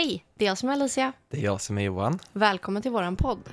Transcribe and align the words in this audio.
Hej, 0.00 0.24
det 0.34 0.44
är 0.44 0.48
jag 0.48 0.58
som 0.58 0.68
är 0.68 0.72
Alicia. 0.72 1.12
Det 1.28 1.36
är 1.38 1.42
jag 1.44 1.60
som 1.60 1.78
är 1.78 1.82
Johan. 1.82 2.18
Välkommen 2.32 2.82
till 2.82 2.90
våran 2.90 3.16
podd. 3.16 3.50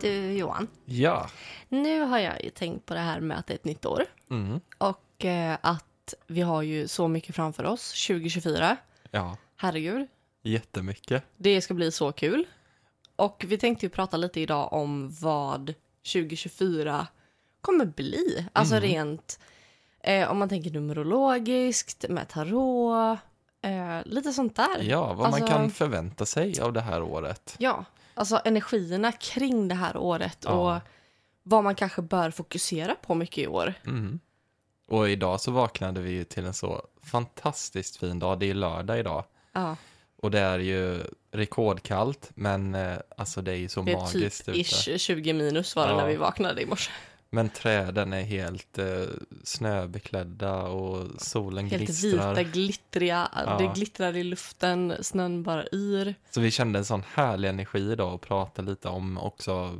Du 0.00 0.32
Johan, 0.32 0.68
Ja. 0.84 1.30
nu 1.68 2.00
har 2.00 2.18
jag 2.18 2.44
ju 2.44 2.50
tänkt 2.50 2.86
på 2.86 2.94
det 2.94 3.00
här 3.00 3.20
med 3.20 3.38
att 3.38 3.46
det 3.46 3.52
är 3.52 3.58
ett 3.58 3.64
nytt 3.64 3.86
år 3.86 4.04
Mm. 4.30 4.60
och 4.78 5.24
eh, 5.24 5.58
att 5.60 6.14
vi 6.26 6.40
har 6.40 6.62
ju 6.62 6.88
så 6.88 7.08
mycket 7.08 7.34
framför 7.34 7.64
oss 7.64 8.06
2024. 8.06 8.76
Ja, 9.10 9.36
Herregud, 9.56 10.06
jättemycket. 10.42 11.24
det 11.36 11.60
ska 11.60 11.74
bli 11.74 11.92
så 11.92 12.12
kul. 12.12 12.46
Och 13.16 13.44
vi 13.48 13.58
tänkte 13.58 13.86
ju 13.86 13.90
prata 13.90 14.16
lite 14.16 14.40
idag 14.40 14.72
om 14.72 15.10
vad 15.20 15.74
2024 16.12 17.06
kommer 17.60 17.84
bli. 17.86 18.46
Alltså 18.52 18.74
Mm. 18.76 18.88
rent 18.88 19.38
eh, 20.00 20.30
om 20.30 20.38
man 20.38 20.48
tänker 20.48 20.70
numerologiskt, 20.70 22.04
med 22.08 22.28
tarot, 22.28 23.18
eh, 23.62 23.98
lite 24.04 24.32
sånt 24.32 24.56
där. 24.56 24.82
Ja, 24.82 25.12
vad 25.12 25.26
Alltså- 25.26 25.40
man 25.40 25.48
kan 25.50 25.70
förvänta 25.70 26.26
sig 26.26 26.60
av 26.60 26.72
det 26.72 26.80
här 26.80 27.02
året. 27.02 27.54
Ja, 27.58 27.84
alltså 28.14 28.40
energierna 28.44 29.12
kring 29.12 29.68
det 29.68 29.74
här 29.74 29.96
året 29.96 30.38
Ja. 30.44 30.50
och 30.76 30.80
vad 31.42 31.64
man 31.64 31.74
kanske 31.74 32.02
bör 32.02 32.30
fokusera 32.30 32.94
på 32.94 33.14
mycket 33.14 33.38
i 33.38 33.46
år. 33.46 33.74
Mm. 33.86 34.20
Och 34.88 35.08
idag 35.08 35.40
så 35.40 35.50
vaknade 35.50 36.00
vi 36.00 36.24
till 36.24 36.46
en 36.46 36.54
så 36.54 36.82
fantastiskt 37.02 37.96
fin 37.96 38.18
dag. 38.18 38.38
Det 38.40 38.50
är 38.50 38.54
lördag 38.54 38.98
idag. 38.98 39.24
Ja, 39.52 39.76
Och 40.22 40.30
det 40.30 40.40
är 40.40 40.58
ju 40.58 41.00
rekordkallt, 41.32 42.30
men 42.34 42.74
eh, 42.74 42.96
alltså 43.16 43.42
det 43.42 43.52
är 43.52 43.56
ju 43.56 43.68
så 43.68 43.82
det 43.82 43.92
är 43.92 43.96
magiskt 43.96 44.46
typ 44.46 44.56
ish 44.56 44.88
20 44.98 45.32
minus 45.32 45.76
var 45.76 45.86
det 45.86 45.92
Ja. 45.92 45.96
när 45.96 46.06
vi 46.06 46.16
vaknade 46.16 46.62
i 46.62 46.66
morse. 46.66 46.90
Men 47.30 47.48
träden 47.48 48.12
är 48.12 48.22
helt 48.22 48.78
eh, 48.78 48.86
snöbeklädda 49.44 50.62
och 50.62 51.06
solen 51.22 51.66
Helt 51.70 51.82
gnistrar. 51.86 52.34
vita, 52.34 52.42
glittriga, 52.42 53.28
Ja. 53.46 53.56
det 53.58 53.66
glittrar 53.74 54.16
i 54.16 54.22
luften, 54.24 54.94
snön 55.00 55.42
bara 55.42 55.64
yr. 55.72 56.14
Så 56.30 56.40
vi 56.40 56.50
kände 56.50 56.78
en 56.78 56.84
sån 56.84 57.02
härlig 57.14 57.48
energi 57.48 57.78
idag 57.92 58.14
och 58.14 58.20
prata 58.20 58.62
lite 58.62 58.88
om 58.88 59.18
också 59.18 59.78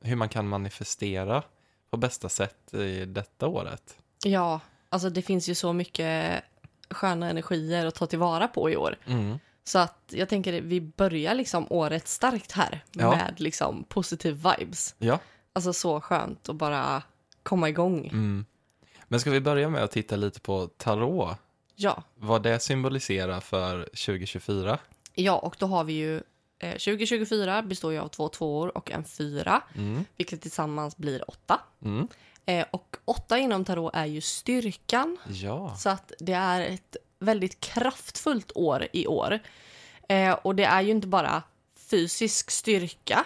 hur 0.00 0.16
man 0.16 0.28
kan 0.28 0.48
manifestera 0.48 1.42
på 1.90 1.96
bästa 1.96 2.28
sätt 2.28 2.74
i 2.74 3.04
detta 3.04 3.46
året. 3.46 3.98
Ja, 4.24 4.60
alltså 4.88 5.10
det 5.10 5.22
finns 5.22 5.48
ju 5.48 5.54
så 5.54 5.72
mycket 5.72 6.42
sköna 6.90 7.30
energier 7.30 7.86
att 7.86 7.94
ta 7.94 8.06
tillvara 8.06 8.48
på 8.48 8.70
i 8.70 8.76
år. 8.76 8.96
Mm. 9.06 9.38
Så 9.68 9.78
att 9.78 9.98
jag 10.08 10.28
tänker 10.28 10.58
att 10.58 10.64
vi 10.64 10.80
börjar 10.80 11.34
liksom 11.34 11.66
året 11.70 12.08
starkt 12.08 12.52
här 12.52 12.84
Ja. 12.92 13.10
med 13.10 13.34
liksom 13.40 13.84
positive 13.84 14.54
vibes. 14.58 14.94
Ja. 14.98 15.18
Alltså 15.52 15.72
så 15.72 16.00
skönt 16.00 16.48
att 16.48 16.56
bara 16.56 17.02
komma 17.42 17.68
igång. 17.68 18.06
Mm. 18.06 18.46
Men 19.08 19.20
ska 19.20 19.30
vi 19.30 19.40
börja 19.40 19.68
med 19.68 19.82
att 19.84 19.90
titta 19.90 20.16
lite 20.16 20.40
på 20.40 20.66
tarot? 20.66 21.36
Ja, 21.76 22.02
Vad 22.14 22.42
det 22.42 22.60
symboliserar 22.60 23.40
för 23.40 23.82
2024? 23.84 24.78
ja 25.14 25.38
och 25.38 25.56
då 25.58 25.66
har 25.66 25.84
vi 25.84 25.92
ju 25.92 26.16
eh, 26.58 26.70
2024 26.72 27.62
består 27.62 27.92
ju 27.92 27.98
av 27.98 28.08
två 28.08 28.28
tvåor 28.28 28.76
och 28.76 28.90
en 28.90 29.04
fyra, 29.04 29.62
Mm. 29.74 30.04
vilket 30.16 30.42
tillsammans 30.42 30.96
blir 30.96 31.30
åtta. 31.30 31.60
Mm. 31.84 32.08
Eh, 32.46 32.66
och 32.70 32.96
åtta 33.04 33.38
inom 33.38 33.64
tarot 33.64 33.90
är 33.94 34.04
ju 34.04 34.20
styrkan, 34.20 35.16
Ja. 35.28 35.74
så 35.76 35.88
att 35.88 36.12
det 36.18 36.32
är 36.32 36.60
ett 36.60 36.96
väldigt 37.18 37.60
kraftfullt 37.60 38.52
år 38.54 38.86
i 38.92 39.06
år. 39.06 39.38
Eh, 40.08 40.32
och 40.32 40.54
det 40.54 40.64
är 40.64 40.80
ju 40.80 40.90
inte 40.90 41.06
bara 41.06 41.42
fysisk 41.90 42.50
styrka, 42.50 43.24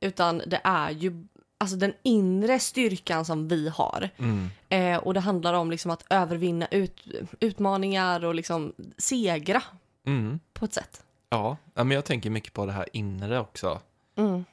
utan 0.00 0.42
det 0.46 0.60
är 0.64 0.90
ju 0.90 1.26
alltså 1.58 1.76
den 1.76 1.92
inre 2.02 2.58
styrkan 2.58 3.24
som 3.24 3.48
vi 3.48 3.68
har. 3.68 4.10
Mm. 4.16 4.50
Eh, 4.68 4.96
och 4.96 5.14
det 5.14 5.20
handlar 5.20 5.54
om 5.54 5.70
liksom 5.70 5.90
att 5.90 6.04
övervinna 6.10 6.66
ut, 6.70 7.00
utmaningar 7.40 8.24
och 8.24 8.34
liksom 8.34 8.72
segra 8.98 9.62
Mm. 10.06 10.40
på 10.52 10.64
ett 10.64 10.74
sätt. 10.74 11.02
Ja. 11.28 11.56
men 11.74 11.90
jag 11.90 12.04
tänker 12.04 12.30
mycket 12.30 12.52
på 12.52 12.66
det 12.66 12.72
här 12.72 12.88
inre 12.92 13.40
också. 13.40 13.80
Mm. 14.16 14.44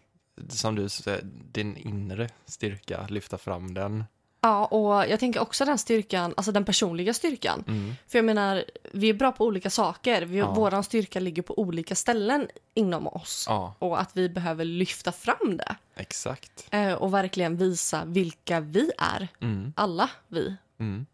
Som 0.49 0.75
du 0.75 0.89
säger, 0.89 1.21
din 1.51 1.77
inre 1.77 2.29
styrka, 2.45 3.07
lyfta 3.09 3.37
fram 3.37 3.73
den. 3.73 4.03
Ja, 4.41 4.65
och 4.65 4.93
jag 5.11 5.19
tänker 5.19 5.39
också 5.39 5.65
den 5.65 5.77
styrkan, 5.77 6.33
alltså 6.37 6.51
den 6.51 6.65
personliga 6.65 7.13
styrkan. 7.13 7.63
Mm. 7.67 7.93
För 8.07 8.17
jag 8.17 8.25
menar, 8.25 8.63
vi 8.91 9.09
är 9.09 9.13
bra 9.13 9.31
på 9.31 9.45
olika 9.45 9.69
saker. 9.69 10.21
Vi, 10.21 10.37
Ja. 10.37 10.51
Våran 10.53 10.83
styrka 10.83 11.19
ligger 11.19 11.41
på 11.41 11.59
olika 11.59 11.95
ställen 11.95 12.47
inom 12.73 13.07
oss. 13.07 13.45
Ja, 13.47 13.73
Och 13.79 14.01
att 14.01 14.09
vi 14.13 14.29
behöver 14.29 14.65
lyfta 14.65 15.11
fram 15.11 15.57
det. 15.57 15.75
exakt. 15.95 16.67
Eh, 16.71 16.93
och 16.93 17.13
verkligen 17.13 17.57
visa 17.57 18.05
vilka 18.05 18.59
vi 18.59 18.91
är. 18.97 19.27
Mm. 19.41 19.73
Alla 19.75 20.09
vi. 20.27 20.55
Mm. 20.79 21.05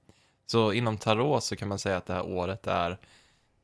Så 0.46 0.74
inom 0.74 0.98
tarot 0.98 1.44
så 1.44 1.56
kan 1.56 1.68
man 1.68 1.80
säga 1.80 1.98
att 1.98 2.06
det 2.06 2.14
här 2.14 2.26
året 2.26 2.68
är 2.68 2.98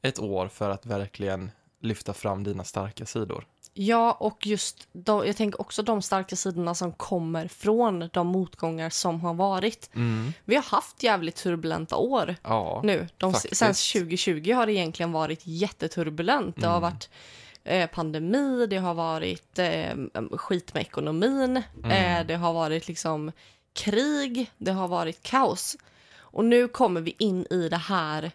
ett 0.02 0.20
år 0.20 0.48
för 0.48 0.70
att 0.70 0.86
verkligen 0.86 1.52
lyfta 1.82 2.14
fram 2.14 2.44
dina 2.44 2.64
starka 2.64 3.06
sidor. 3.06 3.46
Ja, 3.74 4.12
och 4.12 4.48
just 4.48 4.88
de, 4.94 5.28
jag 5.28 5.36
tänker 5.38 5.62
också 5.62 5.82
de 5.84 6.02
starka 6.02 6.36
sidorna 6.36 6.76
som 6.76 6.92
kommer 6.92 7.48
från 7.48 8.10
de 8.14 8.28
motgångar 8.28 8.90
som 8.90 9.22
har 9.22 9.34
varit. 9.34 9.90
Mm. 9.96 10.34
Vi 10.46 10.56
har 10.56 10.64
haft 10.64 11.04
jävligt 11.04 11.36
turbulenta 11.36 11.96
år 11.96 12.36
Ja, 12.44 12.82
nu. 12.84 13.08
De, 13.18 13.34
faktiskt. 13.34 13.58
sen 13.58 13.68
2020 13.74 14.54
har 14.54 14.66
det 14.66 14.74
egentligen 14.74 15.12
varit 15.12 15.42
jätteturbulent. 15.44 16.56
Det 16.56 16.68
har 16.68 16.78
Mm. 16.78 16.82
varit 16.92 17.10
eh, 17.64 17.90
pandemi, 17.90 18.66
det 18.68 18.78
har 18.78 18.94
varit 18.94 19.60
eh, 19.60 19.96
skit 20.32 20.74
med 20.74 20.82
ekonomin, 20.82 21.64
Mm. 21.84 21.92
eh, 22.22 22.26
det 22.28 22.36
har 22.36 22.54
varit 22.54 22.88
liksom 22.88 23.32
krig, 23.74 24.52
det 24.58 24.72
har 24.72 24.88
varit 24.88 25.24
kaos. 25.24 25.78
Och 26.18 26.46
nu 26.46 26.68
kommer 26.68 27.02
vi 27.02 27.16
in 27.20 27.46
i 27.50 27.70
det 27.70 27.78
här 27.78 28.32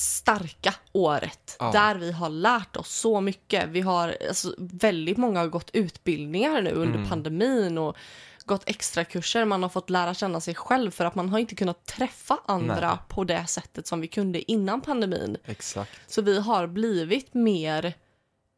starka 0.00 0.74
året 0.92 1.56
Ja. 1.58 1.70
där 1.72 1.94
vi 1.94 2.12
har 2.12 2.28
lärt 2.28 2.76
oss 2.76 2.88
så 2.94 3.20
mycket. 3.20 3.68
Vi 3.68 3.80
har, 3.80 4.16
alltså, 4.28 4.54
väldigt 4.58 5.16
många 5.16 5.40
har 5.40 5.46
gått 5.48 5.70
utbildningar 5.72 6.62
nu 6.62 6.70
under 6.70 6.98
Mm. 6.98 7.08
pandemin 7.10 7.78
och 7.78 7.96
gått 8.44 8.62
extra 8.66 9.04
kurser. 9.04 9.44
Man 9.44 9.62
har 9.62 9.70
fått 9.70 9.90
lära 9.90 10.14
känna 10.14 10.40
sig 10.40 10.54
själv 10.54 10.90
för 10.90 11.04
att 11.04 11.14
man 11.14 11.28
har 11.28 11.38
inte 11.38 11.54
kunnat 11.54 11.86
träffa 11.86 12.38
andra 12.46 12.88
Nej. 12.88 12.98
på 13.08 13.24
det 13.24 13.46
sättet 13.46 13.86
som 13.86 14.00
vi 14.00 14.08
kunde 14.08 14.50
innan 14.52 14.80
pandemin. 14.80 15.36
exakt. 15.44 16.00
Så 16.06 16.22
vi 16.22 16.40
har 16.40 16.66
blivit 16.66 17.34
mer, 17.34 17.94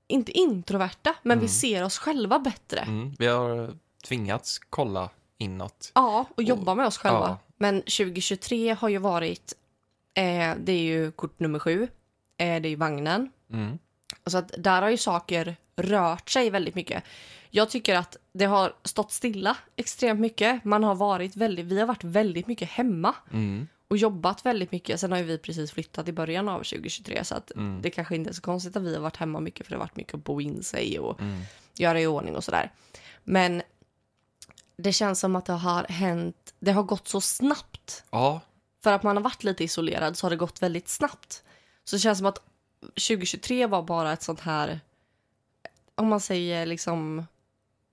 inte 0.09 0.33
introverta, 0.33 1.15
men 1.23 1.39
vi 1.39 1.45
Mm. 1.45 1.49
ser 1.49 1.85
oss 1.85 1.99
själva 1.99 2.39
bättre. 2.39 2.81
Mm. 2.81 3.15
Vi 3.19 3.27
har 3.27 3.77
tvingats 4.05 4.59
kolla 4.71 5.11
inåt. 5.39 5.93
Ja, 5.95 6.25
och 6.37 6.43
jobba 6.43 6.75
med 6.75 6.87
oss 6.87 6.99
själva. 6.99 7.21
ja. 7.29 7.39
Men 7.57 7.83
2023 7.83 8.77
har 8.81 8.89
ju 8.89 8.99
varit, 8.99 9.55
eh, 10.15 10.55
det 10.59 10.73
är 10.73 10.83
ju 10.83 11.13
kort 11.13 11.41
nummer 11.41 11.59
sju, 11.59 11.83
eh, 12.39 12.61
det 12.63 12.69
är 12.69 12.71
ju 12.71 12.77
vagnen. 12.77 13.31
Mm. 13.53 13.79
Så 14.27 14.39
att 14.39 14.53
där 14.59 14.83
har 14.83 14.91
ju 14.91 14.97
saker 14.97 15.57
rört 15.77 16.31
sig 16.31 16.51
väldigt 16.51 16.75
mycket. 16.75 17.05
Jag 17.51 17.71
tycker 17.71 17.95
att 17.97 18.17
det 18.33 18.45
har 18.45 18.73
stått 18.85 19.13
stilla 19.13 19.57
extremt 19.77 20.21
mycket. 20.21 20.65
Man 20.65 20.85
har 20.85 20.95
varit 20.95 21.37
väldigt, 21.37 21.67
vi 21.67 21.79
har 21.81 21.87
varit 21.87 22.05
väldigt 22.05 22.47
mycket 22.47 22.69
hemma 22.71 23.15
Mm. 23.33 23.69
och 23.89 23.97
jobbat 23.97 24.47
väldigt 24.47 24.73
mycket. 24.73 25.01
Sen 25.01 25.13
har 25.13 25.19
ju 25.19 25.25
vi 25.25 25.39
precis 25.39 25.73
flyttat 25.73 26.09
i 26.09 26.13
början 26.13 26.49
av 26.49 26.59
2023 26.63 27.25
så 27.25 27.35
att 27.35 27.51
Mm. 27.51 27.83
det 27.83 27.91
kanske 27.91 28.15
inte 28.17 28.31
är 28.31 28.35
så 28.35 28.43
konstigt 28.43 28.77
att 28.77 28.83
vi 28.83 28.95
har 28.95 29.03
varit 29.03 29.17
hemma 29.17 29.41
mycket 29.41 29.67
för 29.67 29.71
det 29.71 29.77
har 29.77 29.85
varit 29.85 29.97
mycket 29.97 30.15
att 30.15 30.25
bo 30.25 30.41
in 30.41 30.63
sig 30.63 30.99
och 30.99 31.21
Mm. 31.21 31.41
göra 31.75 32.01
i 32.01 32.07
ordning 32.07 32.37
och 32.37 32.45
sådär. 32.45 32.73
Men 33.25 33.63
det 34.77 34.93
känns 34.93 35.21
som 35.21 35.37
att 35.37 35.47
det 35.47 35.53
har 35.53 35.85
hänt, 35.85 36.55
det 36.61 36.73
har 36.73 36.83
gått 36.83 37.09
så 37.09 37.21
snabbt. 37.21 38.05
Ja, 38.11 38.41
För 38.83 38.93
att 38.93 39.03
man 39.03 39.17
har 39.17 39.23
varit 39.23 39.45
lite 39.45 39.65
isolerad 39.65 40.17
så 40.17 40.27
har 40.27 40.31
det 40.31 40.37
gått 40.37 40.63
väldigt 40.63 40.89
snabbt. 40.89 41.43
Så 41.85 41.97
det 41.97 42.01
känns 42.01 42.19
som 42.19 42.27
att 42.27 42.41
2023 42.81 43.67
var 43.67 43.83
bara 43.83 44.13
ett 44.13 44.23
sånt 44.23 44.41
här, 44.41 44.81
om 45.95 46.09
man 46.09 46.21
säger 46.21 46.67
liksom 46.67 47.27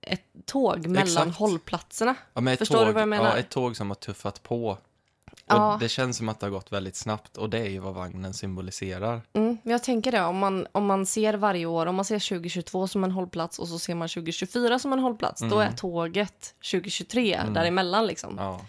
ett 0.02 0.24
tåg 0.46 0.88
mellan 0.88 1.08
Exakt. 1.28 1.38
hållplatserna. 1.38 2.16
ja 2.34 2.56
Förstår 2.58 2.76
tåg, 2.78 2.88
du 2.88 2.92
vad 2.92 3.02
jag 3.02 3.10
menar? 3.10 3.26
Ja, 3.30 3.38
ett 3.38 3.50
tåg 3.50 3.78
som 3.78 3.90
har 3.90 3.96
tuffat 3.96 4.44
på. 4.44 4.70
Och 4.70 5.56
Ja. 5.56 5.78
det 5.80 5.90
känns 5.90 6.18
som 6.18 6.30
att 6.30 6.40
det 6.40 6.46
har 6.46 6.52
gått 6.52 6.72
väldigt 6.72 6.96
snabbt 6.96 7.38
och 7.38 7.50
det 7.50 7.58
är 7.60 7.70
ju 7.70 7.80
vad 7.80 7.94
vagnen 7.94 8.34
symboliserar. 8.34 9.22
Mm, 9.34 9.58
jag 9.64 9.84
tänker 9.84 10.12
det, 10.12 10.22
om 10.24 10.38
man, 10.38 10.68
om 10.72 10.86
man 10.86 11.06
ser 11.06 11.34
varje 11.34 11.66
år, 11.66 11.86
om 11.86 11.96
man 11.96 12.06
ser 12.06 12.20
2022 12.20 12.88
som 12.88 13.04
en 13.04 13.12
hållplats 13.12 13.60
och 13.60 13.68
så 13.68 13.80
ser 13.80 13.96
man 13.96 14.08
2024 14.10 14.80
som 14.80 14.94
en 14.94 15.00
hållplats, 15.00 15.42
då 15.42 15.60
är 15.60 15.72
tåget 15.72 16.56
2023 16.72 17.42
däremellan 17.54 18.08
liksom. 18.08 18.36
Ja. 18.38 18.62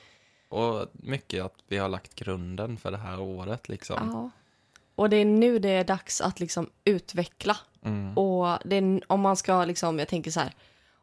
Och 0.50 0.86
mycket 0.92 1.44
att 1.44 1.54
vi 1.68 1.76
har 1.78 1.88
lagt 1.88 2.14
grunden 2.14 2.76
för 2.76 2.90
det 2.90 2.98
här 2.98 3.20
året 3.20 3.68
liksom. 3.68 4.10
Ja. 4.12 4.30
Och 4.94 5.10
det 5.10 5.16
är 5.16 5.24
nu 5.24 5.58
det 5.58 5.68
är 5.68 5.84
dags 5.84 6.20
att 6.20 6.40
liksom 6.40 6.70
utveckla. 6.84 7.56
Mm. 7.84 8.18
Och 8.18 8.72
är, 8.72 9.12
om 9.12 9.20
man 9.20 9.36
ska 9.36 9.64
liksom, 9.64 9.98
jag 9.98 10.08
tänker 10.08 10.30
så 10.30 10.40
här, 10.40 10.54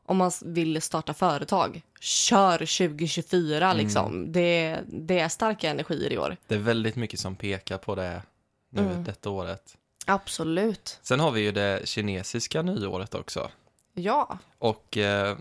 om 0.06 0.18
man 0.18 0.32
vill 0.42 0.82
starta 0.82 1.14
företag, 1.14 1.82
kör 2.00 2.58
2024 2.58 3.74
liksom. 3.74 4.32
Det, 4.32 4.80
det 4.88 5.20
är 5.20 5.30
starka 5.30 5.70
energier 5.70 6.14
i 6.14 6.18
år. 6.18 6.38
Det 6.48 6.56
är 6.56 6.60
väldigt 6.60 6.96
mycket 6.96 7.20
som 7.20 7.36
pekar 7.36 7.78
på 7.78 7.96
det 7.96 8.22
nu 8.70 8.82
Mm. 8.82 9.04
detta 9.04 9.30
året. 9.30 9.78
Absolut. 10.06 11.00
Sen 11.02 11.20
har 11.20 11.32
vi 11.32 11.42
ju 11.42 11.52
det 11.52 11.82
kinesiska 11.88 12.62
nyåret 12.62 13.16
också. 13.16 13.52
Ja. 13.94 14.38
Och 14.58 14.98
eh, 14.98 15.38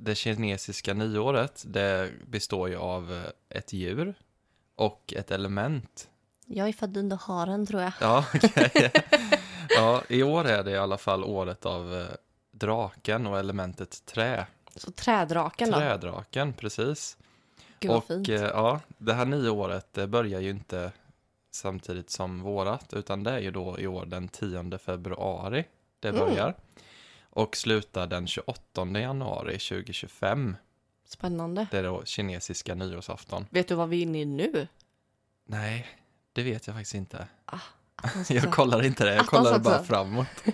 det 0.00 0.14
kinesiska 0.14 0.94
nyåret, 0.94 1.62
det 1.66 2.10
består 2.26 2.68
ju 2.68 2.76
av 2.76 3.12
eh, 3.12 3.58
ett 3.58 3.72
djur 3.72 4.14
och 4.76 5.14
ett 5.16 5.30
element. 5.30 6.08
Jag 6.46 6.68
är 6.68 6.72
född 6.72 6.96
under 6.96 7.16
haren 7.16 7.66
tror 7.66 7.82
jag. 7.82 7.92
Ja, 8.00 8.24
okej. 8.34 8.92
ja, 9.68 10.02
i 10.08 10.22
år 10.22 10.44
är 10.44 10.62
det 10.64 10.70
i 10.70 10.76
alla 10.76 10.98
fall 10.98 11.24
året 11.24 11.66
av 11.66 11.94
eh, 12.00 12.06
draken 12.50 13.26
och 13.26 13.38
elementet 13.38 14.06
trä. 14.06 14.46
Så 14.76 14.90
trädraken 14.90 15.70
då? 15.70 15.78
Trädraken, 15.78 16.52
precis. 16.52 17.16
Gud 17.80 17.90
och 17.90 18.04
fint. 18.06 18.28
eh, 18.28 18.34
ja, 18.34 18.80
det 18.98 19.14
här 19.14 19.24
nyåret 19.24 19.92
det 19.92 20.06
börjar 20.06 20.40
ju 20.40 20.50
inte 20.50 20.92
samtidigt 21.50 22.10
som 22.10 22.42
vårat, 22.42 22.92
utan 22.92 23.22
det 23.22 23.30
är 23.30 23.38
ju 23.38 23.50
då 23.50 23.78
i 23.78 23.86
år 23.86 24.06
den 24.06 24.28
10 24.28 24.78
februari 24.78 25.64
det 26.00 26.08
Mm. 26.08 26.52
Och 27.30 27.56
slutar 27.56 28.06
den 28.06 28.26
28 28.26 28.86
januari 28.86 29.58
2025. 29.58 30.56
Spännande. 31.04 31.66
Det 31.70 31.78
är 31.78 31.82
då 31.82 32.04
kinesiska 32.04 32.74
nyårsafton. 32.74 33.46
Vet 33.50 33.68
du 33.68 33.74
vad 33.74 33.88
vi 33.88 33.98
är 33.98 34.02
inne 34.02 34.20
i 34.20 34.24
nu? 34.24 34.68
Nej, 35.46 35.86
det 36.32 36.42
vet 36.42 36.66
jag 36.66 36.76
faktiskt 36.76 36.94
inte. 36.94 37.28
Attans 37.44 38.30
Jag 38.30 38.52
kollar 38.52 38.82
inte 38.82 39.04
det, 39.04 39.14
jag 39.14 39.26
kollar 39.26 39.58
bara 39.58 39.84
framåt. 39.84 40.26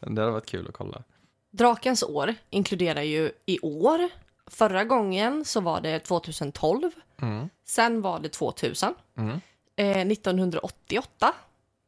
det 0.00 0.20
hade 0.20 0.30
varit 0.30 0.46
kul 0.46 0.68
att 0.68 0.74
kolla. 0.74 1.02
Drakens 1.50 2.02
år 2.02 2.34
inkluderar 2.50 3.02
ju 3.02 3.32
i 3.46 3.58
år. 3.60 4.08
Förra 4.46 4.84
gången 4.84 5.44
så 5.44 5.60
var 5.60 5.80
det 5.80 5.98
2012. 5.98 6.90
Mm. 7.22 7.48
Sen 7.64 8.02
var 8.02 8.20
det 8.20 8.28
2000. 8.28 8.94
Mm. 9.16 9.40
Eh, 9.76 9.98
1988. 9.98 11.32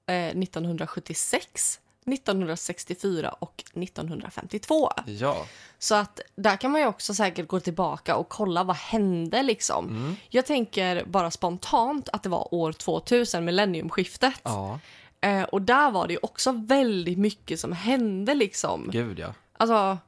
Eh, 0.07 0.15
1976. 0.15 1.81
1964 2.13 3.31
och 3.39 3.65
1952. 3.75 4.91
Ja, 5.07 5.47
Så 5.79 5.95
att 5.95 6.21
där 6.37 6.57
kan 6.57 6.71
man 6.71 6.81
ju 6.81 6.87
också 6.87 7.15
säkert 7.15 7.49
gå 7.49 7.61
tillbaka 7.61 8.17
och 8.17 8.29
kolla 8.29 8.65
vad 8.65 8.77
hände 8.77 9.43
liksom. 9.43 9.89
mm. 9.89 10.17
Jag 10.29 10.47
tänker 10.47 11.05
bara 11.05 11.31
spontant 11.31 12.09
att 12.13 12.23
det 12.23 12.29
var 12.29 12.55
år 12.55 12.73
2000, 12.73 13.45
millenniumskiftet. 13.45 14.41
ja, 14.43 14.79
Eh, 15.21 15.43
och 15.43 15.63
där 15.63 15.91
var 15.91 16.07
det 16.07 16.13
ju 16.13 16.19
också 16.23 16.53
väldigt 16.53 17.19
mycket 17.19 17.61
som 17.61 17.73
hände 17.73 18.35
liksom. 18.35 18.89
gud 18.93 19.19
ja. 19.19 19.35
Alltså, 19.57 19.99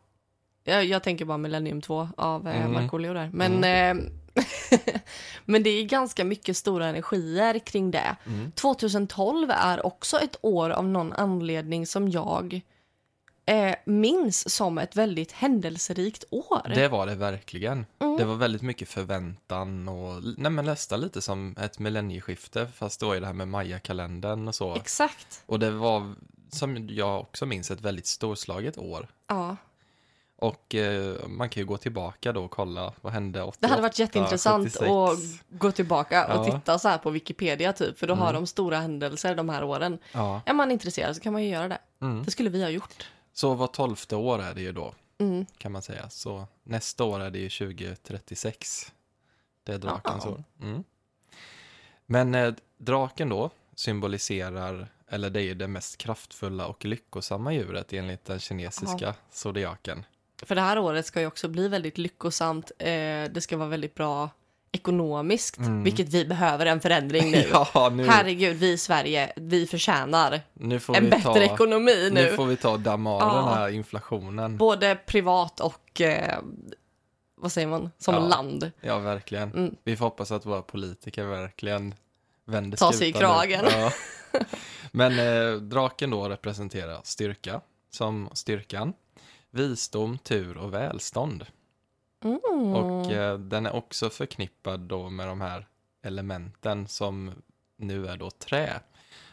jag, 0.65 0.85
jag 0.85 1.03
tänker 1.03 1.25
bara 1.25 1.39
Millennium 1.39 1.81
2 1.81 2.09
av 2.17 2.49
eh, 2.49 2.57
Mm. 2.61 2.73
Markoolio 2.73 3.15
där. 3.15 3.31
Men, 3.33 3.65
eh, 3.65 4.05
men 5.45 5.63
det 5.63 5.71
är 5.71 5.85
ganska 5.85 6.25
mycket 6.25 6.57
stora 6.57 6.87
energier 6.87 7.59
kring 7.59 7.91
det. 7.91 8.17
Mm. 8.27 8.53
2012 8.53 9.51
är 9.51 9.87
också 9.87 10.19
ett 10.19 10.37
år 10.43 10.71
av 10.71 10.89
någon 10.89 11.13
anledning 11.13 11.87
som 11.87 12.09
jag 12.09 12.63
eh, 13.51 13.75
minns 13.85 14.55
som 14.55 14.79
ett 14.79 14.97
väldigt 14.97 15.33
händelserikt 15.33 16.25
år. 16.31 16.75
Det 16.75 16.89
var 16.89 17.07
det 17.07 17.15
verkligen. 17.15 17.87
Mm. 17.99 18.17
Det 18.17 18.25
var 18.25 18.35
väldigt 18.35 18.63
mycket 18.63 18.89
förväntan 18.89 19.89
och 19.89 20.23
nej, 20.37 20.51
men 20.51 20.65
nästan 20.65 21.01
lite 21.01 21.23
som 21.23 21.57
ett 21.61 21.79
millennieskifte 21.79 22.67
fast 22.75 23.01
då 23.01 23.13
är 23.13 23.21
det 23.21 23.27
här 23.27 23.35
med 23.35 23.49
Maya-kalendern 23.49 24.49
och 24.49 24.55
så. 24.55 24.75
Exakt. 24.75 25.43
Och 25.47 25.59
det 25.59 25.71
var, 25.71 26.15
som 26.51 26.89
jag 26.89 27.21
också 27.21 27.47
minns, 27.47 27.71
ett 27.71 27.81
väldigt 27.81 28.07
storslaget 28.07 28.79
år. 28.79 29.09
Ja. 29.27 29.57
Och 30.41 30.75
eh, 30.75 31.27
man 31.29 31.49
kan 31.49 31.61
ju 31.61 31.67
gå 31.67 31.77
tillbaka 31.77 32.33
då 32.33 32.45
och 32.45 32.51
kolla 32.51 32.93
vad 33.01 33.13
hände 33.13 33.43
88, 33.43 33.57
Det 33.61 33.67
hade 33.69 33.83
varit 33.83 33.99
jätteintressant 33.99 34.73
76. 34.73 34.91
att 34.91 35.59
gå 35.59 35.73
tillbaka 35.73 36.27
och 36.39 36.49
Ja. 36.49 36.53
titta 36.59 36.79
så 36.79 36.89
här 36.89 36.99
på 36.99 37.11
Wikipedia 37.11 37.73
typ, 37.73 37.99
för 37.99 38.07
då 38.07 38.15
har 38.15 38.31
Mm. 38.31 38.43
de 38.43 38.47
stora 38.47 38.79
händelser 38.81 39.35
de 39.35 39.49
här 39.49 39.65
åren. 39.65 39.99
Ja. 40.13 40.41
Är 40.47 40.53
man 40.55 40.71
intresserad 40.71 41.17
så 41.17 41.23
kan 41.23 41.33
man 41.33 41.43
ju 41.43 41.49
göra 41.49 41.69
det. 41.69 41.79
Mm. 42.01 42.23
Det 42.25 42.31
skulle 42.31 42.51
vi 42.51 42.63
ha 42.63 42.71
gjort. 42.71 43.11
Så 43.33 43.55
var 43.55 43.67
tolfte 43.67 44.17
år 44.17 44.43
är 44.43 44.55
det 44.55 44.61
ju 44.61 44.73
då, 44.73 44.95
Mm. 45.19 45.47
kan 45.59 45.73
man 45.73 45.83
säga. 45.83 46.11
Så 46.11 46.47
nästa 46.63 47.05
år 47.05 47.21
är 47.21 47.31
det 47.31 47.39
ju 47.39 47.49
2036. 47.51 48.93
Det 49.65 49.73
är 49.73 49.79
drakens 49.79 50.25
Ja. 50.25 50.31
år. 50.31 50.45
Mm. 50.63 50.85
Men 52.07 52.35
eh, 52.35 52.55
draken 52.79 53.29
då 53.29 53.51
symboliserar, 53.75 54.89
eller 55.09 55.31
det 55.31 55.41
är 55.41 55.45
ju 55.45 55.55
det 55.55 55.69
mest 55.69 55.99
kraftfulla 55.99 56.67
och 56.67 56.85
lyckosamma 56.85 57.53
djuret 57.53 57.93
enligt 57.93 58.25
den 58.25 58.39
kinesiska 58.39 59.15
zodiaken. 59.31 60.05
För 60.43 60.55
det 60.55 60.61
här 60.61 60.79
året 60.79 61.07
ska 61.07 61.21
ju 61.21 61.27
också 61.27 61.49
bli 61.49 61.69
väldigt 61.69 61.99
lyckosamt. 61.99 62.73
Eh, 62.79 62.87
det 63.31 63.41
ska 63.43 63.57
vara 63.57 63.69
väldigt 63.69 63.95
bra 63.95 64.31
ekonomiskt, 64.73 65.59
Mm. 65.59 65.83
vilket 65.83 66.09
vi 66.09 66.25
behöver 66.25 66.67
en 66.67 66.81
förändring 66.81 67.31
nu. 67.31 67.45
Ja, 67.53 67.91
nu, 67.93 68.07
Herregud, 68.09 68.57
vi 68.57 68.73
i 68.73 68.79
Sverige, 68.79 69.33
vi 69.37 69.67
förtjänar 69.67 70.41
nu 70.53 70.81
får 70.81 70.97
en 70.97 71.05
vi 71.05 71.11
bättre 71.11 71.23
ta, 71.23 71.41
ekonomi 71.41 72.11
nu. 72.13 72.23
Nu 72.25 72.33
får 72.37 72.47
vi 72.47 72.57
ta 72.57 72.71
och 72.71 72.81
damma 72.81 73.11
av 73.15 73.21
Ja. 73.21 73.35
den 73.37 73.45
här 73.59 73.69
inflationen. 73.69 74.57
Både 74.57 74.95
privat 75.07 75.61
och, 75.61 76.01
eh, 76.01 76.39
vad 77.37 77.53
säger 77.53 77.67
man, 77.69 77.91
som 77.99 78.15
Ja. 78.15 78.21
land. 78.21 78.71
Ja, 78.81 78.99
verkligen. 78.99 79.53
Mm. 79.53 79.75
Vi 79.85 79.97
får 79.97 80.05
hoppas 80.05 80.31
att 80.33 80.47
våra 80.47 80.63
politiker 80.63 81.25
verkligen 81.25 81.95
vänder 82.47 82.79
Ta 82.79 82.93
sig 82.93 83.09
i 83.09 83.13
kragen. 83.13 83.65
Ja. 83.71 83.93
Men 84.93 85.19
eh, 85.19 85.53
draken 85.61 86.11
då 86.11 86.29
representerar 86.29 87.01
styrka, 87.05 87.61
som 87.91 88.29
styrkan, 88.33 88.93
visdom, 89.51 90.19
tur 90.19 90.57
och 90.57 90.75
välstånd. 90.75 91.47
Mm. 92.25 92.75
Och 92.75 93.13
eh, 93.13 93.39
den 93.39 93.67
är 93.67 93.75
också 93.75 94.11
förknippad 94.11 94.81
då 94.81 95.09
med 95.11 95.27
de 95.29 95.41
här 95.41 95.67
elementen 96.03 96.89
som 96.89 97.33
nu 97.77 98.07
är 98.07 98.17
då 98.17 98.31
trä. 98.31 98.81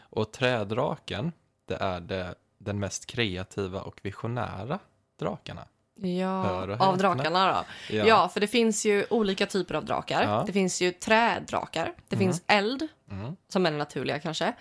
Och 0.00 0.32
trädraken, 0.32 1.32
det 1.66 1.74
är 1.74 2.00
det, 2.00 2.34
den 2.58 2.78
mest 2.80 3.06
kreativa 3.06 3.80
och 3.80 4.00
visionära 4.02 4.78
drakarna. 5.18 5.64
Ja, 6.00 6.76
av 6.78 6.98
drakarna 6.98 7.64
då. 7.90 7.96
Ja. 7.96 8.28
för 8.28 8.40
det 8.40 8.46
finns 8.46 8.86
ju 8.86 9.06
olika 9.10 9.46
typer 9.46 9.74
av 9.74 9.84
drakar. 9.84 10.22
Ja. 10.22 10.42
Det 10.46 10.52
finns 10.52 10.82
ju 10.82 10.92
trädrakar, 10.92 11.92
det 12.08 12.16
Mm. 12.16 12.26
finns 12.28 12.42
eld, 12.46 12.88
Mm. 13.10 13.36
som 13.48 13.66
är 13.66 13.70
den 13.70 13.78
naturliga 13.78 14.18
kanske. 14.20 14.52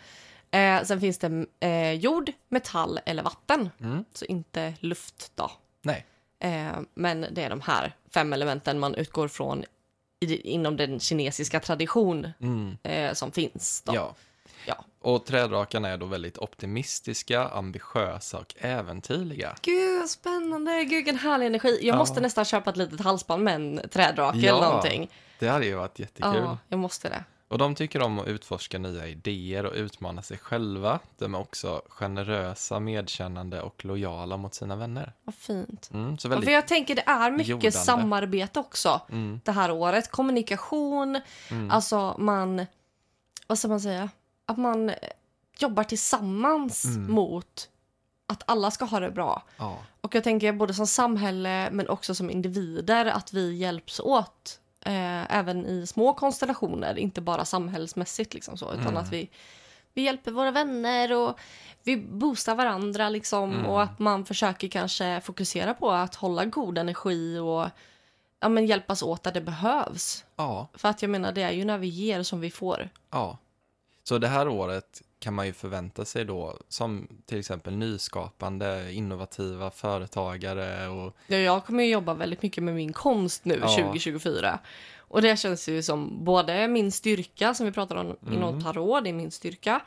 Eh, 0.52 0.84
sen 0.84 1.00
finns 1.02 1.18
det 1.18 1.46
eh, 1.60 1.92
jord, 1.94 2.32
metall 2.50 3.00
eller 3.06 3.24
vatten. 3.24 3.70
Mm. 3.82 4.06
Så 4.14 4.26
inte 4.26 4.74
luft 4.80 5.32
då. 5.36 5.52
Nej. 5.82 6.06
Eh, 6.40 6.80
men 6.94 7.26
det 7.32 7.44
är 7.44 7.50
de 7.50 7.62
här 7.62 7.96
fem 8.14 8.34
elementen 8.34 8.80
man 8.80 8.96
utgår 8.96 9.28
från 9.28 9.64
i, 10.20 10.36
inom 10.52 10.78
den 10.78 11.00
kinesiska 11.00 11.60
tradition 11.60 12.32
Mm. 12.42 12.78
eh, 12.84 13.14
som 13.14 13.32
finns. 13.32 13.82
Då. 13.86 13.96
Ja. 13.96 14.16
Ja. 14.66 14.84
Och 15.02 15.26
trädrakarna 15.26 15.90
är 15.90 15.98
då 15.98 16.06
väldigt 16.06 16.38
optimistiska, 16.38 17.48
ambitiösa 17.48 18.38
och 18.38 18.54
äventyrliga. 18.58 19.56
Gud, 19.62 20.00
vad 20.00 20.10
spännande! 20.10 20.84
Gud, 20.84 20.90
vilken 20.96 21.18
härlig 21.18 21.46
energi. 21.46 21.80
Jag 21.82 21.94
Ja. 21.94 21.98
måste 21.98 22.22
nästan 22.22 22.46
köpa 22.46 22.70
ett 22.70 22.78
litet 22.78 23.00
halsband 23.02 23.44
med 23.44 23.56
en 23.56 23.82
trädrake 23.92 24.38
Ja, 24.38 24.58
eller 24.58 24.68
någonting. 24.68 25.10
Det 25.40 25.48
hade 25.48 25.66
ju 25.66 25.76
varit 25.76 26.00
jättekul. 26.00 26.36
Ja, 26.36 26.58
jag 26.68 26.80
måste 26.80 27.10
det. 27.10 27.24
Och 27.50 27.58
de 27.58 27.76
tycker 27.76 28.02
om 28.02 28.20
att 28.20 28.28
utforska 28.28 28.78
nya 28.80 29.08
idéer 29.08 29.66
och 29.66 29.74
utmana 29.76 30.22
sig 30.22 30.38
själva. 30.38 31.00
De 31.18 31.36
är 31.36 31.40
också 31.40 31.82
generösa, 31.90 32.80
medkännande 32.80 33.62
och 33.62 33.86
lojala 33.86 34.38
mot 34.38 34.54
sina 34.54 34.76
vänner. 34.76 35.14
Vad 35.24 35.36
fint. 35.36 35.90
Mm, 35.94 36.18
så 36.18 36.22
För 36.30 36.36
väldigt... 36.36 36.54
jag 36.54 36.68
tänker 36.68 36.96
det 36.96 37.04
är 37.08 37.32
mycket 37.32 37.48
jordande. 37.48 37.72
samarbete 37.72 38.60
också 38.60 39.02
Mm, 39.10 39.42
det 39.44 39.52
här 39.52 39.72
året. 39.72 40.12
Kommunikation, 40.12 41.22
mm, 41.52 41.72
alltså 41.72 42.16
man, 42.20 42.66
vad 43.48 43.60
ska 43.60 43.68
man 43.68 43.82
säga, 43.82 44.10
att 44.46 44.58
man 44.58 44.92
jobbar 45.60 45.84
tillsammans 45.84 46.86
Mm. 46.86 47.12
mot 47.12 47.70
att 48.28 48.44
alla 48.46 48.72
ska 48.72 48.86
ha 48.86 49.00
det 49.00 49.12
bra. 49.12 49.44
ja, 49.58 49.78
Och 50.02 50.16
jag 50.16 50.24
tänker 50.24 50.54
både 50.54 50.74
som 50.74 50.88
samhälle 50.88 51.70
men 51.72 51.90
också 51.90 52.16
som 52.16 52.30
individer 52.30 53.06
att 53.06 53.34
vi 53.34 53.56
hjälps 53.56 54.00
åt. 54.00 54.60
Eh, 54.86 55.36
även 55.38 55.66
i 55.66 55.88
små 55.88 56.14
konstellationer, 56.14 56.98
inte 57.00 57.22
bara 57.22 57.46
samhällsmässigt 57.46 58.34
liksom 58.34 58.58
så, 58.58 58.72
utan 58.74 58.82
Mm. 58.88 58.98
att 58.98 59.12
vi, 59.12 59.30
vi 59.94 60.02
hjälper 60.02 60.32
våra 60.32 60.52
vänner 60.52 61.14
och 61.14 61.40
vi 61.84 61.98
boostar 61.98 62.56
varandra 62.56 63.10
liksom 63.10 63.54
Mm. 63.54 63.66
och 63.66 63.82
att 63.84 64.00
man 64.00 64.26
försöker 64.26 64.68
kanske 64.68 65.22
fokusera 65.22 65.74
på 65.74 65.92
att 65.92 66.16
hålla 66.16 66.46
god 66.46 66.78
energi 66.78 67.38
och 67.38 67.70
ja, 68.40 68.50
men 68.50 68.66
hjälpas 68.66 69.04
åt 69.04 69.24
där 69.24 69.32
det 69.32 69.42
behövs. 69.42 70.26
ja, 70.36 70.68
För 70.74 70.90
att 70.90 71.02
jag 71.02 71.10
menar, 71.10 71.32
det 71.32 71.42
är 71.42 71.52
ju 71.52 71.66
när 71.66 71.78
vi 71.78 71.88
ger 71.88 72.24
som 72.24 72.40
vi 72.40 72.52
får. 72.52 72.90
ja. 73.12 73.38
Så 74.04 74.18
det 74.18 74.28
här 74.28 74.48
året 74.48 75.02
kan 75.20 75.34
man 75.34 75.46
ju 75.46 75.54
förvänta 75.54 76.06
sig 76.06 76.26
då, 76.26 76.58
som 76.70 77.08
till 77.26 77.40
exempel 77.40 77.76
nyskapande, 77.76 78.94
innovativa 78.94 79.72
företagare 79.72 80.88
och 80.88 81.16
Ja, 81.28 81.38
jag 81.38 81.66
kommer 81.66 81.84
ju 81.84 81.90
jobba 81.90 82.14
väldigt 82.14 82.42
mycket 82.42 82.64
med 82.64 82.76
min 82.76 82.94
konst 82.94 83.46
nu 83.46 83.60
Ja. 83.62 83.68
2024. 83.78 84.60
Och 84.98 85.22
det 85.22 85.38
känns 85.40 85.70
ju 85.70 85.84
som 85.84 86.24
både 86.26 86.68
min 86.68 86.92
styrka 86.92 87.54
som 87.54 87.66
vi 87.66 87.72
pratar 87.72 87.96
om 87.96 88.16
inom 88.32 88.50
Mm. 88.50 88.64
tarot, 88.64 89.04
det 89.04 89.10
är 89.10 89.14
min 89.14 89.32
styrka. 89.32 89.82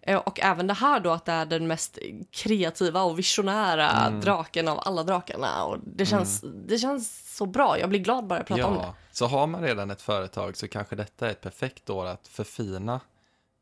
Eh, 0.00 0.16
Och 0.18 0.40
även 0.40 0.66
det 0.66 0.74
här 0.74 1.00
då 1.00 1.10
att 1.10 1.24
det 1.24 1.32
är 1.32 1.46
den 1.46 1.66
mest 1.66 1.98
kreativa 2.30 3.02
och 3.02 3.18
visionära 3.18 3.90
Mm. 3.90 4.20
draken 4.20 4.68
av 4.68 4.78
alla 4.84 5.02
drakarna. 5.02 5.64
Och 5.64 5.78
det 5.86 6.06
känns, 6.06 6.44
det 6.66 6.78
känns 6.78 7.36
så 7.36 7.46
bra, 7.46 7.78
jag 7.78 7.88
blir 7.88 8.00
glad 8.00 8.26
bara 8.26 8.38
jag 8.38 8.46
pratar 8.46 8.64
om 8.64 8.74
det. 8.74 8.80
Ja, 8.82 8.94
så 9.12 9.26
har 9.26 9.46
man 9.46 9.62
redan 9.62 9.90
ett 9.90 10.02
företag 10.02 10.56
så 10.56 10.68
kanske 10.68 10.96
detta 10.96 11.26
är 11.26 11.30
ett 11.30 11.40
perfekt 11.40 11.90
år 11.90 12.06
att 12.06 12.28
förfina 12.28 13.00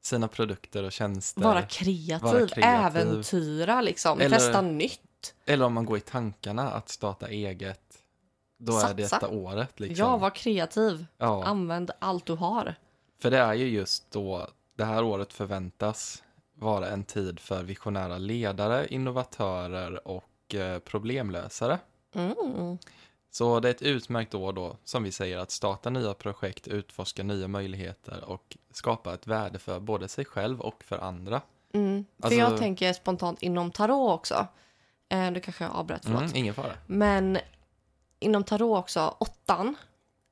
sina 0.03 0.29
produkter 0.29 0.83
och 0.83 0.93
tjänster. 0.93 1.43
Vara 1.43 1.63
kreativ, 1.63 2.21
Vara 2.23 2.47
kreativ. 2.49 2.65
äventyra 2.65 3.81
liksom, 3.81 4.21
Eller- 4.21 4.37
testa 4.39 4.61
nytt. 4.61 5.35
Eller 5.47 5.65
om 5.65 5.73
man 5.73 5.85
går 5.85 5.97
i 5.97 6.01
tankarna 6.01 6.71
att 6.73 6.89
starta 6.89 7.29
eget. 7.29 7.81
då 8.59 8.77
är 8.77 8.81
Satsa. 8.81 8.95
detta 8.95 9.29
året. 9.29 9.81
Liksom. 9.81 10.07
Ja, 10.07 10.17
var 10.17 10.31
kreativ. 10.31 11.07
ja. 11.19 11.45
Använd 11.45 11.91
allt 11.99 12.27
du 12.27 12.33
har. 12.33 12.75
För 13.23 13.31
det 13.31 13.39
är 13.39 13.55
ju 13.55 13.67
just 13.69 14.11
då 14.11 14.49
det 14.77 14.85
här 14.85 15.05
året 15.05 15.33
förväntas 15.33 16.23
vara 16.55 16.89
en 16.89 17.05
tid 17.05 17.41
för 17.41 17.63
visionära 17.63 18.19
ledare, 18.19 18.87
innovatörer 18.91 20.09
och 20.09 20.55
eh, 20.55 20.79
problemlösare. 20.79 21.79
Mm. 22.15 22.79
Så 23.35 23.61
det 23.61 23.69
är 23.69 23.71
ett 23.71 23.83
utmärkt 23.83 24.35
år 24.35 24.53
då, 24.53 24.77
som 24.85 25.03
vi 25.03 25.13
säger, 25.13 25.39
att 25.39 25.51
starta 25.51 25.91
nya 25.91 26.15
projekt, 26.15 26.69
utforska 26.69 27.23
nya 27.23 27.49
möjligheter 27.49 28.25
och 28.25 28.57
skapa 28.73 29.15
ett 29.15 29.27
värde 29.27 29.59
för 29.59 29.81
både 29.81 30.09
sig 30.09 30.25
själv 30.25 30.61
och 30.61 30.85
för 30.85 30.99
andra. 30.99 31.41
Mm. 31.75 32.05
För 32.19 32.25
Alltså- 32.27 32.41
jag 32.41 32.59
tänker 32.59 32.93
spontant 32.93 33.43
inom 33.43 33.71
tarot 33.71 34.19
också. 34.19 34.47
Eh, 35.09 35.31
du 35.31 35.41
kanske 35.41 35.65
jag 35.65 35.75
avbröt, 35.75 36.01
förlåt. 36.05 36.21
Mm, 36.23 36.37
ingen 36.37 36.55
fara. 36.55 36.73
Men 36.87 37.39
inom 38.19 38.45
tarot 38.45 38.79
också, 38.79 39.15
åttan. 39.19 39.77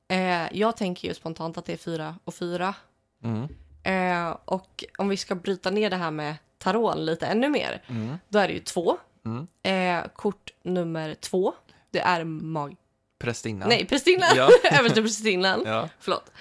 Eh, 0.07 0.57
jag 0.57 0.77
tänker 0.77 1.07
ju 1.07 1.13
spontant 1.13 1.57
att 1.57 1.65
det 1.65 1.73
är 1.73 1.77
fyra 1.77 2.15
och 2.23 2.33
fyra. 2.33 2.75
Mm, 3.23 3.47
Eh, 3.83 4.37
och 4.45 4.83
om 4.97 5.09
vi 5.09 5.17
ska 5.17 5.35
bryta 5.35 5.69
ner 5.71 5.89
det 5.89 5.95
här 5.95 6.11
med 6.11 6.35
taroten 6.57 7.05
lite 7.05 7.27
ännu 7.27 7.49
mer, 7.49 7.83
mm, 7.87 8.17
då 8.29 8.39
är 8.39 8.47
det 8.47 8.53
ju 8.53 8.59
två. 8.59 8.97
mm. 9.25 9.47
Eh, 9.63 10.07
kort 10.13 10.53
nummer 10.63 11.13
två, 11.15 11.53
det 11.91 11.99
är 11.99 12.23
mag... 12.23 12.75
Prästinnan. 13.21 13.69
Nej, 13.69 13.85
prästinnan! 13.85 14.29
Ja. 14.35 14.49
Överste 14.71 15.01
prästinnan. 15.01 15.63
Ja. 15.65 15.89
Förlåt. 15.99 16.31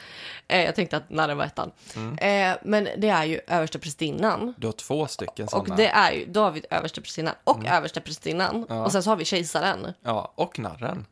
Eh, 0.50 0.64
jag 0.64 0.74
tänkte 0.74 0.96
att 0.96 1.10
narren 1.10 1.36
var 1.36 1.44
ettan. 1.44 1.70
Mm. 1.96 2.18
Eh, 2.18 2.58
men 2.62 2.88
det 2.98 3.08
är 3.08 3.24
ju 3.24 3.40
överste 3.46 3.78
prästinnan. 3.78 4.54
Du 4.58 4.66
har 4.66 4.72
två 4.72 5.06
stycken 5.06 5.44
Och 5.44 5.50
sådana. 5.50 5.76
det 5.76 5.86
är 5.88 6.12
ju, 6.12 6.24
då 6.26 6.40
har 6.40 6.50
vi 6.50 6.62
överste 6.70 7.00
prästinnan 7.00 7.34
och. 7.44 7.56
Mm. 7.56 7.72
Ja. 8.76 8.84
Och 8.84 8.92
sen 8.92 9.02
så 9.02 9.10
har 9.10 9.16
vi 9.16 9.24
kejsaren. 9.24 9.86
Ja, 10.02 10.32
och 10.34 10.58
narren. 10.58 10.96
en 10.96 11.06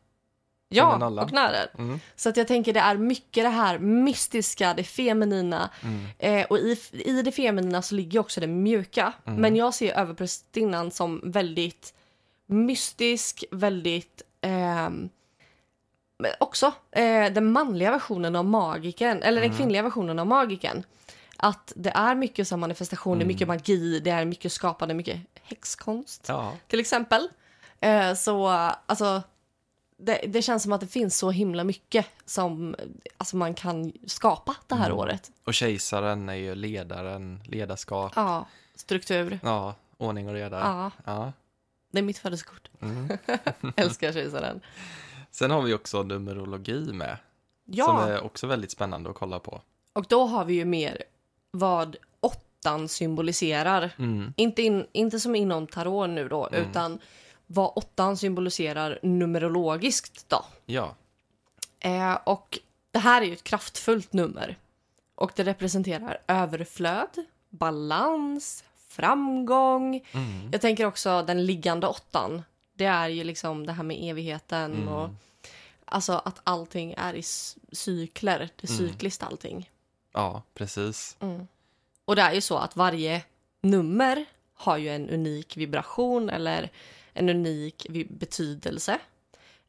Ja, 0.69 0.95
och 1.21 1.33
narren. 1.33 1.67
Mm. 1.77 1.99
Så 2.15 2.29
att 2.29 2.37
jag 2.37 2.47
tänker 2.47 2.73
det 2.73 2.79
är 2.79 2.97
mycket 2.97 3.43
det 3.43 3.49
här 3.49 3.79
mystiska, 3.79 4.73
det 4.73 4.83
feminina. 4.83 5.69
Mm. 5.83 6.05
Eh, 6.19 6.45
och 6.45 6.57
i, 6.57 6.77
i 6.91 7.21
det 7.21 7.31
feminina 7.31 7.81
så 7.81 7.95
ligger 7.95 8.19
också 8.19 8.41
det 8.41 8.47
mjuka. 8.47 9.13
Mm. 9.25 9.41
Men 9.41 9.55
jag 9.55 9.73
ser 9.73 9.93
överprästinnan 9.99 10.91
som 10.91 11.21
väldigt 11.23 11.93
mystisk, 12.45 13.43
väldigt... 13.51 14.21
men 14.41 15.09
också 16.39 16.73
eh, 16.91 17.33
den 17.33 17.51
manliga 17.51 17.91
versionen 17.91 18.35
av 18.35 18.45
magiken, 18.45 19.23
eller 19.23 19.37
Mm. 19.37 19.49
den 19.49 19.57
kvinnliga 19.57 19.81
versionen 19.83 20.19
av 20.19 20.27
magiken. 20.27 20.83
Att 21.37 21.73
det 21.75 21.89
är 21.89 22.15
mycket 22.15 22.47
som 22.47 22.59
manifestation, 22.59 23.17
det 23.17 23.21
är 23.21 23.25
Mm. 23.25 23.27
mycket 23.33 23.47
magi, 23.47 23.99
det 23.99 24.09
är 24.11 24.25
mycket 24.25 24.51
skapande, 24.51 24.93
mycket 24.93 25.19
häxkonst 25.43 26.25
Ja. 26.27 26.53
till 26.67 26.79
exempel. 26.79 27.29
Eh, 27.79 28.13
så 28.13 28.47
alltså, 28.85 29.21
det, 29.97 30.21
det 30.27 30.41
känns 30.41 30.63
som 30.63 30.71
att 30.71 30.81
det 30.81 30.87
finns 30.87 31.17
så 31.17 31.31
himla 31.31 31.63
mycket 31.63 32.05
som 32.25 32.75
alltså, 33.17 33.37
man 33.37 33.53
kan 33.53 33.91
skapa 34.07 34.55
det 34.67 34.75
här 34.75 34.85
Mm. 34.85 34.97
året. 34.97 35.31
Och 35.43 35.53
kejsaren 35.53 36.29
är 36.29 36.33
ju 36.33 36.55
ledaren, 36.55 37.41
ledarskap, 37.45 38.11
Ja, 38.15 38.45
struktur. 38.75 39.39
ja, 39.43 39.75
ordning 39.97 40.27
och 40.27 40.33
reda. 40.33 40.59
Ja, 40.59 40.91
Ja. 41.05 41.33
det 41.91 41.99
är 41.99 42.03
mitt 42.03 42.17
födelsekort. 42.17 42.69
Mm. 42.81 43.17
Älskar 43.75 44.11
kejsaren. 44.13 44.61
Sen 45.39 45.51
har 45.51 45.61
vi 45.61 45.73
också 45.73 46.03
numerologi 46.03 46.93
med, 46.93 47.17
som 47.65 47.75
Ja, 47.75 48.07
är 48.07 48.23
också 48.23 48.47
väldigt 48.47 48.71
spännande 48.71 49.09
att 49.09 49.15
kolla 49.15 49.39
på. 49.39 49.61
och 49.93 50.05
då 50.09 50.25
har 50.25 50.45
vi 50.45 50.53
ju 50.53 50.65
mer 50.65 51.03
vad 51.51 51.95
åttan 52.19 52.87
symboliserar. 52.87 53.91
Mm. 53.99 54.33
Inte, 54.37 54.61
in, 54.61 54.87
inte 54.91 55.19
som 55.19 55.35
inom 55.35 55.67
tarot 55.67 56.09
nu 56.09 56.27
då, 56.27 56.47
Mm. 56.47 56.69
utan 56.69 56.99
vad 57.47 57.71
åttan 57.75 58.17
symboliserar 58.17 58.99
numerologiskt 59.03 60.29
då. 60.29 60.45
Ja, 60.65 60.95
Eh, 61.81 62.17
och 62.23 62.59
det 62.91 62.99
här 62.99 63.21
är 63.21 63.25
ju 63.25 63.33
ett 63.33 63.43
kraftfullt 63.43 64.13
nummer. 64.13 64.57
Och 65.15 65.31
det 65.35 65.43
representerar 65.43 66.17
överflöd, 66.27 67.09
balans, 67.49 68.63
framgång. 68.87 69.95
mm. 70.11 70.49
Jag 70.51 70.61
tänker 70.61 70.85
också 70.85 71.21
den 71.27 71.45
liggande 71.45 71.87
åttan. 71.87 72.41
Det 72.73 72.85
är 72.85 73.07
ju 73.07 73.23
liksom 73.23 73.65
det 73.65 73.73
här 73.73 73.83
med 73.83 73.97
evigheten 74.09 74.73
Mm. 74.73 74.87
och 74.87 75.09
alltså 75.91 76.21
att 76.25 76.39
allting 76.43 76.93
är 76.97 77.13
i 77.15 77.23
cykler. 77.71 78.49
Det 78.55 78.69
är 78.71 78.79
Mm. 78.79 78.87
cykliskt 78.89 79.23
allting. 79.23 79.69
ja 80.13 80.43
precis. 80.53 81.17
Och 82.05 82.15
det 82.15 82.21
är 82.21 82.33
ju 82.33 82.41
så 82.41 82.57
att 82.57 82.75
varje 82.75 83.23
nummer 83.61 84.25
har 84.53 84.77
ju 84.77 84.89
en 84.89 85.09
unik 85.09 85.57
vibration 85.57 86.29
eller 86.29 86.69
en 87.13 87.29
unik 87.29 87.87
betydelse. 88.09 88.99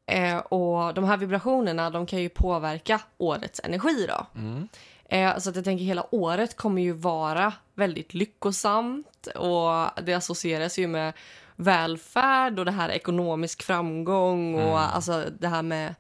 Eh, 0.06 0.36
och 0.38 0.94
de 0.94 1.04
här 1.04 1.16
vibrationerna 1.16 1.90
de 1.90 2.06
kan 2.06 2.18
ju 2.22 2.28
påverka 2.28 3.00
årets 3.18 3.60
energi 3.64 4.06
då. 4.08 4.26
Mm. 4.40 4.68
Eh, 5.04 5.38
så 5.38 5.50
att 5.50 5.56
jag 5.56 5.64
tänker 5.64 5.84
hela 5.84 6.14
året 6.14 6.56
kommer 6.56 6.82
ju 6.82 6.92
vara 6.92 7.52
väldigt 7.74 8.14
lyckosamt 8.14 9.26
och 9.26 10.02
det 10.02 10.14
associeras 10.14 10.78
ju 10.78 10.86
med 10.86 11.12
välfärd 11.64 12.58
och 12.58 12.64
det 12.64 12.70
här 12.70 12.88
ekonomisk 12.88 13.62
framgång 13.62 14.54
och 14.54 14.60
Mm. 14.60 14.74
alltså 14.74 15.24
det 15.38 15.48
här 15.48 15.62
med 15.62 15.94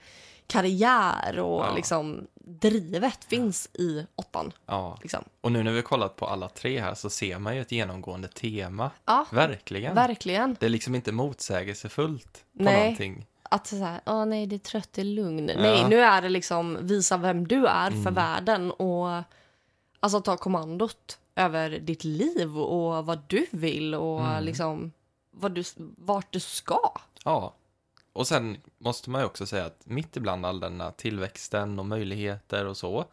karriär 0.46 1.38
och 1.38 1.64
Ja. 1.64 1.74
liksom 1.74 2.26
drivet 2.44 3.24
finns 3.24 3.66
i 3.74 4.06
åttan. 4.14 4.52
Ja, 4.66 4.98
Liksom. 5.02 5.24
och 5.40 5.52
nu 5.52 5.62
när 5.62 5.70
vi 5.70 5.76
har 5.76 5.82
kollat 5.82 6.16
på 6.16 6.26
alla 6.26 6.48
tre 6.48 6.80
här 6.80 6.94
så 6.94 7.10
ser 7.10 7.38
man 7.38 7.54
ju 7.56 7.60
ett 7.62 7.72
genomgående 7.72 8.28
tema. 8.28 8.90
Ja, 9.04 9.26
Verkligen. 9.32 9.94
verkligen. 9.94 10.56
Det 10.60 10.66
är 10.66 10.70
liksom 10.70 10.94
inte 10.94 11.12
motsägelsefullt 11.12 12.32
på 12.58 12.62
Nej. 12.64 12.80
någonting. 12.82 13.26
Att 13.42 13.66
så 13.66 13.76
här, 13.76 14.00
åh 14.06 14.26
nej, 14.26 14.46
det 14.46 14.56
är 14.56 14.58
trött, 14.58 14.88
det 14.92 15.00
är 15.00 15.04
lugn. 15.04 15.48
Ja. 15.48 15.60
Nej, 15.60 15.86
nu 15.88 16.00
är 16.00 16.22
det 16.22 16.28
liksom 16.28 16.78
visa 16.80 17.16
vem 17.16 17.48
du 17.48 17.66
är 17.66 17.90
för 17.90 17.96
Mm. 17.98 18.14
världen 18.14 18.70
och 18.70 19.22
alltså 20.00 20.20
ta 20.20 20.36
kommandot 20.36 21.18
över 21.36 21.70
ditt 21.70 22.04
liv 22.04 22.58
och 22.58 23.06
vad 23.06 23.22
du 23.26 23.46
vill 23.50 23.94
och 23.94 24.20
Mm. 24.20 24.44
liksom 24.44 24.92
vad 25.30 25.52
du, 25.52 25.62
vart 25.96 26.32
du 26.32 26.40
ska. 26.40 26.92
Ja. 27.24 27.54
Och 28.12 28.26
sen 28.26 28.56
måste 28.78 29.10
man 29.10 29.20
ju 29.20 29.26
också 29.26 29.46
säga 29.46 29.64
att 29.64 29.86
mitt 29.86 30.16
ibland 30.16 30.46
all 30.46 30.60
denna 30.60 30.90
tillväxten 30.90 31.78
och 31.78 31.86
möjligheter 31.86 32.66
och 32.66 32.76
så, 32.76 33.04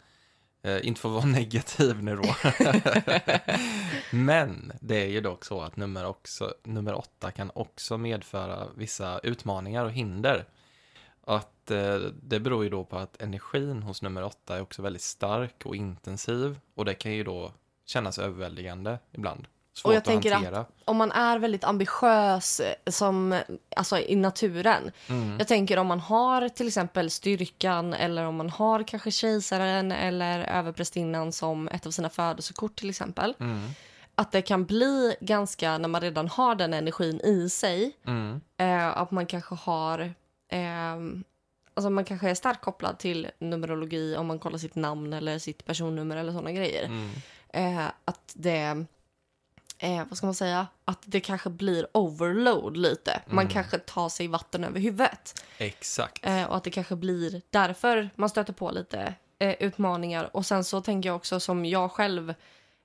eh, 0.62 0.88
inte 0.88 1.02
för 1.02 1.10
att 1.10 1.16
vara 1.16 1.26
negativ 1.34 2.04
nu 2.04 2.16
då. 2.16 2.36
Men 4.12 4.72
det 4.82 5.04
är 5.04 5.08
ju 5.08 5.22
dock 5.22 5.46
så 5.46 5.62
att 5.62 5.78
nummer, 5.78 6.06
också, 6.06 6.54
nummer 6.64 6.94
åtta 6.94 7.32
kan 7.32 7.52
också 7.56 7.98
medföra 7.98 8.68
vissa 8.76 9.20
utmaningar 9.20 9.86
och 9.86 9.92
hinder. 9.92 10.46
Att 11.24 11.72
eh, 11.72 11.96
det 12.24 12.40
beror 12.40 12.64
ju 12.64 12.70
då 12.70 12.84
på 12.84 12.98
att 12.98 13.22
energin 13.22 13.84
hos 13.84 14.02
nummer 14.02 14.24
åtta 14.24 14.58
är 14.58 14.62
också 14.62 14.82
väldigt 14.82 15.02
stark 15.02 15.66
och 15.66 15.76
intensiv 15.76 16.60
och 16.76 16.86
det 16.86 16.94
kan 16.94 17.14
ju 17.14 17.24
då 17.24 17.54
kännas 17.86 18.20
överväldigande 18.20 19.00
ibland. 19.12 19.48
Svårt 19.78 19.90
Och 19.90 19.94
jag 19.94 19.98
att 19.98 20.06
tänker 20.06 20.32
att- 20.32 20.36
hantera. 20.44 20.66
Om 20.86 20.98
man 20.98 21.12
är 21.12 21.40
väldigt 21.40 21.64
ambitiös 21.64 22.60
eh, 22.60 22.74
som, 22.88 23.40
alltså 23.76 23.98
i 24.00 24.16
naturen. 24.16 24.92
Mm. 25.10 25.36
Jag 25.40 25.48
tänker 25.48 25.78
om 25.80 25.88
man 25.88 26.00
har 26.00 26.50
till 26.50 26.68
exempel 26.68 27.10
styrkan 27.12 27.94
eller 27.94 28.26
om 28.26 28.36
man 28.36 28.50
har 28.50 28.84
kanske 28.88 29.12
kejsaren 29.12 29.92
eller 29.92 30.40
överprästinnan 30.40 31.32
som 31.32 31.68
ett 31.68 31.86
av 31.86 31.92
sina 31.92 32.10
födelsekort 32.10 32.76
till 32.76 32.90
exempel. 32.90 33.34
Mm. 33.40 33.70
Att 34.16 34.32
det 34.32 34.42
kan 34.42 34.66
bli 34.66 35.16
ganska, 35.22 35.78
när 35.78 35.88
man 35.90 36.02
redan 36.02 36.28
har 36.28 36.56
den 36.56 36.74
energin 36.74 37.20
i 37.22 37.50
sig, 37.50 37.92
Mm. 38.08 38.42
eh, 38.58 38.98
att 38.98 39.12
man 39.12 39.26
kanske 39.26 39.56
har 39.56 40.14
ehm, 40.52 41.24
Alltså 41.74 41.90
man 41.90 42.06
kanske 42.06 42.30
är 42.30 42.36
starkt 42.36 42.62
kopplad 42.62 43.00
till 43.00 43.28
numerologi 43.40 44.16
om 44.18 44.28
man 44.28 44.40
kollar 44.40 44.58
sitt 44.58 44.76
namn 44.76 45.14
eller 45.14 45.40
sitt 45.40 45.66
personnummer 45.66 46.16
eller 46.18 46.32
sådana 46.32 46.52
grejer. 46.52 46.86
Mm. 46.86 47.10
Eh, 47.50 47.86
att 48.06 48.32
det, 48.36 48.86
eh, 49.80 50.04
vad 50.10 50.18
ska 50.18 50.28
man 50.28 50.36
säga, 50.36 50.68
att 50.86 51.00
det 51.06 51.20
kanske 51.20 51.50
blir 51.50 51.88
overload 51.94 52.78
lite. 52.78 53.22
Man 53.28 53.40
Mm. 53.40 53.54
kanske 53.54 53.78
tar 53.78 54.10
sig 54.10 54.28
vatten 54.28 54.64
över 54.64 54.80
huvudet. 54.80 55.44
Exakt. 55.58 56.26
Eh, 56.26 56.44
och 56.44 56.58
att 56.58 56.64
det 56.64 56.70
kanske 56.72 56.96
blir 56.96 57.42
därför 57.50 58.10
man 58.16 58.30
stöter 58.30 58.54
på 58.54 58.72
lite 58.72 59.14
eh, 59.40 59.56
utmaningar. 59.60 60.36
Och 60.36 60.46
sen 60.46 60.64
så 60.64 60.82
tänker 60.82 61.10
jag 61.10 61.16
också 61.16 61.40
som 61.40 61.66
jag 61.66 61.92
själv 61.92 62.34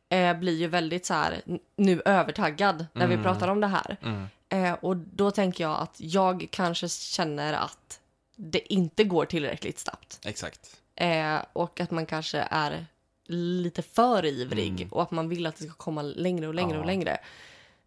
eh, 0.08 0.34
blir 0.36 0.56
ju 0.56 0.66
väldigt 0.66 1.06
så 1.06 1.14
här 1.14 1.42
nu 1.76 2.02
övertaggad 2.04 2.86
när 2.92 3.06
vi 3.06 3.14
Mm. 3.14 3.24
pratar 3.24 3.48
om 3.48 3.60
det 3.60 3.66
här. 3.66 3.96
Mm. 4.02 4.26
Eh, 4.48 4.72
och 4.72 4.96
då 4.96 5.30
tänker 5.30 5.64
jag 5.64 5.80
att 5.80 5.94
jag 5.96 6.48
kanske 6.50 6.88
känner 6.88 7.52
att 7.52 8.00
det 8.36 8.72
inte 8.72 9.04
går 9.04 9.24
tillräckligt 9.24 9.78
snabbt. 9.78 10.18
Exakt. 10.24 10.76
Eh, 10.94 11.36
och 11.52 11.80
att 11.80 11.90
man 11.90 12.06
kanske 12.06 12.46
är 12.50 12.86
lite 13.32 13.82
för 13.82 14.24
ivrig 14.24 14.68
Mm. 14.80 14.88
och 14.92 15.02
att 15.02 15.10
man 15.10 15.28
vill 15.28 15.46
att 15.46 15.56
det 15.56 15.64
ska 15.64 15.74
komma 15.74 16.02
längre 16.02 16.48
och 16.48 16.54
längre 16.54 16.74
Ja. 16.74 16.80
och 16.80 16.86
längre. 16.86 17.18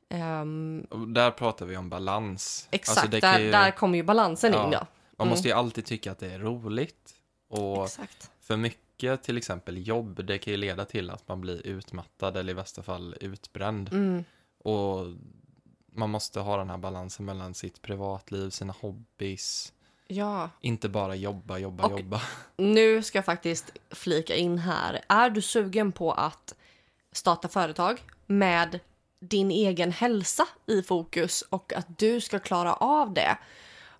Ehm, 0.10 0.88
Och 0.90 1.08
där 1.08 1.32
pratar 1.32 1.66
vi 1.66 1.78
om 1.78 1.90
balans. 1.90 2.68
exakt, 2.72 2.98
Alltså, 2.98 3.12
det 3.12 3.22
kan 3.22 3.34
där, 3.34 3.40
ju- 3.40 3.52
där 3.52 3.72
kommer 3.72 3.98
ju 3.98 4.04
balansen 4.04 4.54
Ja. 4.54 4.66
in. 4.66 4.72
Man 4.72 4.88
Mm. 5.28 5.30
måste 5.30 5.48
ju 5.48 5.54
alltid 5.54 5.86
tycka 5.86 6.12
att 6.12 6.20
det 6.20 6.32
är 6.34 6.40
roligt. 6.40 7.14
Och 7.48 7.84
Exakt. 7.86 8.32
för 8.42 8.58
mycket, 8.58 9.24
till 9.24 9.38
exempel 9.38 9.88
jobb, 9.88 10.25
det 10.25 10.38
kan 10.38 10.52
ju 10.52 10.58
leda 10.58 10.86
till 10.86 11.10
att 11.10 11.28
man 11.28 11.42
blir 11.42 11.68
utmattad 11.68 12.38
eller 12.38 12.52
i 12.52 12.56
värsta 12.56 12.84
fall 12.84 13.16
utbränd. 13.22 13.90
Mm. 13.94 14.24
Och 14.58 15.06
man 15.94 16.10
måste 16.10 16.40
ha 16.40 16.58
den 16.58 16.70
här 16.70 16.78
balansen 16.78 17.25
mellan 17.25 17.54
sitt 17.54 17.82
privatliv, 17.82 18.50
sina 18.50 18.74
hobbys 18.82 19.74
Ja. 20.08 20.50
Inte 20.62 20.90
bara 20.90 21.16
jobba, 21.16 21.58
jobba, 21.58 21.86
Och- 21.86 22.00
jobba. 22.00 22.22
Nu 22.58 23.04
ska 23.04 23.18
jag 23.18 23.26
faktiskt 23.26 23.72
flika 23.92 24.36
in 24.36 24.58
här. 24.58 25.02
Är 25.10 25.30
du 25.30 25.42
sugen 25.42 25.92
på 25.92 26.12
att 26.12 26.56
starta 27.12 27.48
företag 27.48 28.02
med 28.26 28.80
din 29.20 29.52
egen 29.52 29.92
hälsa 29.92 30.48
i 30.66 30.82
fokus 30.82 31.42
och 31.42 31.74
att 31.74 31.98
du 32.00 32.22
ska 32.22 32.40
klara 32.40 32.74
av 32.74 33.14
det 33.14 33.38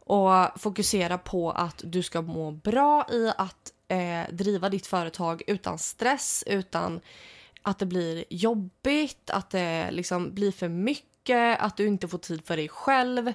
och 0.08 0.62
fokusera 0.62 1.18
på 1.18 1.52
att 1.52 1.82
du 1.86 2.04
ska 2.04 2.22
må 2.22 2.52
bra 2.52 3.08
i 3.12 3.32
att 3.38 3.74
eh, 3.88 4.36
driva 4.36 4.70
ditt 4.70 4.88
företag 4.88 5.44
utan 5.48 5.80
stress, 5.80 6.44
utan 6.48 7.02
att 7.62 7.80
det 7.80 7.86
blir 7.86 8.24
jobbigt, 8.30 9.30
att 9.30 9.50
det 9.50 9.92
liksom 9.92 10.34
blir 10.34 10.52
för 10.52 10.70
mycket, 10.70 11.60
att 11.60 11.78
du 11.78 11.88
inte 11.88 12.08
får 12.08 12.18
tid 12.18 12.46
för 12.46 12.58
dig 12.58 12.70
själv. 12.70 13.34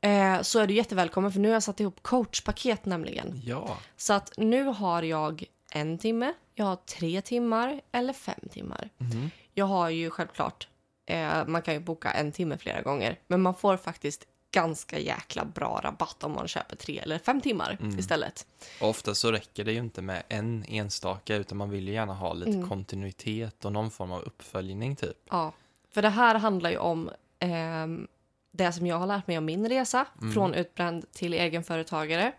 Eh, 0.00 0.42
så 0.42 0.58
är 0.58 0.66
du 0.66 0.74
jättevälkommen 0.74 1.32
för 1.32 1.40
nu 1.40 1.48
har 1.48 1.52
jag 1.52 1.62
satt 1.62 1.80
ihop 1.80 2.02
coachpaket 2.02 2.84
nämligen. 2.84 3.40
Ja. 3.44 3.78
Så 3.96 4.12
att 4.12 4.32
nu 4.36 4.64
har 4.64 5.02
jag 5.02 5.44
en 5.72 5.98
timme, 5.98 6.32
jag 6.54 6.64
har 6.64 6.76
tre 6.76 7.20
timmar 7.20 7.80
eller 7.92 8.12
fem 8.12 8.40
timmar. 8.50 8.90
Mhm. 8.98 9.30
Jag 9.54 9.66
har 9.66 9.88
ju 9.90 10.10
självklart, 10.10 10.68
eh, 11.06 11.46
man 11.46 11.62
kan 11.62 11.74
ju 11.74 11.80
boka 11.80 12.10
en 12.10 12.32
timme 12.32 12.58
flera 12.58 12.82
gånger, 12.82 13.18
men 13.26 13.42
man 13.42 13.54
får 13.54 13.76
faktiskt 13.76 14.24
ganska 14.50 14.98
jäkla 14.98 15.44
bra 15.44 15.80
rabatt 15.84 16.24
om 16.24 16.32
man 16.32 16.48
köper 16.48 16.76
tre 16.76 16.98
eller 16.98 17.18
fem 17.18 17.40
timmar 17.40 17.78
istället. 17.98 18.46
Och 18.80 18.88
ofta 18.88 19.14
så 19.14 19.32
räcker 19.32 19.64
det 19.64 19.72
ju 19.72 19.78
inte 19.78 20.02
med 20.02 20.22
en 20.28 20.64
enstaka 20.68 21.36
utan 21.36 21.58
man 21.58 21.70
vill 21.70 21.88
ju 21.88 21.94
gärna 21.94 22.14
ha 22.14 22.32
lite 22.32 22.50
Mm. 22.50 22.68
kontinuitet 22.68 23.64
och 23.64 23.72
någon 23.72 23.90
form 23.90 24.12
av 24.12 24.22
uppföljning 24.22 24.96
typ. 24.96 25.16
Ja, 25.30 25.52
för 25.94 26.02
det 26.02 26.08
här 26.08 26.34
handlar 26.34 26.70
ju 26.70 26.78
om 26.78 27.10
ehm, 27.38 28.08
det 28.50 28.72
som 28.72 28.86
jag 28.86 28.98
har 28.98 29.06
lärt 29.06 29.26
mig 29.26 29.38
om 29.38 29.44
min 29.44 29.68
resa 29.68 30.06
från 30.34 30.54
utbränd 30.54 31.12
till 31.12 31.34
egenföretagare. 31.34 32.32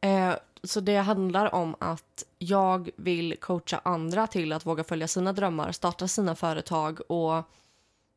Eh, 0.00 0.34
så 0.62 0.80
det 0.80 0.96
handlar 0.96 1.54
om 1.54 1.76
att 1.78 2.24
jag 2.38 2.90
vill 2.96 3.36
coacha 3.40 3.80
andra 3.84 4.26
till 4.26 4.52
att 4.52 4.66
våga 4.66 4.84
följa 4.84 5.08
sina 5.08 5.32
drömmar, 5.32 5.72
starta 5.72 6.08
sina 6.08 6.34
företag 6.34 7.00
och 7.10 7.44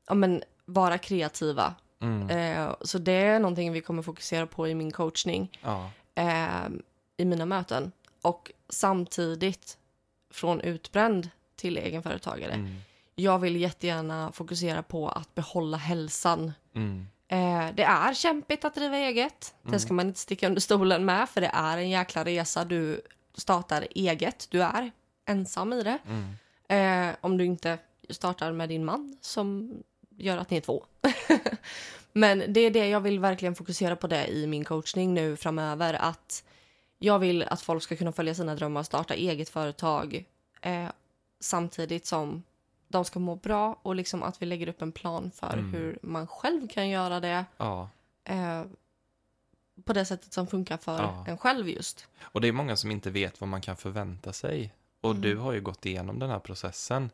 ja, 0.07 0.13
men, 0.13 0.43
vara 0.65 0.97
kreativa. 0.97 1.75
Mm. 2.01 2.29
Eh, 2.29 2.75
så 2.81 2.97
det 2.97 3.11
är 3.11 3.39
någonting 3.39 3.71
vi 3.71 3.81
kommer 3.81 4.01
fokusera 4.03 4.47
på 4.47 4.67
i 4.67 4.75
min 4.75 4.91
coachning 4.91 5.59
Ja. 5.61 5.89
eh, 6.15 6.69
i 7.17 7.25
mina 7.25 7.45
möten. 7.45 7.91
Och 8.21 8.51
samtidigt 8.69 9.77
från 10.31 10.61
utbränd 10.61 11.29
till 11.55 11.77
egenföretagare. 11.77 12.51
Mm. 12.51 12.75
Jag 13.15 13.39
vill 13.39 13.55
jättegärna 13.55 14.31
fokusera 14.31 14.83
på 14.83 15.09
att 15.09 15.35
behålla 15.35 15.77
hälsan. 15.77 16.53
Mm. 16.75 17.07
Eh, 17.27 17.75
det 17.75 17.83
är 17.83 18.13
kämpigt 18.13 18.65
att 18.65 18.75
driva 18.75 18.97
eget. 18.97 19.53
Det 19.61 19.79
ska 19.79 19.93
man 19.93 20.07
inte 20.07 20.19
sticka 20.19 20.47
under 20.47 20.61
stolen 20.61 21.05
med, 21.05 21.29
för 21.29 21.41
det 21.41 21.51
är 21.53 21.77
en 21.77 21.89
jäkla 21.89 22.25
resa. 22.25 22.65
Du 22.65 23.01
startar 23.35 23.87
eget, 23.95 24.47
du 24.49 24.63
är 24.63 24.91
ensam 25.25 25.73
i 25.73 25.83
det. 25.83 25.97
Mm. 26.07 27.09
Eh, 27.09 27.15
om 27.21 27.37
du 27.37 27.45
inte 27.45 27.77
startar 28.09 28.51
med 28.51 28.69
din 28.69 28.85
man 28.85 29.17
som 29.21 29.73
gör 30.17 30.37
att 30.37 30.49
ni 30.49 30.57
är 30.57 30.61
två. 30.61 30.85
Men 32.13 32.43
det 32.47 32.59
är 32.59 32.71
det 32.71 32.87
jag 32.87 32.99
vill 32.99 33.19
verkligen 33.19 33.55
fokusera 33.55 33.95
på 33.95 34.07
det 34.07 34.27
i 34.27 34.47
min 34.47 34.65
coachning 34.65 35.13
nu 35.13 35.35
framöver. 35.35 35.93
Att 35.93 36.43
jag 36.99 37.19
vill 37.19 37.43
att 37.43 37.61
folk 37.61 37.83
ska 37.83 37.95
kunna 37.95 38.11
följa 38.11 38.35
sina 38.35 38.55
drömmar, 38.55 38.83
starta 38.83 39.13
eget 39.13 39.49
företag 39.49 40.25
eh, 40.61 40.87
samtidigt 41.39 42.05
som 42.05 42.43
de 42.93 43.05
ska 43.05 43.19
må 43.19 43.35
bra 43.35 43.79
och 43.81 43.95
liksom 43.95 44.23
att 44.23 44.41
vi 44.41 44.45
lägger 44.45 44.67
upp 44.69 44.81
en 44.81 44.91
plan 44.91 45.31
för 45.31 45.53
Mm. 45.53 45.73
hur 45.73 45.99
man 46.01 46.27
själv 46.27 46.67
kan 46.67 46.89
göra 46.89 47.19
det 47.19 47.45
ja. 47.57 47.89
eh, 48.23 48.63
på 49.85 49.93
det 49.93 50.05
sättet 50.05 50.33
som 50.33 50.47
funkar 50.47 50.77
för 50.77 50.97
Ja. 51.01 51.25
en 51.27 51.37
själv 51.37 51.69
just. 51.69 52.07
Och 52.21 52.41
det 52.41 52.47
är 52.47 52.51
många 52.51 52.75
som 52.75 52.91
inte 52.91 53.09
vet 53.11 53.41
vad 53.41 53.47
man 53.47 53.61
kan 53.61 53.77
förvänta 53.77 54.33
sig. 54.33 54.73
Och 55.01 55.09
Mm. 55.11 55.21
du 55.21 55.37
har 55.37 55.51
ju 55.53 55.61
gått 55.61 55.85
igenom 55.85 56.19
den 56.19 56.29
här 56.29 56.39
processen. 56.39 57.09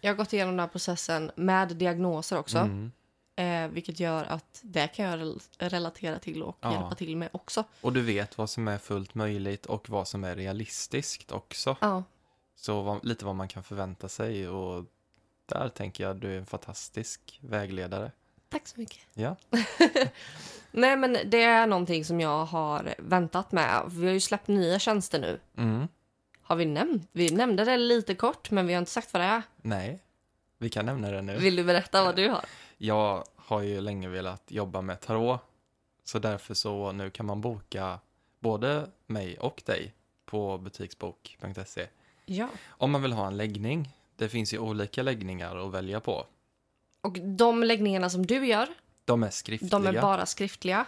Jag 0.00 0.10
har 0.10 0.16
gått 0.16 0.32
igenom 0.32 0.52
den 0.56 0.60
här 0.60 0.68
processen 0.68 1.30
med 1.36 1.76
diagnoser 1.76 2.38
också. 2.38 2.58
Mm. 2.58 2.92
Eh, 3.36 3.68
vilket 3.68 4.00
gör 4.00 4.24
att 4.24 4.60
det 4.62 4.86
kan 4.88 5.04
jag 5.04 5.18
rel- 5.20 5.40
relatera 5.58 6.18
till 6.18 6.42
och 6.42 6.56
Ja. 6.60 6.72
hjälpa 6.72 6.94
till 6.94 7.16
med 7.16 7.28
också. 7.32 7.64
Och 7.80 7.92
du 7.92 8.00
vet 8.02 8.38
vad 8.38 8.50
som 8.50 8.68
är 8.68 8.78
fullt 8.78 9.14
möjligt 9.14 9.66
och 9.66 9.88
vad 9.90 10.08
som 10.08 10.24
är 10.24 10.36
realistiskt 10.36 11.32
också. 11.32 11.76
Ja, 11.80 12.02
Så 12.56 12.82
vad, 12.82 13.04
lite 13.04 13.24
vad 13.24 13.34
man 13.34 13.48
kan 13.48 13.62
förvänta 13.62 14.08
sig 14.08 14.48
och 14.48 14.84
där 15.46 15.68
tänker 15.68 16.04
jag 16.04 16.10
att 16.10 16.20
du 16.20 16.34
är 16.34 16.38
en 16.38 16.46
fantastisk 16.46 17.38
vägledare. 17.42 18.12
tack 18.48 18.66
så 18.68 18.80
mycket. 18.80 18.98
Ja. 19.14 19.36
Nej 20.70 20.96
men 20.96 21.18
det 21.26 21.42
är 21.42 21.66
någonting 21.66 22.04
som 22.04 22.20
jag 22.20 22.44
har 22.44 22.94
väntat 22.98 23.52
med. 23.52 23.82
Vi 23.88 24.06
har 24.06 24.12
ju 24.12 24.20
släppt 24.20 24.48
nya 24.48 24.78
tjänster 24.78 25.20
nu. 25.20 25.40
Mm. 25.56 25.88
Har 26.42 26.56
vi 26.56 26.64
nämnt? 26.64 27.08
Vi 27.12 27.30
nämnde 27.30 27.64
det 27.64 27.76
lite 27.76 28.14
kort 28.14 28.50
men 28.50 28.66
vi 28.66 28.72
har 28.72 28.78
inte 28.78 28.90
sagt 28.90 29.12
vad 29.12 29.22
det 29.22 29.26
är. 29.26 29.42
Nej, 29.56 29.98
vi 30.58 30.70
kan 30.70 30.86
nämna 30.86 31.10
det 31.10 31.22
nu. 31.22 31.36
Vill 31.38 31.56
du 31.56 31.64
berätta 31.64 32.04
vad 32.04 32.16
du 32.16 32.28
har? 32.28 32.44
Jag 32.76 33.24
har 33.36 33.60
ju 33.60 33.80
länge 33.80 34.08
velat 34.08 34.42
jobba 34.50 34.80
med 34.80 35.00
tarot. 35.00 35.40
Så 36.04 36.18
därför 36.18 36.54
så 36.54 36.92
nu 36.92 37.10
kan 37.10 37.26
man 37.26 37.40
boka 37.40 37.98
både 38.40 38.90
mig 39.06 39.38
och 39.38 39.62
dig 39.66 39.94
på 40.24 40.58
butiksbok.se. 40.58 41.86
Ja. 42.24 42.48
Om 42.66 42.90
man 42.90 43.02
vill 43.02 43.12
ha 43.12 43.26
en 43.26 43.36
läggning. 43.36 43.94
Det 44.16 44.28
finns 44.28 44.54
ju 44.54 44.58
olika 44.58 45.02
läggningar 45.02 45.66
att 45.66 45.72
välja 45.72 46.00
på. 46.00 46.26
Och 47.00 47.18
de 47.20 47.62
läggningarna 47.62 48.10
som 48.10 48.26
du 48.26 48.46
gör, 48.46 48.68
De 49.04 49.22
är 49.22 49.30
skriftliga. 49.30 49.70
de 49.78 49.86
är 49.86 50.02
bara 50.02 50.26
skriftliga. 50.26 50.86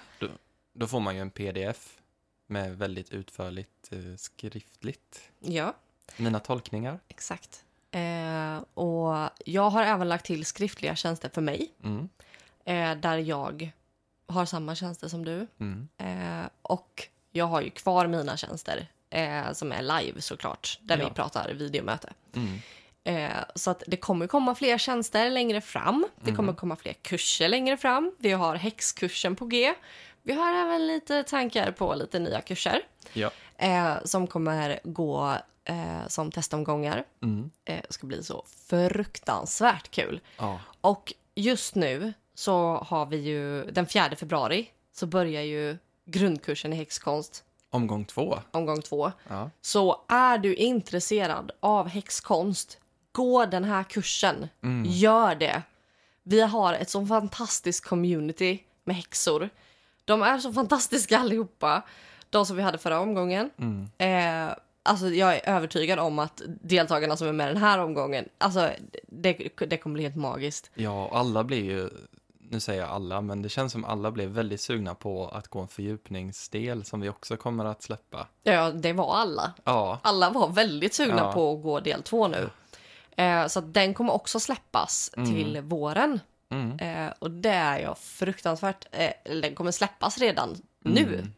Då 0.72 0.86
får 0.86 1.00
man 1.00 1.14
ju 1.14 1.20
en 1.20 1.30
pdf 1.30 1.98
med 2.46 2.78
väldigt 2.78 3.10
utförligt 3.10 3.92
eh, 3.92 4.16
skriftligt. 4.16 5.30
Ja, 5.38 5.74
Mina 6.16 6.40
tolkningar. 6.40 6.98
exakt. 7.08 7.64
Eh, 7.90 8.56
och 8.74 9.30
jag 9.44 9.70
har 9.70 9.82
även 9.82 10.08
lagt 10.08 10.26
till 10.26 10.44
skriftliga 10.46 10.96
tjänster 10.96 11.28
för 11.28 11.40
mig. 11.42 11.72
Mm. 11.82 12.08
Eh, 12.64 13.00
där 13.00 13.18
jag 13.18 13.70
har 14.26 14.46
samma 14.46 14.74
tjänster 14.74 15.08
som 15.08 15.24
du. 15.24 15.46
Mm. 15.60 15.88
Eh, 15.98 16.48
och 16.62 17.08
jag 17.30 17.44
har 17.46 17.60
ju 17.62 17.70
kvar 17.70 18.06
mina 18.06 18.36
tjänster 18.36 18.86
eh, 19.10 19.52
som 19.52 19.72
är 19.72 19.82
live 19.82 20.20
såklart, 20.20 20.78
där 20.82 20.98
Ja. 20.98 21.08
vi 21.08 21.14
pratar 21.14 21.52
videomöte. 21.54 22.12
Mm. 22.34 22.58
Eh, 23.06 23.30
så 23.54 23.70
att 23.70 23.82
det 23.86 23.96
kommer 23.96 24.26
komma 24.26 24.54
fler 24.54 24.78
tjänster 24.78 25.30
längre 25.30 25.60
fram. 25.60 26.06
Det 26.20 26.32
kommer 26.32 26.52
komma 26.52 26.76
fler 26.76 26.92
kurser 26.92 27.48
längre 27.48 27.76
fram. 27.76 28.12
Vi 28.18 28.32
har 28.32 28.54
häxkursen 28.56 29.36
på 29.36 29.44
G. 29.46 29.74
Vi 30.22 30.32
har 30.32 30.52
även 30.52 30.86
lite 30.86 31.22
tankar 31.22 31.70
på 31.72 31.94
lite 31.94 32.18
nya 32.18 32.40
kurser 32.40 32.82
Ja. 33.12 33.30
eh, 33.58 33.94
som 34.04 34.26
kommer 34.26 34.80
gå 34.84 35.36
eh, 35.64 36.06
som 36.08 36.30
testomgångar. 36.32 37.04
Mm. 37.22 37.50
Eh, 37.64 37.80
det 37.86 37.92
ska 37.92 38.06
bli 38.06 38.22
så 38.22 38.44
fruktansvärt 38.68 39.90
kul. 39.90 40.20
Ja. 40.38 40.60
Och 40.80 41.12
just 41.34 41.74
nu 41.74 42.12
så 42.34 42.84
har 42.86 43.06
vi 43.06 43.16
ju 43.16 43.64
den 43.70 43.86
4 43.86 44.16
februari 44.16 44.70
så 44.92 45.06
börjar 45.06 45.42
ju 45.42 45.76
grundkursen 46.04 46.72
i 46.72 46.76
häxkonst 46.76 47.42
Omgång 47.70 48.04
två. 48.04 48.38
omgång 48.50 48.82
två. 48.82 49.12
Ja. 49.28 49.50
Så 49.60 50.04
är 50.08 50.38
du 50.38 50.54
intresserad 50.54 51.50
av 51.60 51.88
häxkonst, 51.88 52.78
gå 53.16 53.46
den 53.46 53.64
här 53.64 53.82
kursen. 53.82 54.48
Mm. 54.62 54.84
Gör 54.90 55.34
det. 55.34 55.62
Vi 56.22 56.40
har 56.40 56.74
ett 56.74 56.90
så 56.90 57.06
fantastiskt 57.06 57.84
community 57.84 58.58
med 58.84 58.96
häxor. 58.96 59.50
De 60.04 60.22
är 60.22 60.38
så 60.38 60.52
fantastiska 60.52 61.18
allihopa. 61.18 61.82
De 62.30 62.46
som 62.46 62.56
vi 62.56 62.62
hade 62.62 62.78
förra 62.78 63.00
omgången. 63.00 63.50
Mm. 63.58 63.88
Eh, 63.98 64.54
alltså 64.82 65.08
jag 65.08 65.34
är 65.36 65.48
övertygad 65.56 65.98
om 65.98 66.18
att 66.18 66.42
deltagarna 66.46 67.16
som 67.16 67.28
är 67.28 67.32
med 67.32 67.48
den 67.48 67.56
här 67.56 67.78
omgången, 67.78 68.28
alltså 68.38 68.70
det, 69.08 69.48
det 69.58 69.76
kommer 69.76 69.94
bli 69.94 70.02
helt 70.02 70.16
magiskt. 70.16 70.70
Ja, 70.74 71.10
alla 71.12 71.44
blir 71.44 71.64
ju, 71.64 71.90
nu 72.50 72.60
säger 72.60 72.80
jag 72.80 72.90
alla, 72.90 73.20
men 73.20 73.42
det 73.42 73.48
känns 73.48 73.72
som 73.72 73.84
alla 73.84 74.10
blev 74.10 74.28
väldigt 74.28 74.60
sugna 74.60 74.94
på 74.94 75.28
att 75.28 75.48
gå 75.48 75.60
en 75.60 75.68
fördjupningsdel 75.68 76.84
som 76.84 77.00
vi 77.00 77.08
också 77.08 77.36
kommer 77.36 77.64
att 77.64 77.82
släppa. 77.82 78.26
Ja, 78.42 78.70
det 78.70 78.92
var 78.92 79.14
alla. 79.16 79.52
Ja, 79.64 79.98
Alla 80.02 80.30
var 80.30 80.48
väldigt 80.48 80.94
sugna 80.94 81.16
Ja. 81.18 81.32
på 81.32 81.52
att 81.52 81.62
gå 81.62 81.80
del 81.80 82.02
två 82.02 82.28
nu. 82.28 82.50
Eh, 83.16 83.46
så 83.46 83.60
den 83.60 83.94
kommer 83.94 84.12
också 84.12 84.40
släppas 84.40 85.10
till 85.14 85.60
våren. 85.60 86.20
mm. 86.50 86.78
Eh, 86.78 87.12
och 87.18 87.30
det 87.30 87.50
är 87.50 87.78
jag 87.78 87.98
fruktansvärt... 87.98 88.86
Eh, 88.92 89.10
den 89.42 89.54
kommer 89.54 89.70
släppas 89.70 90.18
redan 90.18 90.56
nu. 90.84 91.02
Mm. 91.02 91.32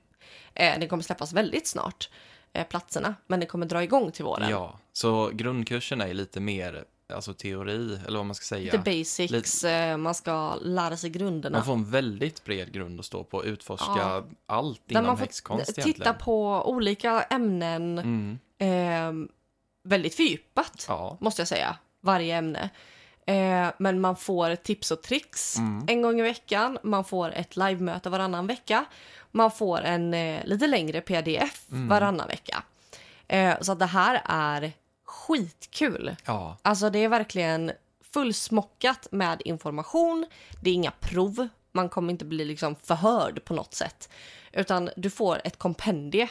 Eh, 0.55 0.79
den 0.81 0.89
kommer 0.89 1.03
släppas 1.03 1.33
väldigt 1.33 1.67
snart, 1.67 2.11
eh, 2.53 2.67
platserna. 2.67 3.15
Men 3.27 3.41
den 3.41 3.49
kommer 3.49 3.67
dra 3.67 3.83
igång 3.83 4.13
till 4.13 4.25
våren. 4.25 4.51
ja. 4.51 4.79
Så 4.93 5.31
grundkursen 5.33 6.01
är 6.01 6.15
lite 6.15 6.41
mer, 6.41 6.85
alltså 7.13 7.35
teori, 7.35 7.99
eller 8.07 8.17
vad 8.19 8.27
man 8.27 8.35
ska 8.35 8.45
säga. 8.45 8.73
Lite 8.73 8.79
basics, 8.79 9.65
eh, 9.65 9.97
man 9.97 10.15
ska 10.15 10.55
lära 10.55 10.97
sig 10.97 11.11
grunderna. 11.11 11.59
Man 11.59 11.65
får 11.67 11.73
en 11.73 11.91
väldigt 11.91 12.45
bred 12.45 12.73
grund 12.73 13.01
att 13.01 13.07
stå 13.07 13.25
på, 13.25 13.45
utforska 13.45 13.93
Ja. 13.97 14.25
allt 14.47 14.91
inom 14.91 15.19
häxkonst 15.19 15.67
titta 15.67 15.81
egentligen. 15.83 16.15
på 16.19 16.69
olika 16.71 17.23
ämnen 17.23 17.99
Mm. 17.99 18.39
eh, 18.59 19.29
väldigt 19.85 20.15
fördjupat, 20.15 20.85
Ja. 20.89 21.17
måste 21.21 21.41
jag 21.41 21.49
säga. 21.49 21.77
Varje 22.01 22.37
ämne. 22.37 22.71
Eh, 23.27 23.69
men 23.79 24.01
man 24.01 24.17
får 24.17 24.55
tips 24.57 24.91
och 24.91 25.03
tricks 25.03 25.57
Mm. 25.59 25.85
en 25.89 26.03
gång 26.03 26.19
i 26.21 26.23
veckan. 26.23 26.79
Man 26.83 27.05
får 27.05 27.33
ett 27.33 27.57
livemöte 27.57 28.11
varannan 28.11 28.47
vecka. 28.47 28.85
Man 29.31 29.51
får 29.51 29.81
en 29.81 30.15
eh, 30.15 30.45
lite 30.47 30.67
längre 30.67 31.01
pdf 31.01 31.65
varannan 31.69 32.29
vecka. 32.29 32.63
Eh, 33.29 33.55
så 33.61 33.75
det 33.75 33.87
här 33.87 34.23
är 34.25 34.73
skitkul. 35.05 36.17
Ja. 36.25 36.57
Alltså 36.63 36.91
det 36.91 36.99
är 36.99 37.09
verkligen 37.09 37.73
fullsmockat 38.13 39.09
med 39.11 39.43
information. 39.45 40.27
Det 40.63 40.71
är 40.71 40.75
inga 40.75 40.91
prov. 41.01 41.49
Man 41.73 41.89
kommer 41.89 42.11
inte 42.11 42.25
bli 42.25 42.45
liksom 42.45 42.77
förhörd 42.83 43.45
på 43.45 43.55
något 43.55 43.75
sätt. 43.75 44.09
Utan 44.53 44.91
du 44.97 45.11
får 45.11 45.41
ett 45.45 45.59
kompendie 45.59 46.29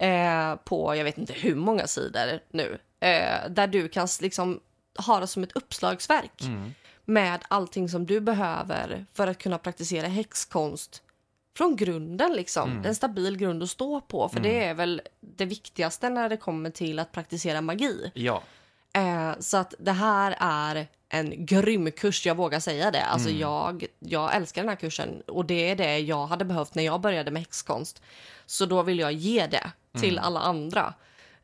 eh, 0.00 0.56
på 0.56 0.96
jag 0.96 1.04
vet 1.04 1.18
inte 1.18 1.32
hur 1.32 1.54
många 1.54 1.86
sidor 1.86 2.40
nu. 2.50 2.78
Eh, 3.00 3.50
där 3.50 3.66
du 3.66 3.88
kan 3.88 4.08
liksom 4.20 4.60
ha 5.06 5.20
det 5.20 5.26
som 5.26 5.42
ett 5.42 5.56
uppslagsverk. 5.56 6.42
Med 7.04 7.40
allting 7.48 7.88
som 7.88 8.06
du 8.06 8.20
behöver 8.20 9.06
för 9.12 9.26
att 9.26 9.38
kunna 9.38 9.58
praktisera 9.58 10.06
häxkonst 10.06 11.02
från 11.56 11.76
grunden 11.76 12.32
liksom. 12.32 12.82
En 12.86 12.94
stabil 12.94 13.36
grund 13.36 13.62
att 13.62 13.70
stå 13.70 14.00
på. 14.00 14.28
För 14.28 14.40
det 14.40 14.64
är 14.64 14.74
väl 14.74 15.02
det 15.20 15.44
viktigaste 15.44 16.08
när 16.08 16.28
det 16.28 16.36
kommer 16.36 16.70
till 16.70 16.98
att 16.98 17.12
praktisera 17.12 17.60
magi. 17.60 18.10
Ja. 18.14 18.42
Eh, 18.92 19.32
så 19.40 19.56
att 19.56 19.74
det 19.78 19.92
här 19.92 20.36
är 20.38 20.86
en 21.08 21.46
grym 21.46 21.90
kurs, 21.90 22.26
jag 22.26 22.34
vågar 22.34 22.60
säga 22.60 22.90
det. 22.90 23.04
Alltså 23.04 23.30
jag, 23.30 23.86
jag 23.98 24.36
älskar 24.36 24.62
den 24.62 24.68
här 24.68 24.76
kursen 24.76 25.22
och 25.26 25.44
det 25.44 25.70
är 25.70 25.76
det 25.76 25.98
jag 25.98 26.26
hade 26.26 26.44
behövt 26.44 26.74
när 26.74 26.82
jag 26.82 27.00
började 27.00 27.30
med 27.30 27.42
häxkonst. 27.42 28.02
Så 28.46 28.66
då 28.66 28.82
vill 28.82 28.98
jag 28.98 29.12
ge 29.12 29.46
det 29.46 29.70
till 30.00 30.18
alla 30.18 30.40
andra. 30.40 30.94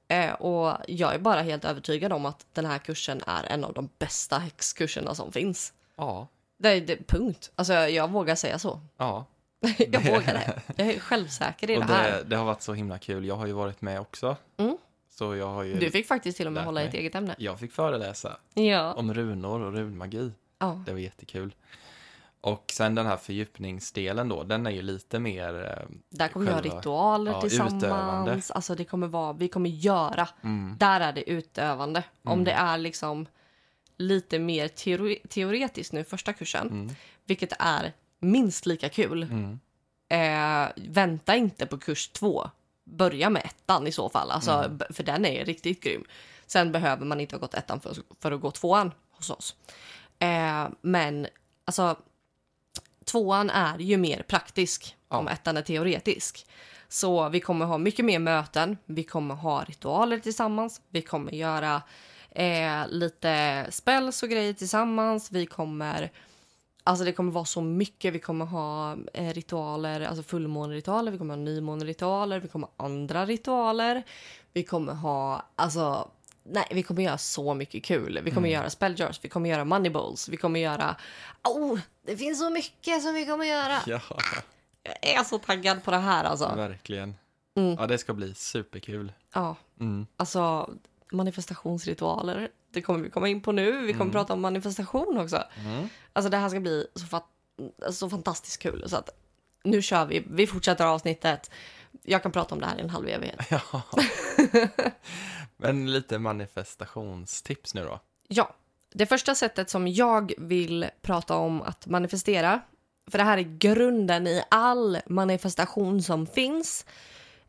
Eh, 0.09 0.33
och 0.33 0.77
jag 0.89 1.15
är 1.15 1.19
bara 1.19 1.43
helt 1.43 1.65
övertygad 1.65 2.13
om 2.13 2.27
att 2.27 2.47
den 2.53 2.67
här 2.67 2.79
kursen 2.79 3.21
är 3.27 3.45
en 3.45 3.65
av 3.65 3.73
de 3.73 3.89
bästa 3.99 4.39
häxkurserna 4.39 5.15
som 5.15 5.33
finns. 5.33 5.73
Ja. 5.97 6.29
Det 6.59 6.81
det, 6.81 7.07
punkt. 7.09 7.51
Alltså 7.55 7.73
jag 7.75 8.11
vågar 8.11 8.35
säga 8.35 8.59
så. 8.59 8.81
Ja. 8.97 9.25
jag 9.79 10.01
vågar 10.01 10.35
det. 10.35 10.63
Jag 10.77 10.87
är 10.89 11.01
självsäker 11.01 11.71
i 11.71 11.77
Och 11.77 11.81
det 11.81 11.93
här. 11.93 12.11
det, 12.11 12.23
det 12.25 12.37
har 12.37 12.45
varit 12.45 12.63
så 12.63 12.73
himla 12.73 12.99
kul. 12.99 13.25
Jag 13.25 13.37
har 13.37 13.47
ju 13.47 13.53
varit 13.53 13.81
med 13.83 14.01
också. 14.01 14.37
Mm. 14.57 14.77
Så 15.11 15.37
jag 15.37 15.49
har 15.49 15.63
ju... 15.63 15.75
Du 15.79 15.91
fick 15.91 16.07
faktiskt 16.07 16.37
till 16.37 16.47
och 16.47 16.53
med 16.53 16.65
hålla 16.65 16.81
mig. 16.81 16.89
ett 16.89 16.95
eget 16.95 17.15
ämne. 17.15 17.35
Jag 17.39 17.59
fick 17.61 17.73
föreläsa 17.73 18.37
Ja. 18.55 18.93
om 18.95 19.15
runor 19.15 19.61
och 19.61 19.73
runmagi. 19.73 20.33
ja. 20.59 20.83
Det 20.87 20.93
var 20.93 20.99
jättekul. 20.99 21.55
Och 22.47 22.65
sen 22.73 22.95
den 22.95 23.07
här 23.07 23.17
fördjupningsdelen 23.17 24.29
då, 24.29 24.43
den 24.43 24.67
är 24.67 24.71
ju 24.71 24.83
lite 24.83 25.19
mer... 25.19 25.65
eh, 25.65 25.97
Där 26.11 26.29
kommer 26.29 26.47
vi 26.47 26.53
ha 26.53 26.61
själva- 26.63 26.77
ritualer 26.79 27.33
ja, 27.33 27.41
tillsammans. 27.41 27.75
utövande. 27.85 28.43
Alltså 28.51 28.75
det 28.75 28.85
kommer 28.85 29.07
vara, 29.07 29.33
vi 29.33 29.49
kommer 29.49 29.71
göra. 29.71 30.29
Mm. 30.43 30.77
Där 30.79 31.01
är 31.01 31.13
det 31.13 31.31
utövande. 31.31 32.03
Om 32.25 32.33
Mm. 32.33 32.45
det 32.45 32.53
är 32.53 32.79
liksom 32.79 33.27
lite 33.97 34.39
mer 34.39 34.69
teori- 34.69 35.29
teoretiskt 35.29 35.93
nu 35.93 36.05
första 36.05 36.33
kursen, 36.33 36.69
Mm. 36.69 36.95
vilket 37.25 37.53
är 37.59 37.93
minst 38.19 38.67
lika 38.67 38.89
kul. 38.89 39.23
Mm. 39.23 39.59
Eh, 40.09 40.69
vänta 40.77 41.37
inte 41.37 41.67
på 41.67 41.79
kurs 41.79 42.09
två. 42.09 42.51
Börja 42.85 43.31
med 43.31 43.43
ettan 43.45 43.87
i 43.87 43.93
så 43.93 44.09
fall, 44.09 44.31
alltså, 44.31 44.51
Mm. 44.53 44.79
för 44.91 45.03
den 45.03 45.25
är 45.25 45.45
riktigt 45.45 45.83
grym. 45.83 46.05
Sen 46.47 46.73
behöver 46.73 47.05
man 47.05 47.21
inte 47.21 47.35
ha 47.37 47.41
gått 47.41 47.55
ettan 47.55 47.81
för, 47.81 47.97
för 48.21 48.33
att 48.33 48.41
gå 48.41 48.51
tvåan 48.51 48.93
hos 49.11 49.31
oss. 49.31 49.57
Eh, 50.19 50.69
men 50.81 51.27
alltså, 51.65 51.97
tvåan 53.11 53.51
är 53.51 53.79
ju 53.79 53.97
mer 53.97 54.23
praktisk 54.23 54.97
Ja. 55.09 55.19
om 55.19 55.29
ettan 55.29 55.57
är 55.57 55.63
teoretisk. 55.63 56.47
Så 56.89 57.29
vi 57.29 57.41
kommer 57.41 57.65
ha 57.65 57.79
mycket 57.79 58.05
mer 58.05 58.19
möten, 58.19 58.77
vi 58.87 59.05
kommer 59.05 59.35
ha 59.35 59.65
ritualer 59.65 60.19
tillsammans, 60.19 60.81
vi 60.91 61.03
kommer 61.03 61.33
göra 61.33 61.83
eh, 62.31 62.89
lite 62.89 63.67
spells 63.71 64.23
och 64.23 64.29
grejer 64.29 64.53
tillsammans, 64.53 65.33
vi 65.33 65.47
kommer 65.47 66.13
Alltså 66.89 67.05
det 67.05 67.13
kommer 67.13 67.33
vara 67.33 67.45
så 67.45 67.61
mycket. 67.61 68.15
Vi 68.15 68.19
kommer 68.19 68.45
ha 68.45 68.97
eh, 69.15 69.33
ritualer, 69.33 70.01
alltså 70.01 70.23
fullmåneritualer, 70.23 71.13
vi 71.13 71.19
kommer 71.19 71.35
ha 71.35 71.43
nymåneritualer, 71.43 72.41
vi 72.41 72.49
kommer 72.49 72.67
ha 72.77 72.85
andra 72.85 73.27
ritualer. 73.27 74.03
Vi 74.53 74.63
kommer 74.63 74.95
ha, 74.95 75.47
alltså, 75.57 76.09
nej, 76.49 76.67
vi 76.71 76.83
kommer 76.83 77.03
göra 77.03 77.19
så 77.19 77.55
mycket 77.55 77.85
kul. 77.85 78.21
Vi 78.25 78.31
kommer 78.31 78.49
göra 78.49 78.71
spelljars, 78.71 79.21
vi 79.23 79.29
kommer 79.29 79.51
göra 79.51 79.65
money 79.65 79.91
bowls, 79.91 80.29
vi 80.29 80.37
kommer 80.37 80.61
göra, 80.61 80.97
oh, 81.45 81.79
det 82.07 82.17
finns 82.17 82.39
så 82.39 82.51
mycket 82.51 83.03
som 83.03 83.15
vi 83.15 83.27
kommer 83.27 83.45
göra. 83.45 83.79
Ja, 83.87 84.01
Jag 84.83 84.97
är 85.21 85.25
så 85.25 85.39
taggad 85.39 85.85
på 85.85 85.91
det 85.91 85.97
här 85.97 86.25
alltså. 86.25 86.53
verkligen. 86.57 87.15
Mm. 87.57 87.77
Ja, 87.79 87.87
det 87.87 87.99
ska 87.99 88.15
bli 88.15 88.35
superkul. 88.35 89.13
Ja, 89.35 89.57
Mm. 89.81 90.07
alltså 90.17 90.71
manifestationsritualer. 91.13 92.49
Det 92.73 92.83
kommer 92.83 93.01
vi 93.01 93.11
komma 93.11 93.29
in 93.29 93.41
på 93.41 93.53
nu. 93.53 93.73
Vi 93.87 93.93
kommer 93.93 94.03
Mm. 94.05 94.13
prata 94.13 94.33
om 94.33 94.41
manifestation 94.41 95.19
också. 95.19 95.43
Mm. 95.65 95.89
Alltså 96.13 96.31
det 96.31 96.37
här 96.37 96.49
ska 96.49 96.61
bli 96.61 96.87
så, 96.95 97.07
fat- 97.07 97.31
så 97.91 98.11
fantastiskt 98.11 98.63
kul. 98.63 98.85
Så 98.89 98.97
att 98.97 99.11
nu 99.65 99.83
kör 99.83 100.07
vi. 100.07 100.25
Vi 100.31 100.47
fortsätter 100.47 100.85
avsnittet. 100.85 101.51
Jag 102.03 102.23
kan 102.23 102.33
prata 102.33 102.55
om 102.55 102.61
det 102.61 102.67
här 102.67 102.77
i 102.79 102.81
en 102.81 102.91
halv 102.91 103.09
evighet. 103.09 103.41
Ja. 103.51 103.83
Men 105.57 105.93
lite 105.93 106.19
manifestationstips 106.19 107.75
nu 107.75 107.85
då. 107.85 108.01
Ja, 108.29 108.55
det 108.95 109.07
första 109.07 109.35
sättet 109.35 109.71
som 109.71 109.89
jag 109.89 110.33
vill 110.39 110.91
prata 111.03 111.37
om 111.37 111.63
att 111.63 111.87
manifestera, 111.87 112.61
för 113.11 113.19
det 113.19 113.25
här 113.25 113.39
är 113.39 113.59
grunden 113.59 114.27
i 114.27 114.43
all 114.49 114.99
manifestation 115.07 116.03
som 116.03 116.27
finns. 116.27 116.87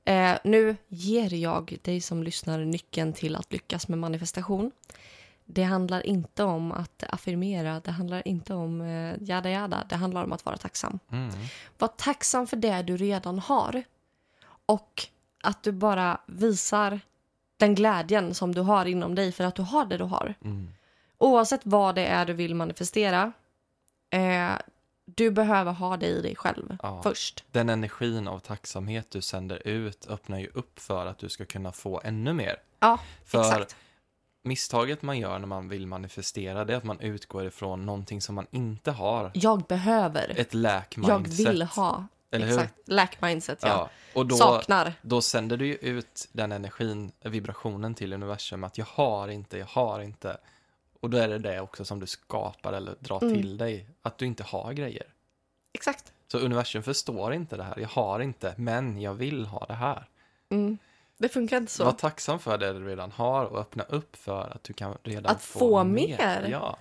Eh, 0.05 0.37
nu 0.43 0.75
ger 0.87 1.33
jag 1.33 1.77
dig 1.81 2.01
som 2.01 2.23
lyssnar 2.23 2.59
nyckeln 2.59 3.13
till 3.13 3.35
att 3.35 3.53
lyckas 3.53 3.87
med 3.87 3.99
manifestation. 3.99 4.71
Det 5.45 5.63
handlar 5.63 6.05
inte 6.05 6.43
om 6.43 6.71
att 6.71 7.03
affirmera, 7.09 7.79
det 7.79 7.91
handlar 7.91 8.27
inte 8.27 8.53
om 8.53 8.81
eh, 8.81 9.15
jada 9.21 9.49
jada, 9.49 9.85
det 9.89 9.95
handlar 9.95 10.23
om 10.23 10.31
att 10.31 10.45
vara 10.45 10.57
tacksam. 10.57 10.99
Mm. 11.11 11.29
Var 11.77 11.87
tacksam 11.87 12.47
för 12.47 12.57
det 12.57 12.81
du 12.81 12.97
redan 12.97 13.39
har. 13.39 13.83
Och 14.65 15.07
att 15.43 15.63
du 15.63 15.71
bara 15.71 16.17
visar 16.25 16.99
den 17.57 17.75
glädjen 17.75 18.33
som 18.33 18.55
du 18.55 18.61
har 18.61 18.85
inom 18.85 19.15
dig 19.15 19.31
för 19.31 19.43
att 19.43 19.55
du 19.55 19.61
har 19.61 19.85
det 19.85 19.97
du 19.97 20.03
har. 20.03 20.33
Mm. 20.43 20.69
Oavsett 21.17 21.61
vad 21.63 21.95
det 21.95 22.05
är 22.05 22.25
du 22.25 22.33
vill 22.33 22.55
manifestera, 22.55 23.31
eh, 24.09 24.51
du 25.05 25.31
behöver 25.31 25.71
ha 25.71 25.97
det 25.97 26.07
i 26.07 26.21
dig 26.21 26.35
själv 26.35 26.77
Ja. 26.83 27.01
först. 27.03 27.43
Den 27.51 27.69
energin 27.69 28.27
av 28.27 28.39
tacksamhet 28.39 29.11
du 29.11 29.21
sänder 29.21 29.67
ut 29.67 30.07
öppnar 30.09 30.39
ju 30.39 30.47
upp 30.53 30.79
för 30.79 31.05
att 31.05 31.17
du 31.17 31.29
ska 31.29 31.45
kunna 31.45 31.71
få 31.71 32.01
ännu 32.03 32.33
mer. 32.33 32.55
Ja, 32.79 32.99
För 33.25 33.39
exakt. 33.39 33.75
misstaget 34.43 35.01
man 35.01 35.19
gör 35.19 35.39
när 35.39 35.47
man 35.47 35.69
vill 35.69 35.87
manifestera 35.87 36.65
det 36.65 36.73
är 36.73 36.77
att 36.77 36.83
man 36.83 36.99
utgår 36.99 37.45
ifrån 37.45 37.85
någonting 37.85 38.21
som 38.21 38.35
man 38.35 38.47
inte 38.51 38.91
har. 38.91 39.31
Jag 39.33 39.63
behöver. 39.63 40.33
Ett 40.39 40.53
lack 40.53 40.95
Jag 41.07 41.27
vill 41.27 41.61
ha. 41.61 42.07
Eller 42.31 42.45
hur? 42.45 42.53
exakt. 42.53 42.73
Lack 42.85 43.21
mindset, 43.21 43.59
ja. 43.61 43.67
Ja. 43.67 43.89
Och 44.13 44.25
då, 44.25 44.35
Saknar. 44.35 44.93
då 45.01 45.21
sänder 45.21 45.57
du 45.57 45.67
ju 45.67 45.75
ut 45.75 46.27
den 46.31 46.51
energin, 46.51 47.11
vibrationen 47.21 47.95
till 47.95 48.13
universum 48.13 48.63
att 48.63 48.77
jag 48.77 48.85
har 48.85 49.27
inte, 49.27 49.57
jag 49.57 49.65
har 49.65 49.99
inte. 49.99 50.37
Och 50.99 51.09
då 51.09 51.17
är 51.17 51.27
det 51.27 51.37
det 51.39 51.61
också 51.61 51.85
som 51.85 51.99
du 51.99 52.07
skapar 52.07 52.73
eller 52.73 52.95
drar 52.99 53.23
Mm. 53.23 53.33
till 53.35 53.57
dig, 53.57 53.87
att 54.01 54.17
du 54.17 54.25
inte 54.25 54.43
har 54.43 54.73
grejer. 54.73 55.05
Exakt. 55.73 56.13
Så 56.31 56.37
universum 56.37 56.83
förstår 56.83 57.33
inte 57.33 57.57
det 57.57 57.63
här, 57.63 57.79
jag 57.79 57.87
har 57.89 58.19
inte, 58.19 58.53
men 58.57 59.01
jag 59.01 59.13
vill 59.13 59.45
ha 59.45 59.65
det 59.65 59.73
här. 59.73 60.09
Mm. 60.49 60.77
Det 61.17 61.29
funkar 61.29 61.57
inte 61.57 61.71
så. 61.71 61.85
Var 61.85 61.91
tacksam 61.91 62.39
för 62.39 62.57
det 62.57 62.73
du 62.73 62.87
redan 62.87 63.11
har 63.11 63.45
och 63.45 63.59
öppna 63.59 63.83
upp 63.83 64.15
för 64.15 64.49
att 64.55 64.63
du 64.63 64.73
kan 64.73 64.97
redan 65.03 65.31
Att 65.35 65.43
få 65.43 65.83
mer? 65.83 66.47
Ja. 66.51 66.77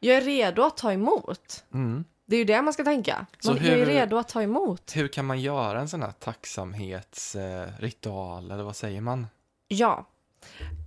Jag 0.00 0.16
är 0.16 0.20
redo 0.20 0.62
att 0.62 0.76
ta 0.76 0.92
emot. 0.92 1.64
Mm. 1.74 2.04
Det 2.26 2.36
är 2.36 2.38
ju 2.38 2.44
det 2.44 2.62
man 2.62 2.72
ska 2.72 2.84
tänka. 2.84 3.26
Man, 3.44 3.56
Jag 3.56 3.66
är 3.66 3.76
hur- 3.76 3.86
redo 3.86 4.16
att 4.16 4.28
ta 4.28 4.42
emot. 4.42 4.96
Hur 4.96 5.08
kan 5.08 5.24
man 5.26 5.40
göra 5.40 5.80
en 5.80 5.88
sån 5.88 6.02
här 6.02 6.12
tacksamhetsritual, 6.12 8.50
eller 8.50 8.62
vad 8.62 8.76
säger 8.76 9.00
man? 9.00 9.26
Ja. 9.68 10.06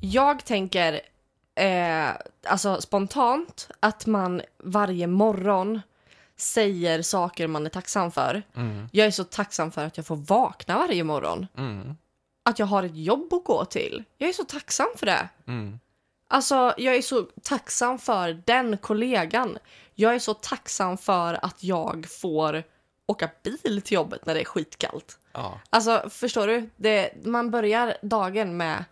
Jag 0.02 0.46
tänker 0.46 1.02
eh, 1.56 2.10
alltså 2.48 2.82
spontant 2.82 3.70
att 3.80 4.06
man 4.06 4.42
varje 4.64 5.08
morgon 5.08 5.82
säger 6.38 7.02
saker 7.02 7.48
man 7.48 7.66
är 7.66 7.70
tacksam 7.70 8.12
för. 8.12 8.44
Mm. 8.56 8.90
Jag 8.92 9.08
är 9.08 9.12
så 9.12 9.24
tacksam 9.24 9.72
för 9.72 9.86
att 9.86 9.98
jag 9.98 10.06
får 10.06 10.16
vakna 10.16 10.78
varje 10.78 11.04
morgon. 11.04 11.48
Mm. 11.58 11.98
Att 12.44 12.60
jag 12.60 12.66
har 12.66 12.84
ett 12.84 12.96
jobb 12.96 13.34
att 13.34 13.44
gå 13.44 13.66
till. 13.66 14.04
Jag 14.18 14.30
är 14.30 14.34
så 14.34 14.44
tacksam 14.44 14.88
för 14.96 15.06
det. 15.06 15.30
Mm. 15.48 15.80
Alltså, 16.32 16.74
jag 16.78 16.96
är 16.96 17.02
så 17.02 17.22
tacksam 17.44 18.00
för 18.00 18.42
den 18.46 18.78
kollegan. 18.78 19.58
Jag 19.96 20.16
är 20.16 20.20
så 20.20 20.34
tacksam 20.34 20.98
för 20.98 21.46
att 21.46 21.64
jag 21.64 22.08
får 22.10 22.64
åka 23.06 23.30
bil 23.44 23.82
till 23.82 23.96
jobbet 23.96 24.26
när 24.26 24.34
det 24.34 24.42
är 24.42 24.46
skitkallt. 24.46 25.20
Ja. 25.34 25.60
Alltså, 25.70 26.10
förstår 26.10 26.48
du? 26.48 26.70
Det, 26.76 27.26
man 27.26 27.52
börjar 27.52 27.98
dagen 28.02 28.58
med 28.58 28.86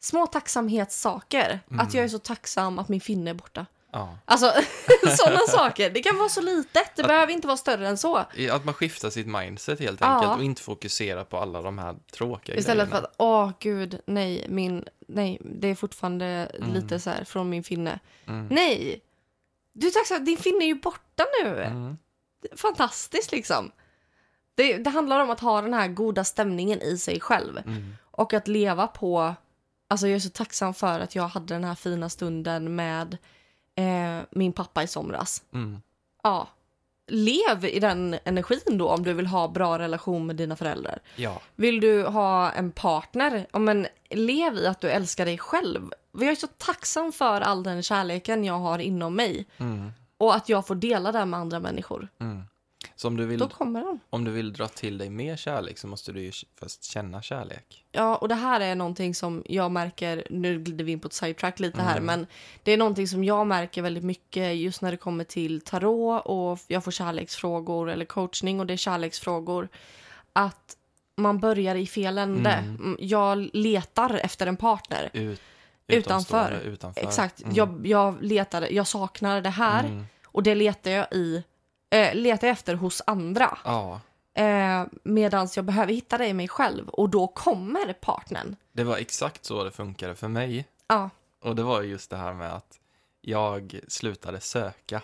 små 0.00 0.26
tacksamhetssaker. 0.26 1.60
Att 1.78 1.94
jag 1.94 2.04
är 2.04 2.08
så 2.08 2.18
tacksam 2.18 2.78
att 2.78 2.88
min 2.88 3.00
finne 3.00 3.30
är 3.30 3.34
borta. 3.34 3.66
Ja. 3.94 4.18
Alltså, 4.24 4.52
sådana 5.16 5.40
saker. 5.48 5.90
Det 5.90 6.02
kan 6.02 6.18
vara 6.18 6.28
så 6.28 6.40
litet. 6.40 6.96
Det 6.96 7.02
behöver 7.02 7.32
inte 7.32 7.46
vara 7.46 7.56
större 7.56 7.88
än 7.88 7.98
så. 7.98 8.16
Att 8.52 8.64
man 8.64 8.74
skiftar 8.74 9.10
sitt 9.10 9.26
mindset 9.26 9.80
helt 9.80 10.00
Ja. 10.00 10.06
enkelt 10.06 10.36
och 10.36 10.44
inte 10.44 10.62
fokuserar 10.62 11.24
på 11.24 11.38
alla 11.38 11.62
de 11.62 11.78
här 11.78 11.96
tråkiga 12.12 12.56
Istället 12.56 12.84
för 12.88 12.90
grejerna. 12.92 13.08
att, 13.08 13.14
åh 13.18 13.50
gud, 13.60 14.00
nej, 14.06 14.46
min, 14.48 14.84
nej, 15.08 15.38
det 15.44 15.68
är 15.68 15.74
fortfarande 15.74 16.50
lite 16.74 17.00
så 17.00 17.10
här 17.10 17.24
från 17.24 17.50
min 17.50 17.64
finne. 17.64 17.98
Mm. 18.26 18.46
Nej! 18.50 19.00
Du 19.72 19.86
är 19.86 19.90
tacksam, 19.90 20.24
din 20.24 20.36
finne 20.38 20.64
är 20.64 20.66
ju 20.66 20.74
borta 20.80 21.24
nu. 21.44 21.62
Mm. 21.62 21.96
Fantastiskt 22.56 23.32
liksom. 23.32 23.72
Det, 24.54 24.78
det 24.78 24.90
handlar 24.90 25.20
om 25.20 25.30
att 25.30 25.40
ha 25.40 25.62
den 25.62 25.74
här 25.74 25.88
goda 25.88 26.24
stämningen 26.24 26.82
i 26.82 26.98
sig 26.98 27.20
själv. 27.20 27.58
Mm. 27.58 27.96
Och 28.10 28.32
att 28.34 28.48
leva 28.48 28.86
på... 28.86 29.34
Alltså 29.88 30.06
jag 30.08 30.16
är 30.16 30.20
så 30.20 30.30
tacksam 30.30 30.74
för 30.74 31.00
att 31.00 31.14
jag 31.14 31.28
hade 31.28 31.54
den 31.54 31.64
här 31.64 31.74
fina 31.74 32.08
stunden 32.08 32.76
med 32.76 33.16
eh, 33.74 34.20
min 34.30 34.52
pappa 34.52 34.82
i 34.82 34.86
somras. 34.86 35.42
Mm. 35.52 35.82
Ja. 36.22 36.48
Lev 37.06 37.64
i 37.64 37.80
den 37.80 38.16
energin 38.24 38.78
då 38.78 38.88
om 38.88 39.02
du 39.02 39.12
vill 39.12 39.26
ha 39.26 39.48
bra 39.48 39.78
relation 39.78 40.26
med 40.26 40.36
dina 40.36 40.56
föräldrar. 40.56 40.98
Ja. 41.16 41.40
Vill 41.56 41.80
du 41.80 42.04
ha 42.06 42.50
en 42.50 42.72
partner? 42.72 43.46
Ja, 43.52 43.58
men 43.58 43.86
lev 44.10 44.56
i 44.56 44.66
att 44.66 44.80
du 44.80 44.90
älskar 44.90 45.24
dig 45.24 45.38
själv. 45.38 45.90
Jag 46.12 46.28
är 46.28 46.34
så 46.34 46.46
tacksam 46.46 47.12
för 47.12 47.40
all 47.40 47.62
den 47.62 47.82
kärleken 47.82 48.44
jag 48.44 48.58
har 48.58 48.78
inom 48.78 49.14
mig. 49.14 49.46
Mm. 49.58 49.92
Och 50.16 50.34
att 50.34 50.48
jag 50.48 50.66
får 50.66 50.74
dela 50.74 51.12
det 51.12 51.24
med 51.24 51.40
andra 51.40 51.60
människor. 51.60 52.08
Mm. 52.20 52.42
Så 52.96 53.08
om 53.08 53.16
du, 53.16 53.26
vill, 53.26 53.38
Då 53.38 53.48
kommer 53.48 53.80
den. 53.84 54.00
om 54.10 54.24
du 54.24 54.30
vill 54.30 54.52
dra 54.52 54.68
till 54.68 54.98
dig 54.98 55.10
mer 55.10 55.36
kärlek 55.36 55.78
så 55.78 55.86
måste 55.86 56.12
du 56.12 56.20
ju 56.22 56.32
först 56.60 56.84
känna 56.84 57.22
kärlek. 57.22 57.84
Ja, 57.92 58.16
och 58.16 58.28
det 58.28 58.34
här 58.34 58.60
är 58.60 58.74
någonting 58.74 59.14
som 59.14 59.42
jag 59.46 59.70
märker, 59.70 60.26
nu 60.30 60.58
glider 60.60 60.84
vi 60.84 60.92
in 60.92 61.00
på 61.00 61.06
ett 61.06 61.12
sidetrack 61.12 61.60
lite 61.60 61.82
här, 61.82 61.96
Mm. 61.96 62.04
men 62.06 62.26
det 62.62 62.72
är 62.72 62.76
någonting 62.76 63.08
som 63.08 63.24
jag 63.24 63.46
märker 63.46 63.82
väldigt 63.82 64.04
mycket 64.04 64.56
just 64.56 64.82
när 64.82 64.90
det 64.90 64.96
kommer 64.96 65.24
till 65.24 65.60
tarot 65.60 66.22
och 66.24 66.58
jag 66.68 66.84
får 66.84 66.90
kärleksfrågor 66.90 67.90
eller 67.90 68.04
coachning 68.04 68.60
och 68.60 68.66
det 68.66 68.72
är 68.72 68.76
kärleksfrågor. 68.76 69.68
Att 70.32 70.76
man 71.16 71.38
börjar 71.38 71.74
i 71.74 71.86
fel 71.86 72.18
ände. 72.18 72.50
Mm. 72.50 72.74
Mm, 72.76 72.96
Jag 73.00 73.48
letar 73.52 74.14
efter 74.14 74.46
en 74.46 74.56
partner. 74.56 75.10
Ut, 75.12 75.40
Utanför. 75.86 76.60
utanför. 76.64 77.00
Exakt. 77.02 77.42
Mm. 77.42 77.54
Jag, 77.56 77.86
jag, 77.86 78.22
letar, 78.22 78.68
jag 78.72 78.86
saknar 78.86 79.40
det 79.40 79.50
här 79.50 79.84
Mm. 79.84 80.04
och 80.26 80.42
det 80.42 80.54
letar 80.54 80.90
jag 80.90 81.06
i 81.12 81.42
eh, 81.94 82.14
letar 82.14 82.46
jag 82.46 82.52
efter 82.52 82.74
hos 82.74 83.02
andra. 83.06 83.58
Ja, 83.64 84.00
Eh, 84.36 84.84
Medan 85.02 85.48
jag 85.56 85.64
behöver 85.64 85.92
hitta 85.92 86.18
det 86.18 86.26
i 86.26 86.32
mig 86.34 86.48
själv 86.48 86.88
och 86.88 87.08
då 87.08 87.26
kommer 87.26 87.92
partnern. 87.92 88.56
det 88.72 88.84
var 88.84 88.96
exakt 88.96 89.44
så 89.44 89.64
det 89.64 89.70
funkade 89.70 90.14
för 90.14 90.28
mig. 90.28 90.68
Ja, 90.86 91.10
Och 91.42 91.56
det 91.56 91.62
var 91.62 91.82
ju 91.82 91.88
just 91.90 92.10
det 92.10 92.16
här 92.16 92.32
med 92.32 92.52
att 92.54 92.78
jag 93.20 93.80
slutade 93.88 94.40
söka 94.40 95.02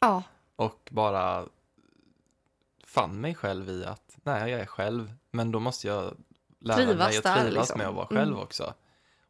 ja, 0.00 0.22
och 0.56 0.88
bara 0.92 1.44
fann 2.84 3.20
mig 3.20 3.34
själv 3.34 3.68
i 3.70 3.84
att 3.84 4.16
nej, 4.22 4.50
jag 4.50 4.60
är 4.60 4.66
själv, 4.66 5.12
men 5.30 5.52
då 5.52 5.60
måste 5.60 5.86
jag 5.86 6.14
lära 6.60 6.76
Trivas 6.76 6.96
mig 6.98 7.18
att 7.18 7.40
trivas 7.40 7.54
liksom. 7.54 7.78
med 7.78 7.88
att 7.88 7.94
vara 7.94 8.06
själv 8.06 8.32
Mm. 8.32 8.38
också. 8.42 8.74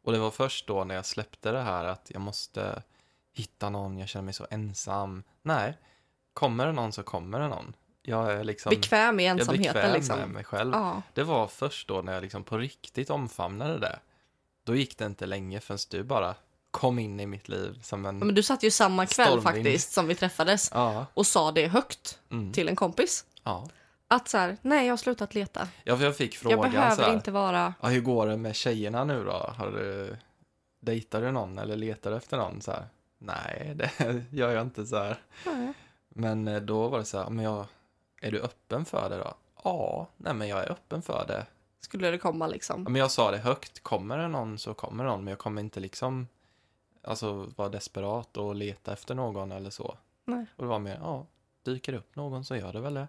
Och 0.03 0.11
det 0.11 0.19
var 0.19 0.31
först 0.31 0.67
då 0.67 0.83
när 0.83 0.95
jag 0.95 1.05
släppte 1.05 1.51
det 1.51 1.61
här 1.61 1.85
att 1.85 2.11
jag 2.13 2.21
måste 2.21 2.83
hitta 3.33 3.69
någon, 3.69 3.97
jag 3.97 4.09
känner 4.09 4.23
mig 4.25 4.33
så 4.33 4.47
ensam. 4.49 5.23
Nej, 5.41 5.77
kommer 6.37 6.65
det 6.65 6.71
någon 6.71 6.91
så 6.93 7.03
kommer 7.03 7.39
det 7.39 7.47
någon. 7.47 7.73
Jag 8.01 8.31
är 8.33 8.43
liksom 8.43 8.69
bekväm 8.69 9.19
i 9.19 9.23
jag 9.25 9.29
är 9.37 9.39
ensamheten 9.39 9.73
bekväm 9.73 9.93
liksom. 9.93 10.19
med 10.19 10.29
mig 10.29 10.43
själv. 10.43 10.71
Ja, 10.73 11.01
Det 11.13 11.23
var 11.23 11.47
först 11.47 11.87
då 11.87 12.01
när 12.01 12.13
jag 12.13 12.21
liksom 12.21 12.43
på 12.43 12.57
riktigt 12.57 13.09
omfamnade 13.09 13.79
det. 13.79 13.99
Då 14.63 14.75
gick 14.75 14.97
det 14.97 15.05
inte 15.05 15.25
länge 15.25 15.59
förrän 15.59 15.77
du 15.89 16.03
bara 16.03 16.35
kom 16.71 16.99
in 16.99 17.19
i 17.19 17.25
mitt 17.25 17.49
liv 17.49 17.79
som 17.83 18.05
en... 18.05 18.19
men 18.19 18.35
du 18.35 18.43
satt 18.43 18.63
ju 18.63 18.71
samma 18.71 19.05
kväll 19.05 19.27
Stormvind. 19.27 19.43
faktiskt 19.65 19.91
som 19.93 20.07
vi 20.07 20.15
träffades 20.15 20.71
Ja. 20.73 21.05
och 21.13 21.25
sa 21.27 21.51
det 21.51 21.67
högt 21.67 22.19
Mm. 22.31 22.53
till 22.53 22.67
en 22.69 22.75
kompis. 22.75 23.25
ja. 23.43 23.67
Att 24.09 24.27
så 24.27 24.37
här, 24.37 24.57
nej 24.61 24.85
jag 24.85 24.91
har 24.91 24.97
slutat 24.97 25.35
leta. 25.35 25.67
Ja, 25.83 25.97
för 25.97 26.03
jag 26.05 26.17
fick 26.17 26.37
frågan 26.37 26.59
jag 26.61 26.71
behöver 26.71 26.95
så 26.95 27.01
här, 27.01 27.13
inte 27.13 27.31
vara... 27.31 27.73
ja, 27.81 27.87
hur 27.87 28.01
går 28.01 28.27
det 28.27 28.37
med 28.37 28.55
tjejerna 28.55 29.03
nu 29.03 29.23
då? 29.25 29.53
Har 29.57 29.71
du, 29.71 30.17
dejtar 30.79 31.21
du 31.21 31.31
någon 31.31 31.57
eller 31.57 31.75
letar 31.75 32.11
du 32.11 32.17
efter 32.17 32.37
någon? 32.37 32.61
Så 32.61 32.71
här, 32.71 32.85
Nej, 33.19 33.71
det 33.75 33.91
gör 34.31 34.51
jag 34.51 34.61
inte 34.61 34.85
så 34.85 34.95
här. 34.97 35.17
Nej. 35.45 35.73
Men 36.17 36.47
eh, 36.47 36.61
då 36.61 36.87
var 36.87 36.99
det 36.99 37.05
så 37.05 37.17
här, 37.17 37.29
men 37.29 37.45
jag, 37.45 37.65
är 38.21 38.31
du 38.31 38.41
öppen 38.41 38.85
för 38.85 39.09
det 39.09 39.17
då? 39.17 39.33
Ja, 39.63 40.07
nej 40.17 40.33
men 40.33 40.47
jag 40.47 40.59
är 40.63 40.71
öppen 40.71 41.01
för 41.01 41.25
det. 41.27 41.45
Skulle 41.79 42.11
det 42.11 42.17
komma 42.17 42.47
liksom. 42.47 42.83
Men 42.83 42.95
jag 42.95 43.11
sa 43.11 43.31
det 43.31 43.37
högt, 43.37 43.83
kommer 43.83 44.17
det 44.17 44.27
någon 44.27 44.59
så 44.59 44.73
kommer 44.73 45.03
det 45.03 45.09
någon, 45.09 45.23
men 45.23 45.31
jag 45.31 45.39
kommer 45.39 45.61
inte 45.61 45.79
liksom 45.79 46.27
alltså 47.03 47.33
vara 47.55 47.69
desperat 47.69 48.37
och 48.37 48.55
leta 48.55 48.93
efter 48.93 49.15
någon 49.15 49.51
eller 49.51 49.69
så. 49.69 49.97
Nej. 50.25 50.45
Och 50.55 50.63
det 50.63 50.69
var 50.69 50.79
mer, 50.79 50.97
ja, 51.01 51.25
dyker 51.63 51.91
det 51.91 51.97
upp 51.97 52.15
någon 52.15 52.45
så 52.45 52.55
gör 52.55 52.73
det 52.73 52.79
väl 52.79 52.93
det. 52.93 53.07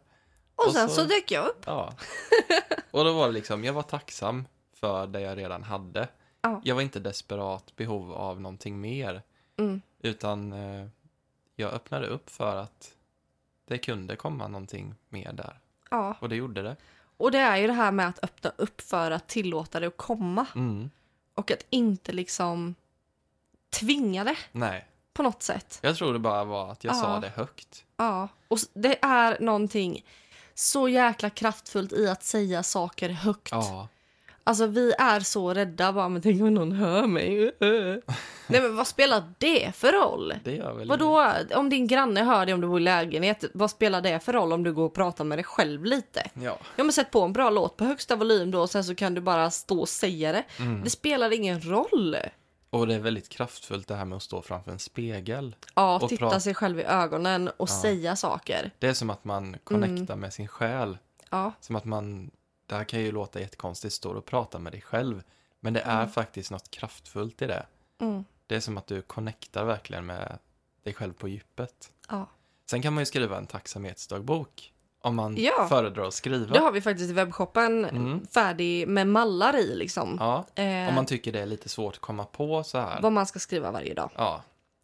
Och, 0.57 0.66
och 0.66 0.73
sen 0.73 0.88
så- 0.88 0.94
så 0.94 1.05
dök 1.05 1.31
jag 1.31 1.47
upp. 1.47 1.62
Ja. 1.66 1.92
och 2.90 3.05
då 3.05 3.12
var 3.12 3.27
det 3.27 3.33
liksom, 3.33 3.64
jag 3.64 3.73
var 3.73 3.83
tacksam 3.83 4.44
för 4.75 5.07
det 5.07 5.21
jag 5.21 5.38
redan 5.38 5.62
hade. 5.62 6.09
Ja. 6.40 6.61
Jag 6.64 6.75
var 6.75 6.83
inte 6.83 7.01
desperat 7.01 7.77
behov 7.77 8.12
av 8.12 8.40
någonting 8.40 8.81
mer, 8.81 9.23
Mm. 9.57 9.83
utan 10.01 10.53
eh, 10.53 10.87
jag 11.57 11.73
öppnade 11.73 12.07
upp 12.07 12.31
för 12.31 12.57
att 12.57 12.94
det 13.68 13.78
kunde 13.78 14.16
komma 14.16 14.48
någonting 14.48 14.94
mer 15.09 15.33
där. 15.33 15.59
Ja, 15.90 16.16
Och 16.20 16.28
det 16.28 16.37
gjorde 16.37 16.62
det. 16.62 16.76
och 17.16 17.31
det 17.31 17.38
är 17.38 17.57
ju 17.57 17.66
det 17.66 17.72
här 17.72 17.92
med 17.92 18.09
att 18.09 18.24
öppna 18.24 18.52
upp 18.57 18.81
för 18.81 19.11
att 19.11 19.26
tillåta 19.28 19.81
det 19.81 19.87
att 19.87 19.96
komma. 19.96 20.46
Mm. 20.54 20.90
Och 21.35 21.50
att 21.50 21.66
inte 21.70 22.12
liksom 22.12 22.74
tvinga 23.70 24.24
det 24.24 24.37
Nej, 24.52 24.87
på 25.12 25.22
något 25.22 25.42
sätt. 25.42 25.78
jag 25.83 25.96
tror 25.96 26.12
det 26.12 26.18
bara 26.18 26.44
var 26.44 26.72
att 26.72 26.85
jag 26.85 26.94
Ja. 26.94 27.00
sa 27.00 27.20
det 27.20 27.28
högt. 27.28 27.85
Ja, 27.96 28.28
och 28.48 28.59
det 28.74 28.98
är 29.04 29.40
någonting 29.40 30.04
så 30.54 30.88
jäkla 30.88 31.31
kraftfullt 31.31 31.92
i 31.92 32.09
att 32.09 32.24
säga 32.24 32.62
saker 32.62 33.09
högt. 33.09 33.48
Ja. 33.52 33.88
Alltså 34.48 34.66
vi 34.66 34.92
är 34.98 35.20
så 35.20 35.54
rädda 35.54 35.92
bara, 35.92 36.08
men 36.08 36.22
tänk 36.22 36.42
om 36.42 36.54
någon 36.54 36.72
hör 36.72 37.06
mig. 37.06 37.52
Nej 38.46 38.61
men 38.62 38.76
vad 38.76 38.87
spelar 38.87 39.22
det 39.38 39.72
för 39.74 39.92
roll? 39.92 40.34
Det 40.44 40.56
gör 40.56 40.72
väl 40.74 40.88
Vadå, 40.88 41.32
om 41.54 41.70
din 41.70 41.87
granne 41.87 42.22
hör 42.22 42.46
dig 42.46 42.54
om 42.54 42.61
du 42.61 42.66
bor 42.68 42.80
i 42.80 42.82
lägenhet, 42.82 43.44
vad 43.54 43.70
spelar 43.70 44.00
det 44.00 44.20
för 44.20 44.32
roll 44.32 44.52
om 44.52 44.62
du 44.62 44.72
går 44.72 44.84
och 44.84 44.94
pratar 44.94 45.24
med 45.24 45.38
dig 45.38 45.44
själv 45.44 45.84
lite? 45.84 46.30
Ja. 46.34 46.58
Ja 46.76 46.84
men 46.84 46.92
sätt 46.92 47.11
på 47.11 47.22
en 47.22 47.32
bra 47.32 47.50
låt 47.50 47.76
på 47.76 47.84
högsta 47.84 48.16
volym 48.16 48.50
då 48.50 48.61
och 48.61 48.70
sen 48.70 48.84
så 48.84 48.94
kan 48.94 49.14
du 49.14 49.20
bara 49.20 49.50
stå 49.50 49.80
och 49.80 49.88
säga 49.88 50.32
det. 50.32 50.44
Mm. 50.58 50.84
Det 50.84 50.90
spelar 50.90 51.32
ingen 51.32 51.61
roll. 51.61 52.16
Och 52.70 52.87
det 52.87 52.94
är 52.94 52.98
väldigt 52.98 53.28
kraftfullt 53.28 53.88
det 53.88 53.94
här 53.94 54.04
med 54.04 54.16
att 54.16 54.22
stå 54.22 54.42
framför 54.42 54.72
en 54.72 54.78
spegel. 54.78 55.56
Ja, 55.74 55.98
Och 56.02 56.08
titta 56.08 56.40
sig 56.40 56.54
själv 56.54 56.80
i 56.80 56.84
ögonen 56.84 57.50
och 57.56 57.68
säga 57.68 58.16
saker. 58.16 58.70
Det 58.78 58.88
är 58.88 58.94
som 58.94 59.11
att 59.11 59.24
man 59.24 59.56
connectar 59.64 60.16
med 60.16 60.32
sin 60.32 60.48
själ. 60.48 60.98
Ja, 61.30 61.52
Som 61.61 61.76
att 61.76 61.84
man, 61.84 62.30
det 62.68 62.74
här 62.76 62.85
kan 62.85 63.00
ju 63.00 63.12
låta 63.12 63.40
jättekonstigt, 63.40 63.94
står 63.94 64.14
och 64.14 64.24
pratar 64.26 64.59
med 64.59 64.72
dig 64.72 64.81
själv. 64.81 65.22
Men 65.61 65.72
det 65.72 65.81
är 65.81 66.07
faktiskt 66.07 66.50
något 66.50 66.70
kraftfullt 66.70 67.42
i 67.42 67.46
det. 67.46 67.66
mm. 68.00 68.24
Det 68.46 68.57
är 68.57 68.61
som 68.61 68.78
att 68.78 68.87
du 68.87 69.02
connectar 69.02 69.64
verkligen 69.64 70.07
med 70.07 70.38
dig 70.85 70.94
själv 70.94 71.12
på 71.12 71.28
djupet. 71.28 71.90
ja. 72.09 72.26
Sen 72.70 72.83
kan 72.83 72.92
man 72.94 73.02
ju 73.02 73.07
skriva 73.07 73.37
en 73.38 73.46
tacksamhetsdagbok. 73.46 74.72
Om 75.00 75.16
man 75.16 75.37
Ja. 75.38 75.66
föredrar 75.68 76.04
att 76.09 76.14
skriva. 76.14 76.52
Det 76.52 76.59
har 76.61 76.72
vi 76.72 76.81
faktiskt 76.81 77.11
i 77.11 77.12
webbshoppen 77.12 77.85
Mm. 77.85 78.26
färdig 78.26 78.88
med 78.88 79.07
mallar 79.07 79.57
i 79.57 79.74
liksom. 79.76 80.16
Ja, 80.20 80.44
Eh, 80.62 80.88
om 80.88 80.94
man 80.94 81.07
tycker 81.07 81.33
det 81.33 81.40
är 81.40 81.46
lite 81.46 81.68
svårt 81.68 81.94
att 81.94 82.00
komma 82.00 82.24
på 82.24 82.64
så 82.64 82.78
här. 82.78 83.00
vad 83.02 83.12
man 83.12 83.26
ska 83.26 83.38
skriva 83.38 83.70
varje 83.70 83.94
dag. 83.94 84.11
Ja, 84.16 84.42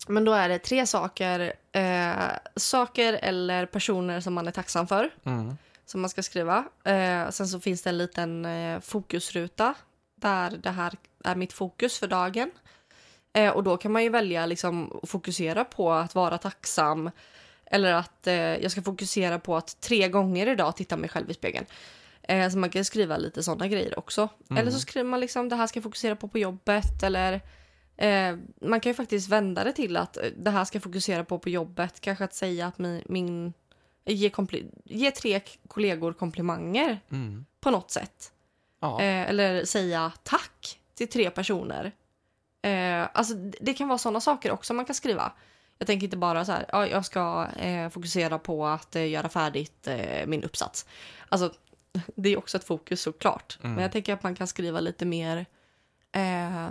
Men 0.08 0.24
då 0.24 0.32
är 0.32 0.48
det 0.48 0.58
tre 0.58 0.86
saker. 0.86 1.52
Eh, 1.72 2.12
saker 2.56 3.12
eller 3.22 3.66
personer 3.66 4.20
som 4.20 4.34
man 4.34 4.48
är 4.48 4.52
tacksam 4.52 4.86
för. 4.86 5.10
mm. 5.24 5.56
Som 5.86 6.00
man 6.00 6.10
ska 6.10 6.22
skriva. 6.22 6.64
Eh, 6.84 7.30
sen 7.30 7.48
så 7.48 7.60
finns 7.60 7.82
det 7.82 7.90
en 7.90 7.98
liten 7.98 8.44
eh, 8.44 8.80
fokusruta. 8.80 9.74
Där 10.16 10.50
det 10.50 10.70
här 10.70 10.94
är 11.24 11.34
mitt 11.34 11.52
fokus 11.52 11.98
för 11.98 12.06
dagen. 12.06 12.50
Eh, 13.32 13.50
och 13.50 13.64
då 13.64 13.76
kan 13.76 13.92
man 13.92 14.02
ju 14.02 14.08
välja 14.08 14.46
liksom 14.46 15.00
att 15.02 15.08
fokusera 15.08 15.64
på 15.64 15.92
att 15.92 16.14
vara 16.14 16.38
tacksam. 16.38 17.10
Eller 17.66 17.92
att 17.92 18.26
eh, 18.26 18.34
jag 18.34 18.70
ska 18.70 18.82
fokusera 18.82 19.38
på 19.38 19.56
att 19.56 19.80
tre 19.80 20.08
gånger 20.08 20.46
idag 20.46 20.76
titta 20.76 20.96
mig 20.96 21.08
själv 21.08 21.30
i 21.30 21.34
spegeln. 21.34 21.66
Eh, 22.22 22.50
så 22.50 22.58
man 22.58 22.70
kan 22.70 22.84
skriva 22.84 23.16
lite 23.16 23.42
sådana 23.42 23.68
grejer 23.68 23.98
också. 23.98 24.28
Eller 24.56 24.70
så 24.70 24.80
skriver 24.80 25.10
man 25.10 25.20
liksom 25.20 25.48
det 25.48 25.56
här 25.56 25.66
ska 25.66 25.76
jag 25.76 25.84
fokusera 25.84 26.16
på 26.16 26.28
på 26.28 26.38
jobbet. 26.38 27.02
Eller 27.02 27.40
eh, 27.96 28.36
man 28.60 28.80
kan 28.80 28.90
ju 28.90 28.94
faktiskt 28.94 29.28
vända 29.28 29.64
det 29.64 29.72
till 29.72 29.96
att 29.96 30.18
det 30.36 30.50
här 30.50 30.64
ska 30.64 30.76
jag 30.76 30.82
fokusera 30.82 31.24
på 31.24 31.38
på 31.38 31.50
jobbet. 31.50 32.00
Kanske 32.00 32.24
att 32.24 32.34
säga 32.34 32.66
att 32.66 32.78
min, 32.78 33.02
min 33.06 33.52
ge, 34.04 34.30
ge 34.84 35.10
tre 35.10 35.40
kollegor 35.68 36.12
komplimanger 36.12 37.00
Mm. 37.10 37.44
på 37.60 37.70
något 37.70 37.90
sätt. 37.90 38.32
Ja. 38.80 39.00
Eh, 39.00 39.28
eller 39.30 39.64
säga 39.64 40.12
tack 40.22 40.80
till 40.94 41.08
tre 41.08 41.30
personer. 41.30 41.92
Eh, 42.62 43.08
alltså 43.12 43.34
det 43.60 43.74
kan 43.74 43.88
vara 43.88 43.98
sådana 43.98 44.20
saker 44.20 44.50
också 44.52 44.74
man 44.74 44.84
kan 44.84 44.94
skriva. 44.94 45.32
Jag 45.78 45.86
tänker 45.86 46.04
inte 46.04 46.16
bara 46.16 46.44
så 46.44 46.52
här, 46.52 46.66
ja, 46.72 46.86
jag 46.86 47.04
ska 47.04 47.46
eh, 47.56 47.88
fokusera 47.88 48.38
på 48.38 48.66
att 48.66 48.96
eh, 48.96 49.08
göra 49.10 49.28
färdigt 49.28 49.86
eh, 49.86 50.26
min 50.26 50.44
uppsats. 50.44 50.86
Alltså, 51.28 51.52
det 52.14 52.28
är 52.28 52.38
också 52.38 52.56
ett 52.56 52.64
fokus 52.64 53.02
såklart. 53.02 53.58
Mm. 53.62 53.74
Men 53.74 53.82
jag 53.82 53.92
tänker 53.92 54.14
att 54.14 54.22
man 54.22 54.34
kan 54.34 54.46
skriva 54.46 54.80
lite 54.80 55.04
mer 55.06 55.46
eh, 56.12 56.70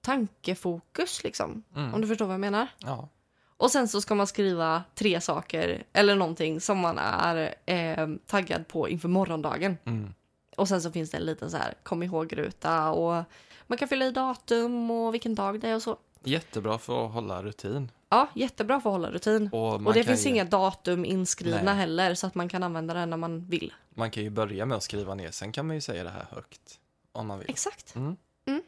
tankefokus 0.00 1.24
liksom. 1.24 1.62
Mm. 1.76 1.94
Om 1.94 2.00
du 2.00 2.06
förstår 2.08 2.26
vad 2.26 2.34
jag 2.34 2.40
menar. 2.40 2.68
ja. 2.78 3.08
Och 3.64 3.70
sen 3.70 3.88
så 3.88 4.00
ska 4.00 4.14
man 4.14 4.26
skriva 4.26 4.84
tre 4.94 5.20
saker 5.20 5.84
eller 5.92 6.14
någonting 6.14 6.60
som 6.60 6.78
man 6.78 6.98
är 6.98 7.54
eh, 7.66 8.08
taggad 8.26 8.68
på 8.68 8.88
inför 8.88 9.08
morgondagen. 9.08 9.76
Mm. 9.84 10.14
Och 10.56 10.68
sen 10.68 10.82
så 10.82 10.90
finns 10.90 11.10
det 11.10 11.16
en 11.16 11.22
liten 11.22 11.50
så 11.50 11.56
här 11.56 11.74
kom 11.82 12.02
ihåg-ruta 12.02 12.90
och 12.90 13.24
man 13.66 13.78
kan 13.78 13.88
fylla 13.88 14.04
i 14.04 14.10
datum 14.10 14.90
och 14.90 15.14
vilken 15.14 15.34
dag 15.34 15.60
det 15.60 15.68
är 15.68 15.74
och 15.74 15.82
så. 15.82 15.96
Jättebra 16.24 16.78
för 16.78 17.06
att 17.06 17.12
hålla 17.12 17.42
rutin. 17.42 17.90
Ja, 18.08 18.28
jättebra 18.34 18.80
för 18.80 18.90
att 18.90 18.94
hålla 18.94 19.10
rutin. 19.10 19.50
Och, 19.52 19.74
Och 19.86 19.94
det 19.94 20.04
finns 20.04 20.26
ju, 20.26 20.30
inga 20.30 20.44
datum 20.44 21.04
inskrivna 21.04 21.62
Nej. 21.62 21.74
heller 21.74 22.14
så 22.14 22.26
att 22.26 22.34
man 22.34 22.48
kan 22.48 22.62
använda 22.62 22.94
den 22.94 23.10
när 23.10 23.16
man 23.16 23.44
vill. 23.44 23.72
Man 23.94 24.10
kan 24.10 24.22
ju 24.22 24.30
börja 24.30 24.66
med 24.66 24.76
att 24.76 24.82
skriva 24.82 25.14
ner, 25.14 25.30
sen 25.30 25.52
kan 25.52 25.66
man 25.66 25.76
ju 25.76 25.80
säga 25.80 26.04
det 26.04 26.10
här 26.10 26.26
högt. 26.30 26.80
Om 27.12 27.26
man 27.26 27.38
vill. 27.38 27.50
Exakt. 27.50 27.94
Mm. 27.94 28.16
Mm. 28.46 28.62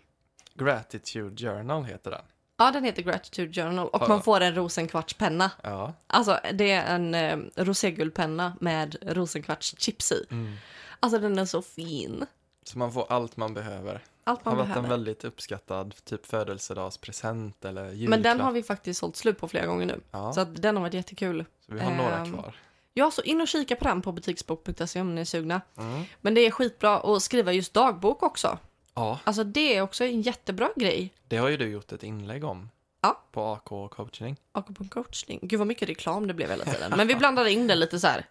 Gratitude 0.54 1.36
Journal 1.36 1.84
heter 1.84 2.10
den. 2.10 2.24
Ja, 2.58 2.70
den 2.70 2.84
heter 2.84 3.02
Gratitude 3.02 3.52
Journal 3.62 3.88
och 3.88 4.02
Ja. 4.02 4.08
man 4.08 4.22
får 4.22 4.40
en 4.40 4.54
rosenkvartspenna. 4.54 5.50
Ja. 5.62 5.92
Alltså, 6.06 6.38
det 6.54 6.70
är 6.70 6.94
en 6.94 7.14
eh, 7.14 7.38
roséguldpenna 7.64 8.56
med 8.60 8.96
rosenkvartschips 9.02 10.12
i. 10.12 10.26
Mm. 10.30 10.56
Alltså, 11.00 11.18
den 11.18 11.38
är 11.38 11.44
så 11.44 11.62
fin. 11.62 12.26
Så 12.64 12.78
man 12.78 12.92
får 12.92 13.06
allt 13.12 13.36
man 13.36 13.54
behöver. 13.54 14.04
Allt 14.24 14.44
har 14.44 14.50
man 14.52 14.58
varit 14.58 14.66
en 14.68 14.72
behöver. 14.74 14.88
väldigt 14.88 15.24
uppskattad 15.24 15.94
typ 16.04 16.26
födelsedagspresent 16.26 17.64
eller 17.64 17.90
julklapp. 17.90 18.10
Men 18.10 18.22
den 18.22 18.40
har 18.40 18.52
vi 18.52 18.62
faktiskt 18.62 19.00
sålt 19.00 19.16
slut 19.16 19.38
på 19.38 19.48
flera 19.48 19.66
gånger 19.66 19.86
nu. 19.86 20.00
Ja, 20.10 20.28
Så 20.32 20.34
så, 20.34 20.40
att 20.40 20.62
den 20.62 20.76
har 20.76 20.82
varit 20.82 20.94
jättekul. 20.94 21.44
vi 21.66 21.80
har 21.80 21.90
några 21.90 22.16
ehm, 22.16 22.32
kvar. 22.32 22.54
Ja, 22.94 23.10
så 23.10 23.22
in 23.22 23.40
och 23.40 23.48
kika 23.48 23.76
på 23.76 23.84
den 23.84 24.02
på 24.02 24.12
butiksbok.se 24.12 25.00
om 25.00 25.14
ni 25.14 25.20
är 25.20 25.24
sugna. 25.24 25.60
Mm. 25.78 26.04
Men 26.20 26.34
det 26.34 26.40
är 26.46 26.50
skitbra 26.50 26.96
att 27.16 27.22
skriva 27.22 27.52
just 27.52 27.74
dagbok 27.74 28.22
också. 28.22 28.58
Ja, 28.96 29.18
Alltså 29.24 29.44
det 29.44 29.76
är 29.76 29.82
också 29.82 30.04
en 30.04 30.22
jättebra 30.22 30.70
grej. 30.76 31.14
det 31.28 31.36
har 31.36 31.48
ju 31.48 31.56
du 31.56 31.68
gjort 31.68 31.92
ett 31.92 32.02
inlägg 32.02 32.44
om. 32.44 32.70
Ja. 33.02 33.22
På 33.32 33.42
AK 33.44 33.90
coaching. 33.90 34.36
Akupon 34.52 34.88
coachning. 34.88 35.38
Gud 35.42 35.58
vad 35.58 35.66
mycket 35.68 35.88
reklam 35.88 36.26
det 36.26 36.34
blev 36.34 36.50
hela 36.50 36.64
tiden. 36.72 36.92
Men 36.96 37.06
vi 37.08 37.14
blandade 37.14 37.50
in 37.52 37.66
det 37.66 37.74
lite 37.74 38.00
så 38.00 38.06
här. 38.06 38.26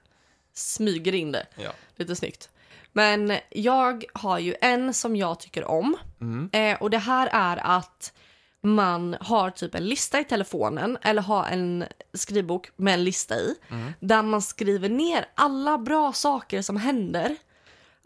Smyger 0.54 1.16
in 1.16 1.32
det. 1.32 1.48
Ja. 1.56 1.72
Lite 1.96 2.16
snyggt. 2.16 2.50
Men 2.94 3.38
jag 3.50 4.04
har 4.14 4.40
ju 4.40 4.56
en 4.62 4.94
som 4.94 5.16
jag 5.16 5.40
tycker 5.40 5.64
om. 5.66 5.98
Mm. 6.22 6.50
Eh, 6.54 6.82
och 6.82 6.90
det 6.90 6.98
här 6.98 7.30
är 7.32 7.58
att 7.78 8.14
man 8.62 9.16
har 9.22 9.50
typ 9.50 9.76
en 9.76 9.86
lista 9.86 10.20
i 10.20 10.24
telefonen 10.24 10.98
eller 11.02 11.22
har 11.22 11.46
en 11.46 11.86
skrivbok 12.14 12.70
med 12.76 12.94
en 12.94 13.04
lista 13.04 13.36
i. 13.36 13.56
Mm. 13.70 13.94
Där 14.00 14.22
man 14.22 14.42
skriver 14.42 14.90
ner 14.90 15.26
alla 15.36 15.78
bra 15.78 16.14
saker 16.14 16.62
som 16.62 16.78
händer. 16.78 17.36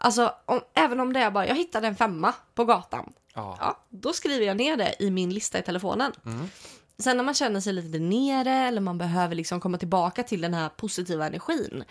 Alltså 0.02 0.34
om, 0.46 0.60
även 0.74 1.00
om 1.00 1.12
det 1.12 1.20
är 1.20 1.30
bara 1.30 1.46
jag 1.46 1.54
hittade 1.56 1.86
en 1.88 1.96
femma 1.96 2.32
på 2.54 2.64
gatan. 2.64 3.12
Ja. 3.34 3.56
Ja, 3.60 3.76
då 3.88 4.12
skriver 4.12 4.46
jag 4.46 4.56
ner 4.56 4.76
det 4.76 4.94
i 4.98 5.10
min 5.10 5.34
lista 5.34 5.58
i 5.58 5.62
telefonen. 5.62 6.12
Mm. 6.26 6.48
Sen 6.98 7.16
när 7.16 7.24
man 7.24 7.34
känner 7.34 7.60
sig 7.60 7.72
lite 7.72 7.98
nere 7.98 8.50
eller 8.50 8.80
man 8.80 8.98
behöver 8.98 9.34
liksom 9.34 9.60
komma 9.60 9.78
tillbaka 9.78 10.22
till 10.22 10.40
den 10.40 10.54
här 10.54 10.68
positiva 10.68 11.26
energin. 11.26 11.84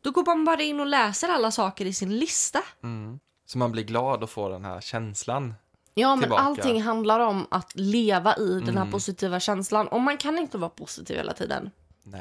Då 0.00 0.10
går 0.10 0.24
man 0.24 0.44
bara 0.44 0.62
in 0.62 0.80
och 0.80 0.86
läser 0.86 1.28
alla 1.28 1.50
saker 1.50 1.86
i 1.86 1.92
sin 1.92 2.18
lista. 2.18 2.62
Mm. 2.82 3.18
Så 3.46 3.58
man 3.58 3.72
blir 3.72 3.82
glad 3.84 4.22
och 4.22 4.30
får 4.30 4.50
den 4.50 4.64
här 4.64 4.80
känslan. 4.80 5.54
Ja, 5.94 6.08
men 6.16 6.20
Tillbaka. 6.22 6.42
allting 6.42 6.82
handlar 6.82 7.20
om 7.20 7.46
att 7.50 7.72
leva 7.74 8.36
i 8.36 8.48
den 8.60 8.74
här 8.76 8.82
Mm. 8.82 8.90
positiva 8.90 9.40
känslan. 9.40 9.88
Och 9.88 10.00
man 10.00 10.16
kan 10.16 10.38
inte 10.38 10.58
vara 10.58 10.70
positiv 10.70 11.16
hela 11.16 11.32
tiden. 11.32 11.70
Nej. 12.02 12.20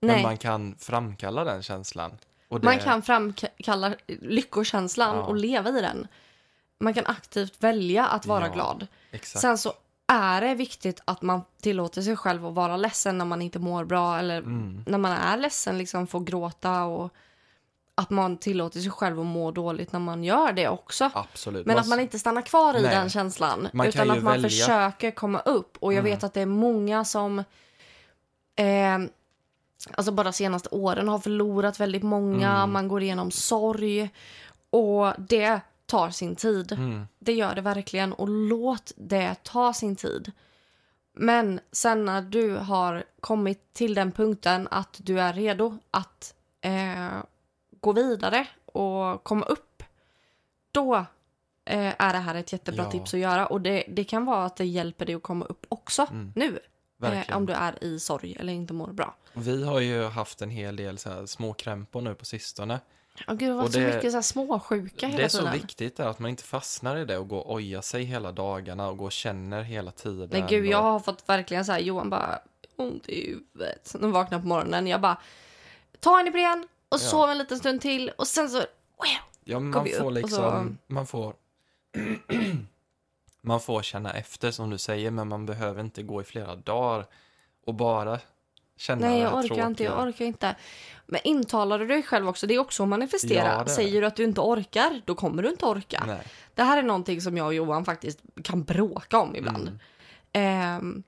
Nej. 0.00 0.14
Men 0.14 0.22
man 0.22 0.36
kan 0.38 0.74
framkalla 0.78 1.44
den 1.44 1.62
känslan. 1.62 2.18
Det, 2.58 2.62
Man 2.64 2.78
kan 2.78 3.02
framkalla 3.02 3.94
lyckokänslan 4.06 5.16
Ja. 5.16 5.22
och 5.22 5.36
leva 5.36 5.68
i 5.68 5.80
den. 5.80 6.06
Man 6.80 6.94
kan 6.94 7.06
aktivt 7.06 7.62
välja 7.64 8.06
att 8.06 8.26
vara 8.26 8.46
Ja, 8.46 8.52
glad. 8.52 8.86
Exakt. 9.10 9.40
Sen 9.40 9.58
så 9.58 9.72
är 10.12 10.40
det 10.40 10.54
viktigt 10.54 11.00
att 11.04 11.22
man 11.22 11.40
tillåter 11.62 12.02
sig 12.02 12.16
själv 12.16 12.46
att 12.46 12.54
vara 12.54 12.76
ledsen 12.76 13.18
när 13.18 13.24
man 13.24 13.42
inte 13.42 13.58
mår 13.58 13.84
bra 13.84 14.18
eller 14.18 14.38
Mm. 14.38 14.84
när 14.86 14.98
man 14.98 15.12
är 15.12 15.36
ledsen, 15.36 15.78
liksom 15.78 16.06
få 16.06 16.18
gråta 16.18 16.84
och 16.84 17.14
att 17.94 18.10
man 18.10 18.36
tillåter 18.36 18.80
sig 18.80 18.90
själv 18.90 19.20
att 19.20 19.26
må 19.26 19.50
dåligt 19.50 19.92
när 19.92 20.00
man 20.00 20.24
gör 20.24 20.52
det 20.52 20.68
också. 20.68 21.10
Absolut. 21.14 21.66
Men 21.66 21.78
att 21.78 21.88
man 21.88 22.00
inte 22.00 22.18
stannar 22.18 22.42
kvar 22.42 22.74
i 22.78 22.82
Nej. 22.82 22.94
den 22.94 23.10
känslan. 23.10 23.68
Man 23.72 23.86
utan 23.86 24.10
att 24.10 24.22
man 24.22 24.32
välja. 24.32 24.48
försöker 24.50 25.10
komma 25.10 25.40
upp. 25.40 25.76
Och 25.80 25.92
jag 25.92 25.98
Mm. 26.00 26.10
vet 26.12 26.24
att 26.24 26.34
det 26.34 26.40
är 26.40 26.46
många 26.46 27.04
som 27.04 27.38
eh, 28.56 28.98
alltså 29.94 30.12
bara 30.12 30.32
senaste 30.32 30.68
åren 30.68 31.08
har 31.08 31.18
förlorat 31.18 31.80
väldigt 31.80 32.02
många. 32.02 32.50
Mm. 32.56 32.72
Man 32.72 32.88
går 32.88 33.02
igenom 33.02 33.30
sorg. 33.30 34.10
Och 34.70 35.12
det 35.18 35.60
tar 35.86 36.10
sin 36.10 36.36
tid. 36.36 36.72
Mm. 36.72 37.06
Det 37.18 37.32
gör 37.32 37.54
det 37.54 37.60
verkligen. 37.60 38.12
Och 38.12 38.28
låt 38.28 38.92
det 38.96 39.34
ta 39.42 39.72
sin 39.72 39.96
tid. 39.96 40.32
Men 41.12 41.60
sen 41.72 42.04
när 42.04 42.22
du 42.22 42.56
har 42.56 43.04
kommit 43.20 43.72
till 43.72 43.94
den 43.94 44.12
punkten 44.12 44.68
att 44.70 44.96
du 45.02 45.20
är 45.20 45.32
redo 45.32 45.78
att 45.90 46.34
eh, 46.60 47.08
gå 47.80 47.92
vidare 47.92 48.46
och 48.66 49.24
komma 49.24 49.44
upp. 49.46 49.82
Då 50.72 50.94
eh, 51.64 51.94
är 51.98 52.12
det 52.12 52.18
här 52.18 52.34
ett 52.34 52.52
jättebra 52.52 52.84
Ja. 52.84 52.90
tips 52.90 53.14
att 53.14 53.20
göra. 53.20 53.46
Och 53.46 53.60
det, 53.60 53.84
det 53.88 54.04
kan 54.04 54.24
vara 54.24 54.44
att 54.44 54.56
det 54.56 54.64
hjälper 54.64 55.06
dig 55.06 55.14
att 55.14 55.22
komma 55.22 55.44
upp 55.44 55.66
också 55.68 56.06
Mm. 56.10 56.32
nu. 56.36 56.58
Verkligen. 57.00 57.24
Eh, 57.30 57.36
om 57.36 57.46
du 57.46 57.52
är 57.52 57.84
i 57.84 58.00
sorg 58.00 58.36
eller 58.40 58.52
inte 58.52 58.72
mår 58.74 58.86
bra. 58.92 59.16
Vi 59.32 59.64
har 59.64 59.80
ju 59.80 60.04
haft 60.04 60.42
en 60.42 60.50
hel 60.50 60.76
del 60.76 60.98
så 60.98 61.10
här 61.10 61.26
små 61.26 61.52
krämpor 61.54 62.00
nu 62.00 62.14
på 62.14 62.24
sistone. 62.24 62.80
Åh 63.28 63.34
gud, 63.34 63.38
det 63.48 63.52
har 63.52 63.54
varit 63.56 63.66
Och 63.66 63.72
så 63.72 63.78
det- 63.78 63.94
mycket 63.94 64.10
så 64.10 64.16
här 64.16 64.22
småsjuka 64.22 65.06
hela 65.06 65.18
Det 65.18 65.24
är 65.24 65.28
så 65.28 65.38
tiden. 65.38 65.52
viktigt 65.52 65.96
där, 65.96 66.06
att 66.06 66.18
man 66.18 66.30
inte 66.30 66.42
fastnar 66.42 66.96
i 66.96 67.04
det 67.04 67.18
och 67.18 67.28
går 67.28 67.40
och 67.46 67.52
ojar 67.54 67.80
sig 67.80 68.04
hela 68.04 68.32
dagarna 68.32 68.88
och 68.88 68.96
går 68.96 69.06
och 69.06 69.12
känner 69.12 69.62
hela 69.62 69.90
tiden. 69.90 70.28
Nej 70.32 70.44
gud, 70.48 70.60
och... 70.66 70.72
jag 70.72 70.82
har 70.82 71.00
fått 71.00 71.28
verkligen 71.28 71.64
så 71.64 71.72
här, 71.72 71.78
Johan 71.78 72.10
bara, 72.10 72.38
ont 72.76 73.08
i 73.08 73.26
huvudet. 73.30 73.80
Så 73.88 73.98
när 73.98 74.06
jag 74.08 74.12
vaknar 74.12 74.40
på 74.40 74.46
morgonen, 74.46 74.86
jag 74.86 75.00
bara, 75.00 75.18
ta 76.00 76.20
en 76.20 76.28
Ipren 76.28 76.68
och 76.88 76.94
Ja. 76.94 76.98
sov 76.98 77.30
en 77.30 77.38
liten 77.38 77.58
stund 77.58 77.80
till 77.80 78.10
och 78.18 78.26
sen 78.26 78.48
så, 78.50 78.56
wow, 78.58 78.66
Ja, 79.44 79.58
men 79.58 79.70
man 79.70 79.88
får 79.98 80.10
liksom, 80.10 80.78
så- 80.86 80.92
man 80.94 81.06
får 81.06 81.34
man 83.40 83.60
får 83.60 83.82
känna 83.82 84.12
efter 84.12 84.50
som 84.50 84.70
du 84.70 84.78
säger, 84.78 85.10
men 85.10 85.28
man 85.28 85.46
behöver 85.46 85.80
inte 85.80 86.02
gå 86.02 86.20
i 86.20 86.24
flera 86.24 86.56
dagar 86.56 87.06
och 87.66 87.74
bara 87.74 88.18
känna 88.76 89.06
nej 89.08 89.20
jag 89.20 89.34
orkar 89.34 89.66
inte, 89.66 89.82
jag 89.84 89.92
tråkiga. 89.92 90.08
orkar 90.08 90.24
inte. 90.24 90.56
Men 91.06 91.20
intalar 91.24 91.78
du 91.78 91.86
dig 91.86 92.02
själv 92.02 92.28
också, 92.28 92.46
det 92.46 92.54
är 92.54 92.58
också 92.58 92.82
att 92.82 92.88
manifestera. 92.88 93.52
Ja, 93.52 93.66
Säger 93.66 94.00
du 94.00 94.06
att 94.06 94.16
du 94.16 94.24
inte 94.24 94.40
orkar, 94.40 95.02
då 95.04 95.14
kommer 95.14 95.42
du 95.42 95.48
inte 95.48 95.66
orka. 95.66 96.04
Nej. 96.06 96.22
Det 96.54 96.62
här 96.62 96.78
är 96.78 96.82
någonting 96.82 97.20
som 97.20 97.36
jag 97.36 97.46
och 97.46 97.54
Johan 97.54 97.84
faktiskt 97.84 98.20
kan 98.44 98.62
bråka 98.62 99.18
om 99.18 99.36
ibland. 99.36 99.68
Mm. 99.68 99.78
Ehm, 100.32 101.02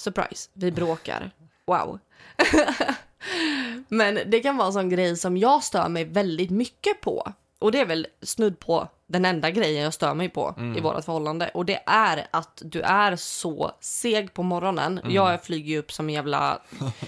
surprise, 0.00 0.50
vi 0.52 0.72
bråkar. 0.72 1.30
Wow. 1.66 1.98
Men 3.88 4.18
det 4.26 4.40
kan 4.40 4.56
vara 4.56 4.66
en 4.66 4.72
sån 4.72 4.88
grej 4.88 5.16
som 5.16 5.36
jag 5.36 5.64
stör 5.64 5.88
mig 5.88 6.04
väldigt 6.04 6.50
mycket 6.50 7.00
på. 7.00 7.32
Och 7.62 7.72
det 7.72 7.80
är 7.80 7.86
väl 7.86 8.06
snudd 8.22 8.58
på 8.58 8.88
den 9.06 9.24
enda 9.24 9.50
grejen 9.50 9.82
jag 9.84 9.94
stör 9.94 10.14
mig 10.14 10.28
på 10.28 10.54
Mm. 10.58 10.76
i 10.76 10.80
vårt 10.80 11.04
förhållande. 11.04 11.50
Och 11.54 11.64
det 11.66 11.82
är 11.86 12.26
att 12.30 12.62
du 12.64 12.80
är 12.80 13.16
så 13.16 13.72
seg 13.80 14.34
på 14.34 14.42
morgonen. 14.42 14.98
Mm. 14.98 15.10
Jag 15.12 15.44
flyger 15.44 15.72
ju 15.72 15.78
upp 15.78 15.92
som 15.92 16.08
en 16.08 16.14
jävla 16.14 16.62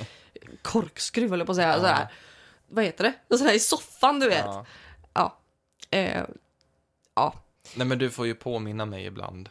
korkskruv 0.63 1.35
eller 1.35 1.45
på 1.45 1.53
att 1.53 1.57
säga. 1.57 1.69
Ja. 1.69 1.77
Sådär. 1.77 2.09
Vad 2.69 2.85
heter 2.85 3.15
det? 3.29 3.37
Sådär 3.39 3.55
i 3.55 3.59
soffan 3.59 4.21
du 4.21 4.29
vet. 4.29 4.45
Ja. 4.47 4.67
Ja. 5.15 5.39
Eh, 5.91 6.23
ja. 7.15 7.35
Nej, 7.77 7.87
men 7.87 7.99
du 7.99 8.11
får 8.11 8.27
ju 8.27 8.35
påminna 8.35 8.85
mig 8.87 9.05
ibland 9.07 9.49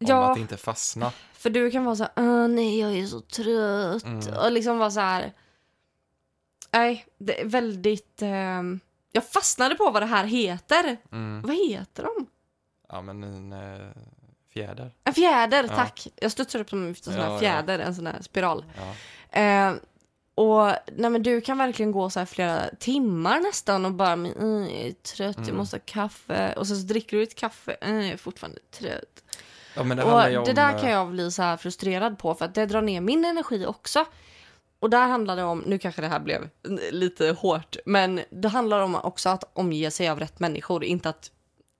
om 0.00 0.06
Ja. 0.06 0.32
att 0.32 0.38
inte 0.38 0.56
fastna. 0.56 1.12
För 1.32 1.50
du 1.50 1.70
kan 1.70 1.84
vara 1.84 1.96
så 1.96 2.02
här, 2.02 2.12
"Åh, 2.16 2.48
nej 2.48 2.80
jag 2.80 2.98
är 2.98 3.06
så 3.06 3.20
trött. 3.20 4.04
Mm. 4.04 4.36
Och 4.44 4.52
liksom 4.52 4.78
vara 4.78 4.90
så 4.90 5.00
här. 5.00 5.32
Nej, 6.72 7.06
det 7.18 7.40
är 7.40 7.44
väldigt... 7.46 8.22
ehm, 8.22 8.80
jag 9.12 9.24
fastnade 9.28 9.74
på 9.74 9.90
vad 9.90 10.02
det 10.02 10.06
här 10.06 10.24
heter. 10.24 10.96
Mm. 11.12 11.42
Vad 11.42 11.56
heter 11.56 12.02
de? 12.02 12.26
Ja, 12.88 13.02
men 13.02 13.22
en 13.24 13.52
eh, 13.52 13.86
fjäder. 14.52 14.92
En 15.04 15.14
fjäder, 15.14 15.64
Ja. 15.70 15.76
tack. 15.76 16.06
Jag 16.16 16.32
studsar 16.32 16.58
upp 16.60 16.70
som 16.70 16.86
en 16.86 16.94
sån 16.94 17.12
här 17.14 17.20
Ja, 17.26 17.32
ja. 17.32 17.38
fjäder, 17.38 17.78
en 17.78 17.94
sån 17.94 18.06
här 18.06 18.22
spiral. 18.22 18.64
Ja. 18.76 19.40
Eh, 19.40 19.74
och 20.34 20.66
nej, 20.96 21.10
men 21.10 21.22
du 21.22 21.40
kan 21.40 21.58
verkligen 21.58 21.92
gå 21.92 22.10
så 22.10 22.18
här 22.18 22.26
flera 22.26 22.62
timmar 22.78 23.40
nästan 23.40 23.84
och 23.84 23.92
bara, 23.92 24.12
mm, 24.12 24.62
jag 24.62 24.72
är 24.72 24.92
trött, 24.92 25.36
jag 25.36 25.44
Mm. 25.44 25.56
måste 25.56 25.76
ha 25.76 25.82
kaffe. 25.86 26.52
Och 26.56 26.66
så, 26.66 26.76
så 26.76 26.82
dricker 26.86 27.16
du 27.16 27.22
ett 27.22 27.34
kaffe, 27.34 27.72
mm, 27.80 27.96
jag 28.00 28.10
är 28.12 28.16
fortfarande 28.16 28.60
trött. 28.70 29.22
ja, 29.76 29.82
det 29.84 30.02
Och 30.02 30.38
om... 30.38 30.44
det 30.44 30.52
där 30.52 30.74
eh, 30.74 30.80
kan 30.80 30.90
jag 30.90 31.08
bli 31.10 31.30
så 31.30 31.42
här 31.42 31.56
frustrerad 31.56 32.18
på 32.18 32.34
för 32.34 32.44
att 32.44 32.54
det 32.54 32.66
drar 32.66 32.82
ner 32.82 33.00
min 33.00 33.24
energi 33.24 33.66
också. 33.66 34.04
Och 34.80 34.90
där 34.90 35.08
handlar 35.08 35.36
det 35.36 35.42
om, 35.42 35.58
nu 35.66 35.78
kanske 35.78 36.00
det 36.00 36.08
här 36.08 36.20
blev 36.20 36.48
lite 36.90 37.36
hårt, 37.38 37.76
men 37.86 38.20
det 38.30 38.48
handlar 38.48 38.80
om 38.80 38.94
också 38.94 39.28
att 39.28 39.50
omge 39.52 39.90
sig 39.90 40.08
av 40.08 40.18
rätt 40.18 40.40
människor. 40.40 40.84
Inte 40.84 41.08
att 41.08 41.30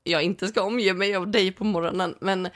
jag 0.04 0.22
inte 0.22 0.48
ska 0.48 0.62
omge 0.62 0.94
mig 0.94 1.14
av 1.14 1.28
dig 1.28 1.52
på 1.52 1.64
morgonen, 1.64 2.14
men 2.20 2.48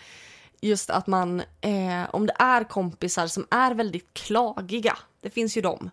just 0.60 0.90
att 0.90 1.06
man, 1.06 1.40
eh, 1.40 2.04
om 2.10 2.26
det 2.26 2.34
är 2.38 2.64
kompisar 2.64 3.26
som 3.26 3.46
är 3.50 3.74
väldigt 3.74 4.14
klagiga, 4.14 4.98
det 5.20 5.30
finns 5.30 5.56
ju 5.56 5.60
de 5.60 5.90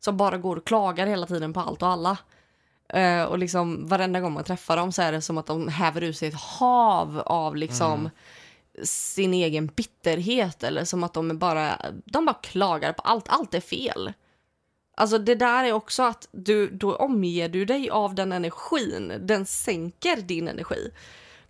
som 0.00 0.16
bara 0.16 0.38
går 0.38 0.56
och 0.56 0.66
klagar 0.66 1.06
hela 1.06 1.26
tiden 1.26 1.52
på 1.52 1.60
allt 1.60 1.82
och 1.82 1.88
alla. 1.88 2.18
Eh, 2.88 3.22
och 3.22 3.38
liksom 3.38 3.88
varenda 3.88 4.20
gång 4.20 4.32
man 4.32 4.44
träffar 4.44 4.76
dem 4.76 4.92
så 4.92 5.02
är 5.02 5.12
det 5.12 5.20
som 5.20 5.38
att 5.38 5.46
de 5.46 5.68
häver 5.68 6.02
ur 6.02 6.12
sig 6.12 6.28
ett 6.28 6.40
hav 6.40 7.22
av 7.26 7.56
liksom 7.56 8.00
mm 8.00 8.10
sin 8.82 9.34
egen 9.34 9.66
bitterhet 9.66 10.62
eller 10.62 10.84
som 10.84 11.04
att 11.04 11.14
de 11.14 11.30
är 11.30 11.34
bara, 11.34 11.78
de 12.04 12.26
bara 12.26 12.38
klagar 12.42 12.92
på 12.92 13.02
allt, 13.02 13.28
allt 13.28 13.54
är 13.54 13.60
fel. 13.60 14.12
Alltså 14.96 15.18
det 15.18 15.34
där 15.34 15.64
är 15.64 15.72
också 15.72 16.02
att 16.02 16.28
du, 16.32 16.68
då 16.70 16.96
omger 16.96 17.48
du 17.48 17.64
dig 17.64 17.90
av 17.90 18.14
den 18.14 18.32
energin, 18.32 19.12
den 19.20 19.46
sänker 19.46 20.16
din 20.16 20.48
energi. 20.48 20.90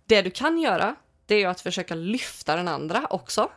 Det 0.05 0.21
du 0.21 0.31
kan 0.31 0.57
göra, 0.57 0.95
det 1.25 1.43
är 1.43 1.47
att 1.47 1.61
försöka 1.61 1.95
lyfta 1.95 2.55
den 2.55 2.67
andra 2.67 3.07
också. 3.09 3.49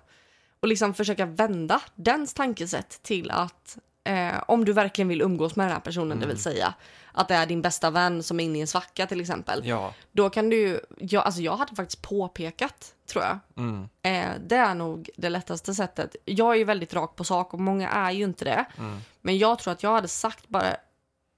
Och 0.60 0.66
Och 0.66 0.68
liksom 0.68 0.94
försöka 0.94 1.26
vända 1.26 1.80
dens 1.94 2.34
tankesätt 2.34 3.02
till 3.02 3.30
att 3.30 3.78
eh, 4.06 4.42
om 4.48 4.64
du 4.64 4.72
verkligen 4.72 5.08
vill 5.08 5.22
umgås 5.22 5.56
med 5.56 5.66
den 5.66 5.72
här 5.72 5.80
personen, 5.80 6.20
det 6.20 6.26
vill 6.26 6.42
säga 6.42 6.74
att 7.12 7.28
det 7.28 7.34
är 7.34 7.46
din 7.46 7.62
bästa 7.62 7.90
vän 7.90 8.22
som 8.22 8.40
är 8.40 8.44
inne 8.44 8.58
i 8.58 8.60
en 8.60 8.66
svacka 8.66 9.06
till 9.06 9.20
exempel. 9.20 9.66
Ja. 9.66 9.94
Då 10.12 10.30
kan 10.30 10.50
du 10.50 10.80
jag, 10.98 11.24
alltså 11.24 11.40
jag 11.40 11.56
hade 11.56 11.74
faktiskt 11.74 12.02
påpekat 12.02 12.94
tror 13.06 13.24
jag. 13.24 13.38
Mm. 13.56 13.88
Eh, 14.02 14.40
det 14.46 14.56
är 14.56 14.74
nog 14.74 15.10
det 15.16 15.28
lättaste 15.28 15.74
sättet. 15.74 16.16
Jag 16.24 16.52
är 16.54 16.58
ju 16.58 16.64
väldigt 16.64 16.94
rak 16.94 17.16
på 17.16 17.24
sak 17.24 17.54
och 17.54 17.60
många 17.60 17.88
är 17.88 18.10
ju 18.10 18.24
inte 18.24 18.44
det. 18.44 18.64
Mm. 18.78 18.98
Men 19.20 19.38
jag 19.38 19.58
tror 19.58 19.72
att 19.72 19.82
jag 19.82 19.92
hade 19.92 20.08
sagt 20.08 20.48
bara, 20.48 20.76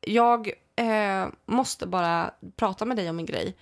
jag 0.00 0.50
eh, 0.76 1.26
måste 1.46 1.86
bara 1.86 2.30
prata 2.56 2.84
med 2.84 2.96
dig 2.96 3.10
om 3.10 3.18
en 3.18 3.26
grej. 3.26 3.56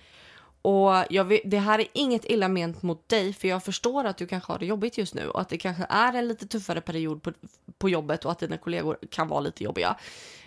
Och 0.61 0.91
jag 1.09 1.25
vet, 1.25 1.41
det 1.45 1.57
här 1.57 1.79
är 1.79 1.87
inget 1.93 2.25
illa 2.25 2.47
ment 2.47 2.81
mot 2.83 3.09
dig, 3.09 3.33
för 3.33 3.47
jag 3.47 3.63
förstår 3.63 4.05
att 4.05 4.17
du 4.17 4.27
kanske 4.27 4.51
har 4.51 4.59
det 4.59 4.65
jobbigt 4.65 4.97
just 4.97 5.13
nu 5.13 5.29
och 5.29 5.41
att 5.41 5.49
det 5.49 5.57
kanske 5.57 5.85
är 5.89 6.13
en 6.13 6.27
lite 6.27 6.47
tuffare 6.47 6.81
period 6.81 7.23
på, 7.23 7.31
på 7.77 7.89
jobbet 7.89 8.25
och 8.25 8.31
att 8.31 8.39
dina 8.39 8.57
kollegor 8.57 8.97
kan 9.11 9.27
vara 9.27 9.39
lite 9.39 9.63
jobbiga. 9.63 9.95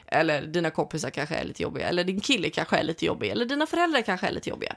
Eller 0.06 0.42
dina 0.42 0.70
kompisar 0.70 1.10
kanske 1.10 1.34
är 1.34 1.44
lite 1.44 1.62
jobbiga, 1.62 1.88
eller 1.88 2.04
din 2.04 2.20
kille 2.20 2.50
kanske 2.50 2.76
är 2.76 2.82
lite 2.82 3.06
jobbig, 3.06 3.30
eller 3.30 3.44
dina 3.44 3.66
föräldrar 3.66 4.02
kanske 4.02 4.26
är 4.26 4.32
lite 4.32 4.50
jobbiga. 4.50 4.76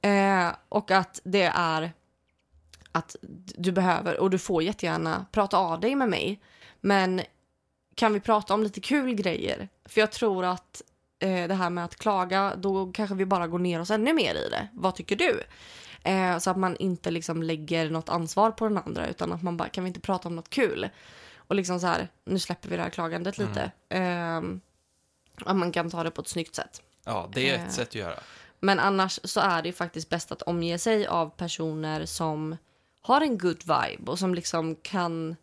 Eh, 0.00 0.48
och 0.68 0.90
att 0.90 1.20
det 1.24 1.52
är 1.54 1.92
att 2.92 3.16
du 3.58 3.72
behöver, 3.72 4.20
och 4.20 4.30
du 4.30 4.38
får 4.38 4.62
jättegärna 4.62 5.26
prata 5.32 5.58
av 5.58 5.80
dig 5.80 5.94
med 5.94 6.08
mig, 6.08 6.40
men 6.80 7.20
kan 7.94 8.12
vi 8.12 8.20
prata 8.20 8.54
om 8.54 8.62
lite 8.62 8.80
kul 8.80 9.14
grejer? 9.14 9.68
För 9.84 10.00
jag 10.00 10.12
tror 10.12 10.44
att 10.44 10.82
eh, 11.18 11.48
det 11.48 11.54
här 11.54 11.70
med 11.70 11.84
att 11.84 11.96
klaga, 11.96 12.56
då 12.56 12.92
kanske 12.92 13.14
vi 13.14 13.26
bara 13.26 13.46
går 13.46 13.58
ner 13.58 13.80
oss 13.80 13.90
ännu 13.90 14.12
mer 14.14 14.34
i 14.34 14.48
det. 14.50 14.68
Vad 14.72 14.94
tycker 14.94 15.16
du? 15.16 15.42
Eh, 16.02 16.38
så 16.38 16.50
att 16.50 16.56
man 16.56 16.76
inte 16.76 17.10
liksom 17.10 17.42
lägger 17.42 17.90
något 17.90 18.08
ansvar 18.08 18.50
på 18.50 18.68
den 18.68 18.78
andra, 18.78 19.06
utan 19.08 19.32
att 19.32 19.42
man 19.42 19.56
bara, 19.56 19.68
kan 19.68 19.84
vi 19.84 19.88
inte 19.88 20.00
prata 20.00 20.28
om 20.28 20.36
något 20.36 20.50
kul? 20.50 20.88
Och 21.36 21.54
liksom 21.54 21.80
så 21.80 21.86
här, 21.86 22.08
nu 22.24 22.38
släpper 22.38 22.68
vi 22.68 22.76
det 22.76 22.82
här 22.82 22.90
klagandet 22.90 23.38
lite. 23.38 23.70
Eh, 23.88 24.42
att 25.44 25.56
man 25.56 25.72
kan 25.72 25.90
ta 25.90 26.02
det 26.02 26.10
på 26.10 26.20
ett 26.20 26.28
snyggt 26.28 26.54
sätt. 26.54 26.82
ja, 27.04 27.28
det 27.32 27.50
är 27.50 27.54
ett 27.54 27.60
Eh. 27.60 27.68
sätt 27.68 27.88
att 27.88 27.94
göra. 27.94 28.18
Men 28.60 28.78
annars 28.78 29.20
så 29.24 29.40
är 29.40 29.62
det 29.62 29.72
faktiskt 29.72 30.08
bäst 30.08 30.32
att 30.32 30.42
omge 30.42 30.78
sig 30.78 31.06
av 31.06 31.28
personer 31.30 32.06
som 32.06 32.56
har 33.02 33.20
en 33.20 33.38
good 33.38 33.62
vibe 33.62 34.10
och 34.10 34.18
som 34.18 34.34
liksom 34.34 34.76
kan, 34.76 35.36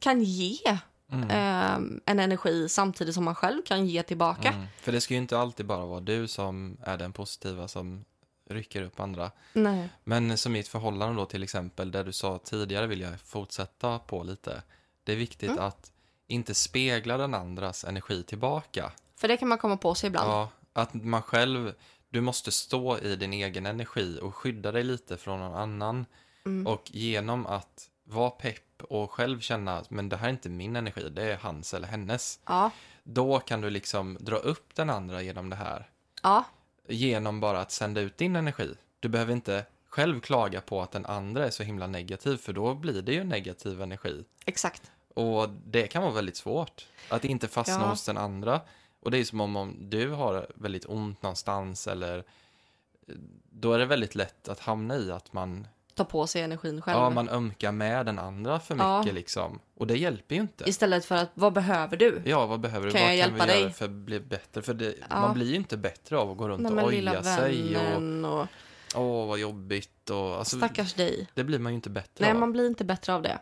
kan 0.00 0.22
ge 0.22 0.78
Mm. 1.12 1.30
eh, 1.30 2.00
en 2.06 2.18
energi 2.20 2.68
samtidigt 2.68 3.14
som 3.14 3.24
man 3.24 3.34
själv 3.34 3.62
kan 3.62 3.86
ge 3.86 4.02
tillbaka. 4.02 4.48
Mm. 4.48 4.66
För 4.80 4.92
det 4.92 5.00
ska 5.00 5.14
ju 5.14 5.20
inte 5.20 5.38
alltid 5.38 5.66
bara 5.66 5.86
vara 5.86 6.00
du 6.00 6.28
som 6.28 6.76
är 6.84 6.96
den 6.98 7.12
positiva 7.12 7.68
som 7.68 8.04
rycker 8.50 8.82
upp 8.82 9.00
andra. 9.00 9.30
Nej. 9.52 9.88
Men 10.04 10.38
som 10.38 10.56
i 10.56 10.60
ett 10.60 10.68
förhållande 10.68 11.16
då 11.16 11.26
till 11.26 11.42
exempel, 11.42 11.90
där 11.90 12.04
du 12.04 12.12
sa 12.12 12.38
tidigare 12.38 12.86
vill 12.86 13.00
jag 13.00 13.20
fortsätta 13.20 13.98
på 13.98 14.22
lite. 14.22 14.62
Det 15.04 15.12
är 15.12 15.16
viktigt 15.16 15.50
Mm. 15.50 15.64
att 15.64 15.92
inte 16.26 16.54
spegla 16.54 17.16
den 17.16 17.34
andras 17.34 17.84
energi 17.84 18.22
tillbaka. 18.22 18.92
För 19.16 19.28
det 19.28 19.36
kan 19.36 19.48
man 19.48 19.58
komma 19.58 19.76
på 19.76 19.94
sig 19.94 20.06
ibland. 20.06 20.30
Ja, 20.30 20.48
att 20.72 20.94
man 20.94 21.22
själv, 21.22 21.74
du 22.08 22.20
måste 22.20 22.52
stå 22.52 22.98
i 22.98 23.16
din 23.16 23.32
egen 23.32 23.66
energi 23.66 24.18
och 24.22 24.34
skydda 24.34 24.72
dig 24.72 24.84
lite 24.84 25.16
från 25.16 25.40
någon 25.40 25.54
annan. 25.54 26.06
Mm. 26.46 26.66
Och 26.66 26.82
genom 26.84 27.46
att 27.46 27.88
vara 28.04 28.30
pepp 28.30 28.62
och 28.82 29.10
själv 29.10 29.40
känna, 29.40 29.84
men 29.88 30.08
det 30.08 30.16
här 30.16 30.26
är 30.26 30.30
inte 30.30 30.48
min 30.48 30.76
energi, 30.76 31.08
det 31.08 31.22
är 31.32 31.36
hans 31.36 31.74
eller 31.74 31.88
hennes. 31.88 32.40
Ja. 32.46 32.70
Då 33.04 33.38
kan 33.40 33.60
du 33.60 33.70
liksom 33.70 34.16
dra 34.20 34.36
upp 34.36 34.74
den 34.74 34.90
andra 34.90 35.22
genom 35.22 35.50
det 35.50 35.56
här. 35.56 35.90
ja, 36.22 36.44
Genom 36.88 37.40
bara 37.40 37.60
att 37.60 37.70
sända 37.72 38.00
ut 38.00 38.18
din 38.18 38.36
energi. 38.36 38.74
Du 39.00 39.08
behöver 39.08 39.32
inte 39.32 39.66
själv 39.88 40.20
klaga 40.20 40.60
på 40.60 40.82
att 40.82 40.90
den 40.92 41.06
andra 41.06 41.46
är 41.46 41.50
så 41.50 41.62
himla 41.62 41.86
negativ, 41.86 42.36
för 42.36 42.52
då 42.52 42.74
blir 42.74 43.02
det 43.02 43.12
ju 43.12 43.24
negativ 43.24 43.82
energi. 43.82 44.24
exakt. 44.44 44.90
Och 45.14 45.48
det 45.66 45.86
kan 45.86 46.02
vara 46.02 46.12
väldigt 46.12 46.36
svårt. 46.36 46.86
Att 47.08 47.24
inte 47.24 47.48
fastna 47.48 47.74
Ja. 47.80 47.88
hos 47.88 48.04
den 48.06 48.16
andra. 48.16 48.60
Och 49.00 49.10
det 49.10 49.18
är 49.18 49.24
som 49.24 49.40
om, 49.40 49.56
om 49.56 49.76
du 49.90 50.08
har 50.10 50.46
väldigt 50.54 50.84
ont 50.88 51.22
någonstans 51.22 51.86
eller 51.86 52.24
då 53.50 53.72
är 53.72 53.78
det 53.78 53.86
väldigt 53.86 54.14
lätt 54.14 54.48
att 54.48 54.60
hamna 54.60 54.96
i 54.96 55.10
att 55.12 55.32
man, 55.32 55.66
Ta 55.94 56.04
på 56.04 56.26
sig 56.26 56.42
energin 56.42 56.82
själv. 56.82 56.98
ja, 56.98 57.10
man 57.10 57.28
ömkar 57.28 57.72
med 57.72 58.06
den 58.06 58.18
andra 58.18 58.60
för 58.60 58.74
mycket 58.74 58.86
Ja. 58.86 59.02
liksom. 59.12 59.58
Och 59.76 59.86
det 59.86 59.96
hjälper 59.98 60.34
ju 60.34 60.40
inte. 60.40 60.68
Istället 60.68 61.04
för 61.04 61.14
att, 61.14 61.30
vad 61.34 61.52
behöver 61.52 61.96
du? 61.96 62.22
Ja, 62.24 62.46
vad 62.46 62.60
behöver 62.60 62.86
du? 62.86 62.92
Kan 62.92 63.00
vad 63.00 63.10
jag 63.10 63.16
hjälpa 63.16 63.38
kan 63.38 63.46
vi 63.46 63.52
dig? 63.52 63.62
göra 63.62 63.72
för 63.72 63.84
att 63.84 63.90
bli 63.90 64.20
bättre? 64.20 64.62
För 64.62 64.74
det, 64.74 64.94
Ja. 65.10 65.20
man 65.20 65.34
blir 65.34 65.46
ju 65.46 65.56
inte 65.56 65.76
bättre 65.76 66.18
av 66.18 66.30
att 66.30 66.36
gå 66.36 66.48
runt 66.48 66.62
Nej, 66.62 66.84
och 66.84 66.88
oja 66.88 67.22
sig 67.22 67.76
och 67.76 68.40
och, 68.40 68.46
åh, 68.96 69.26
vad 69.28 69.38
jobbigt 69.38 70.10
och 70.10 70.36
alltså, 70.38 70.56
stackars 70.56 70.94
dig. 70.94 71.28
det 71.34 71.44
blir 71.44 71.58
man 71.58 71.72
ju 71.72 71.74
inte 71.76 71.90
bättre 71.90 72.24
Nej, 72.24 72.30
av. 72.30 72.36
man 72.36 72.52
blir 72.52 72.66
inte 72.66 72.84
bättre 72.84 73.14
av 73.14 73.22
det. 73.22 73.38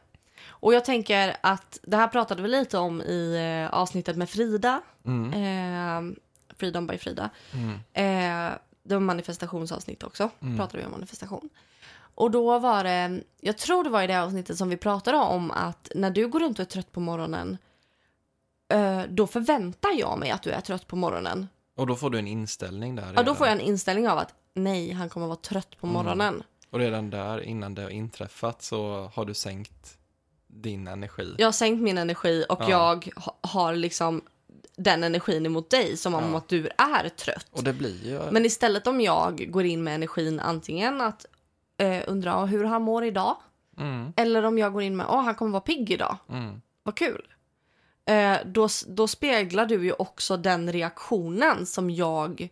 Och 0.49 0.75
jag 0.75 0.85
tänker 0.85 1.37
att 1.41 1.79
det 1.83 1.97
här 1.97 2.09
pratade 2.09 2.43
vi 2.43 2.49
lite 2.49 2.79
om 2.79 3.03
i 3.03 3.37
eh, 3.69 3.79
avsnittet 3.79 4.17
med 4.17 4.31
Frida. 4.31 4.81
Mm. 5.07 5.33
Eh, 5.33 6.15
Freedom 6.57 6.87
by 6.87 6.99
Frida. 6.99 7.31
Mm. 7.53 7.71
Eh, 7.93 8.53
det 8.83 8.95
var 8.95 9.01
manifestationsavsnitt 9.01 10.03
också. 10.03 10.31
Mm. 10.43 10.57
Pratade 10.57 10.79
vi 10.79 10.85
om 10.85 10.91
manifestation. 10.93 11.49
Och 12.15 12.31
då 12.31 12.59
var 12.59 12.85
det, 12.85 13.21
jag 13.41 13.59
tror 13.59 13.85
det 13.85 13.91
var 13.91 14.03
i 14.03 14.07
det 14.07 14.23
avsnittet 14.23 14.59
som 14.59 14.69
vi 14.69 14.77
pratade 14.77 15.19
om 15.19 15.51
att 15.51 15.91
när 15.95 16.11
du 16.11 16.29
går 16.29 16.41
runt 16.41 16.59
och 16.59 16.63
är 16.63 16.69
trött 16.71 16.93
på 16.93 17.01
morgonen 17.01 17.59
eh, 18.73 19.03
då 19.09 19.27
förväntar 19.27 19.91
jag 19.99 20.19
mig 20.19 20.31
att 20.31 20.43
du 20.43 20.51
är 20.51 20.61
trött 20.61 20.87
på 20.87 20.97
morgonen. 20.97 21.49
Och 21.77 21.87
då 21.87 21.97
får 21.97 22.11
du 22.11 22.19
en 22.19 22.27
inställning 22.27 22.97
där. 22.97 23.13
Ja, 23.17 23.23
då 23.23 23.35
får 23.35 23.47
jag 23.47 23.55
en 23.55 23.61
inställning 23.61 24.09
av 24.09 24.19
att 24.19 24.35
nej, 24.55 24.93
han 24.93 25.09
kommer 25.09 25.27
vara 25.27 25.37
trött 25.37 25.81
på 25.81 25.87
Mm. 25.87 25.95
morgonen. 25.95 26.43
Och 26.71 26.79
redan 26.79 27.11
där, 27.11 27.41
innan 27.41 27.75
det 27.75 27.83
har 27.83 27.91
inträffat, 27.91 28.63
så 28.63 29.11
har 29.15 29.25
du 29.25 29.35
sänkt 29.35 29.97
din 30.47 30.89
energi. 30.89 31.35
Jag 31.39 31.47
har 31.47 31.53
sänkt 31.53 31.83
min 31.83 31.99
energi 31.99 32.45
och 32.49 32.59
Ja. 32.61 32.71
jag 32.71 33.09
ha, 33.17 33.37
har 33.41 33.75
liksom 33.75 34.21
den 34.77 35.05
energin 35.05 35.47
emot 35.47 35.71
dig 35.71 35.97
som 35.97 36.15
om 36.15 36.25
Ja. 36.33 36.39
att 36.39 36.49
du 36.49 36.69
är 36.79 37.09
trött. 37.09 37.47
Och 37.51 37.65
det 37.65 37.73
blir 37.73 38.05
ju... 38.07 38.21
Men 38.31 38.47
istället 38.47 38.87
om 38.87 39.01
jag 39.01 39.47
går 39.51 39.65
in 39.65 39.83
med 39.85 39.95
energin 39.95 40.41
antingen 40.41 41.01
att 41.01 41.27
eh, 41.81 42.05
undra 42.07 42.35
"Ah, 42.37 42.45
hur 42.45 42.65
han 42.65 42.83
mår 42.83 43.05
idag 43.05 43.37
Mm, 43.79 44.13
eller 44.17 44.43
om 44.45 44.59
jag 44.59 44.73
går 44.73 44.83
in 44.83 44.97
med 44.97 45.07
att 45.07 45.25
han 45.25 45.35
kommer 45.35 45.53
vara 45.53 45.61
pigg 45.61 45.91
idag, 45.91 46.17
mm, 46.29 46.61
vad 46.83 46.95
kul. 46.97 47.27
Eh, 48.05 48.37
då, 48.47 48.69
då 48.89 49.09
speglar 49.09 49.67
du 49.67 49.85
ju 49.85 49.93
också 49.93 50.37
den 50.37 50.73
reaktionen 50.73 51.67
som 51.67 51.91
jag 51.91 52.49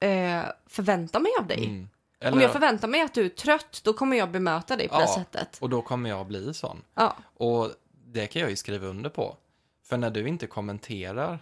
eh, 0.00 0.42
förväntar 0.66 1.20
mig 1.20 1.32
av 1.40 1.46
dig. 1.46 1.64
mm. 1.66 1.80
Om 1.80 1.88
Eller, 2.28 2.42
jag 2.42 2.52
förväntar 2.52 2.88
mig 2.88 3.00
att 3.00 3.14
du 3.14 3.24
är 3.24 3.28
trött, 3.28 3.80
då 3.84 3.92
kommer 3.92 4.16
jag 4.16 4.30
bemöta 4.30 4.76
dig 4.76 4.88
på 4.88 4.94
det 4.94 5.00
Ja. 5.00 5.14
sättet. 5.14 5.58
Och 5.60 5.70
då 5.70 5.82
kommer 5.82 6.10
jag 6.10 6.26
bli 6.26 6.54
sån. 6.54 6.82
Ja, 6.94 7.16
Och 7.36 7.70
det 8.06 8.26
kan 8.26 8.42
jag 8.42 8.50
ju 8.50 8.56
skriva 8.56 8.86
under 8.86 9.10
på. 9.10 9.36
För 9.82 9.96
när 9.96 10.10
du 10.10 10.28
inte 10.28 10.46
kommenterar 10.46 11.38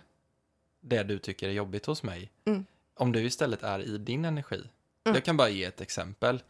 det 0.80 1.02
du 1.02 1.18
tycker 1.18 1.48
är 1.48 1.52
jobbigt 1.52 1.86
hos 1.86 2.02
mig, 2.02 2.30
Mm. 2.44 2.66
om 2.96 3.12
du 3.12 3.20
istället 3.24 3.62
är 3.62 3.80
i 3.80 3.98
din 3.98 4.24
energi. 4.24 4.56
Mm. 5.04 5.14
Jag 5.14 5.24
kan 5.24 5.36
bara 5.36 5.48
ge 5.48 5.64
ett 5.64 5.80
exempel. 5.80 6.42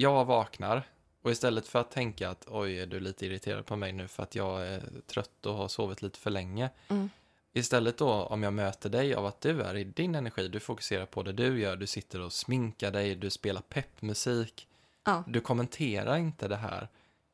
Jag 0.00 0.24
vaknar 0.24 0.82
och 1.22 1.30
istället 1.30 1.68
för 1.68 1.78
att 1.78 1.90
tänka 1.90 2.30
att 2.30 2.46
oj, 2.48 2.78
är 2.78 2.86
du 2.86 3.00
lite 3.00 3.26
irriterad 3.26 3.66
på 3.66 3.76
mig 3.76 3.92
nu 3.92 4.08
för 4.08 4.22
att 4.22 4.34
jag 4.34 4.66
är 4.66 4.82
trött 5.06 5.46
och 5.46 5.54
har 5.54 5.68
sovit 5.68 6.02
lite 6.02 6.18
för 6.18 6.30
länge. 6.30 6.70
Mm. 6.88 7.10
Istället 7.52 7.98
då 7.98 8.10
om 8.12 8.42
jag 8.42 8.52
möter 8.52 8.90
dig 8.90 9.14
av 9.14 9.26
att 9.26 9.40
du 9.40 9.62
är 9.62 9.76
i 9.76 9.84
din 9.84 10.14
energi, 10.14 10.48
du 10.48 10.60
fokuserar 10.60 11.06
på 11.06 11.22
det 11.22 11.32
du 11.32 11.60
gör, 11.60 11.76
du 11.76 11.86
sitter 11.86 12.20
och 12.20 12.32
sminkar 12.32 12.90
dig, 12.90 13.14
du 13.14 13.30
spelar 13.30 13.60
peppmusik, 13.60 14.68
ja, 15.04 15.24
du 15.26 15.40
kommenterar 15.40 16.16
inte 16.16 16.48
det 16.48 16.56
här, 16.56 16.88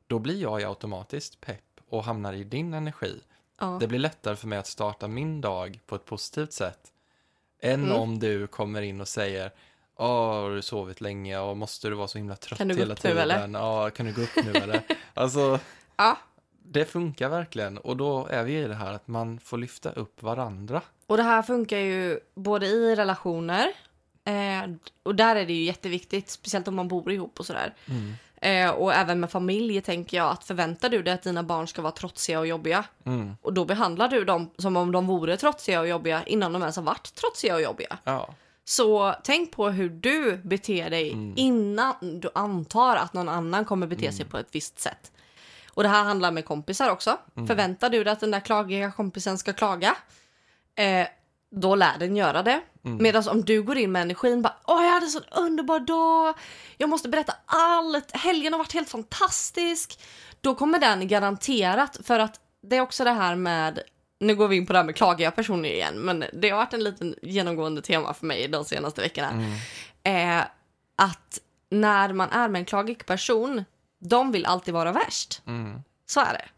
då 0.07 0.19
blir 0.19 0.43
jag 0.43 0.61
ju 0.61 0.67
automatiskt 0.67 1.41
pepp 1.41 1.81
och 1.89 2.05
hamnar 2.05 2.33
i 2.33 2.45
din 2.45 2.75
energi. 2.75 3.21
ja. 3.61 3.77
Det 3.81 3.87
blir 3.87 3.99
lättare 3.99 4.37
för 4.37 4.49
mig 4.49 4.59
att 4.59 4.67
starta 4.67 5.09
min 5.09 5.41
dag 5.41 5.81
på 5.87 5.95
ett 5.95 6.05
positivt 6.05 6.53
sätt. 6.53 6.93
Än 7.61 7.85
Mm. 7.85 7.97
om 7.97 8.19
du 8.19 8.47
kommer 8.47 8.83
in 8.83 9.01
och 9.01 9.09
säger 9.09 9.53
Åh, 9.99 10.33
har 10.43 10.51
du 10.51 10.63
sovit 10.63 11.01
länge 11.01 11.39
och 11.39 11.57
måste 11.57 11.89
du 11.89 11.95
vara 11.95 12.09
så 12.09 12.19
himla 12.19 12.37
trött 12.37 12.59
Kan 12.59 12.69
du 12.69 12.75
gå 12.75 12.79
hela 12.81 12.95
upp 12.95 13.03
nu, 13.05 13.11
tiden? 13.11 13.31
eller? 13.31 13.59
Ja, 13.59 13.91
kan 13.91 14.07
du 14.07 14.13
gå 14.13 14.23
upp 14.23 14.37
nu 14.45 14.53
eller? 14.53 14.83
Alltså, 15.15 15.59
ja. 15.97 16.19
det 16.63 16.85
funkar 16.85 17.29
verkligen. 17.29 17.79
Och 17.79 17.97
då 17.97 18.27
är 18.27 18.43
vi 18.45 18.59
i 18.59 18.67
det 18.69 18.75
här 18.75 18.93
att 18.93 19.09
man 19.09 19.41
får 19.41 19.59
lyfta 19.59 19.91
upp 19.93 20.23
varandra. 20.23 20.83
Och 21.07 21.17
det 21.17 21.23
här 21.23 21.43
funkar 21.43 21.79
ju 21.79 22.21
både 22.35 22.67
i 22.67 22.95
relationer 22.97 23.69
eh, 24.25 24.71
och 25.03 25.15
där 25.15 25.37
är 25.37 25.47
det 25.47 25.53
ju 25.53 25.65
jätteviktigt, 25.65 26.31
speciellt 26.31 26.69
om 26.69 26.75
man 26.75 26.89
bor 26.89 27.13
ihop 27.13 27.41
och 27.41 27.47
sådär. 27.47 27.75
Eh, 28.41 28.71
och 28.71 28.93
även 28.95 29.21
med 29.21 29.31
familj 29.31 29.81
tänker 29.81 30.17
jag 30.17 30.31
att 30.31 30.45
förväntar 30.45 30.89
du 30.89 31.03
dig 31.03 31.15
att 31.15 31.23
dina 31.23 31.43
barn 31.43 31.69
ska 31.69 31.83
vara 31.83 31.93
trotsiga 31.93 32.39
och 32.41 32.47
jobbiga 32.47 32.85
Mm. 33.05 33.37
och 33.43 33.53
då 33.53 33.65
behandlar 33.65 34.09
du 34.09 34.25
dem 34.25 34.51
som 34.59 34.77
om 34.77 34.93
de 34.93 35.07
vore 35.07 35.37
trotsiga 35.37 35.81
och 35.81 35.89
jobbiga 35.89 36.23
innan 36.25 36.53
de 36.53 36.63
ens 36.63 36.77
har 36.77 36.83
varit 36.83 37.15
trotsiga 37.15 37.55
och 37.55 37.63
jobbiga. 37.63 37.99
Ja, 38.05 38.29
Så 38.69 39.15
tänk 39.25 39.51
på 39.53 39.69
hur 39.69 39.89
du 39.89 40.37
beter 40.37 40.91
dig 40.91 41.13
Mm. 41.13 41.33
innan 41.37 42.21
du 42.21 42.31
antar 42.35 42.97
att 42.97 43.13
någon 43.13 43.29
annan 43.29 43.65
kommer 43.65 43.87
bete 43.87 44.13
sig 44.13 44.25
på 44.25 44.39
ett 44.39 44.49
visst 44.53 44.79
sätt. 44.81 45.13
Och 45.71 45.83
det 45.83 45.89
här 45.89 46.05
handlar 46.05 46.31
med 46.31 46.45
kompisar 46.45 46.91
också. 46.91 47.19
Mm. 47.37 47.47
Förväntar 47.47 47.91
du 47.91 48.05
dig 48.05 48.13
att 48.13 48.21
den 48.21 48.31
där 48.31 48.41
klagiga 48.41 48.93
kompisen 48.93 49.39
ska 49.39 49.53
klaga? 49.53 49.97
Eh, 50.75 51.07
då 51.51 51.75
lär 51.75 51.99
den 51.99 52.17
göra 52.17 52.43
det. 52.43 52.61
Mm. 52.85 53.03
Medan 53.03 53.29
om 53.29 53.45
du 53.45 53.63
går 53.63 53.77
in 53.79 53.93
med 53.93 54.03
energin 54.03 54.43
bara 54.43 54.57
åh 54.65 54.85
jag 54.85 54.91
hade 54.93 55.07
en 55.07 55.11
sån 55.11 55.25
underbar 55.31 55.81
dag, 55.81 56.35
jag 56.79 56.89
måste 56.91 57.09
berätta 57.09 57.35
allt, 57.47 58.17
helgen 58.17 58.53
har 58.53 58.59
varit 58.59 58.73
helt 58.75 58.89
fantastisk. 58.91 60.01
Då 60.41 60.55
kommer 60.55 60.79
den 60.79 61.09
garanterat, 61.09 61.99
för 62.05 62.19
att 62.19 62.41
det 62.63 62.77
är 62.77 62.81
också 62.81 63.05
det 63.05 63.11
här 63.11 63.37
med, 63.37 63.81
nu 64.19 64.35
går 64.35 64.49
vi 64.49 64.57
in 64.57 64.67
på 64.67 64.73
det 64.73 64.79
här 64.79 64.87
med 64.87 64.97
klagiga 64.97 65.31
personer 65.31 65.69
igen, 65.69 66.01
men 66.01 66.25
det 66.33 66.51
har 66.51 66.57
varit 66.57 66.75
en 66.75 66.85
liten 66.85 67.15
genomgående 67.23 67.83
tema 67.83 68.15
för 68.15 68.27
mig 68.27 68.49
de 68.49 68.65
senaste 68.65 69.01
veckorna. 69.01 69.31
Mm. 69.31 70.41
Eh, 70.41 70.47
att 70.97 71.41
när 71.71 72.13
man 72.13 72.31
är 72.31 72.49
med 72.49 72.59
en 72.59 72.65
klagig 72.65 73.07
person, 73.07 73.65
de 73.99 74.33
vill 74.33 74.47
alltid 74.47 74.75
vara 74.75 74.93
värst. 74.93 75.43
Mm. 75.47 75.83
Så 76.07 76.21
är 76.21 76.33
det. 76.33 76.49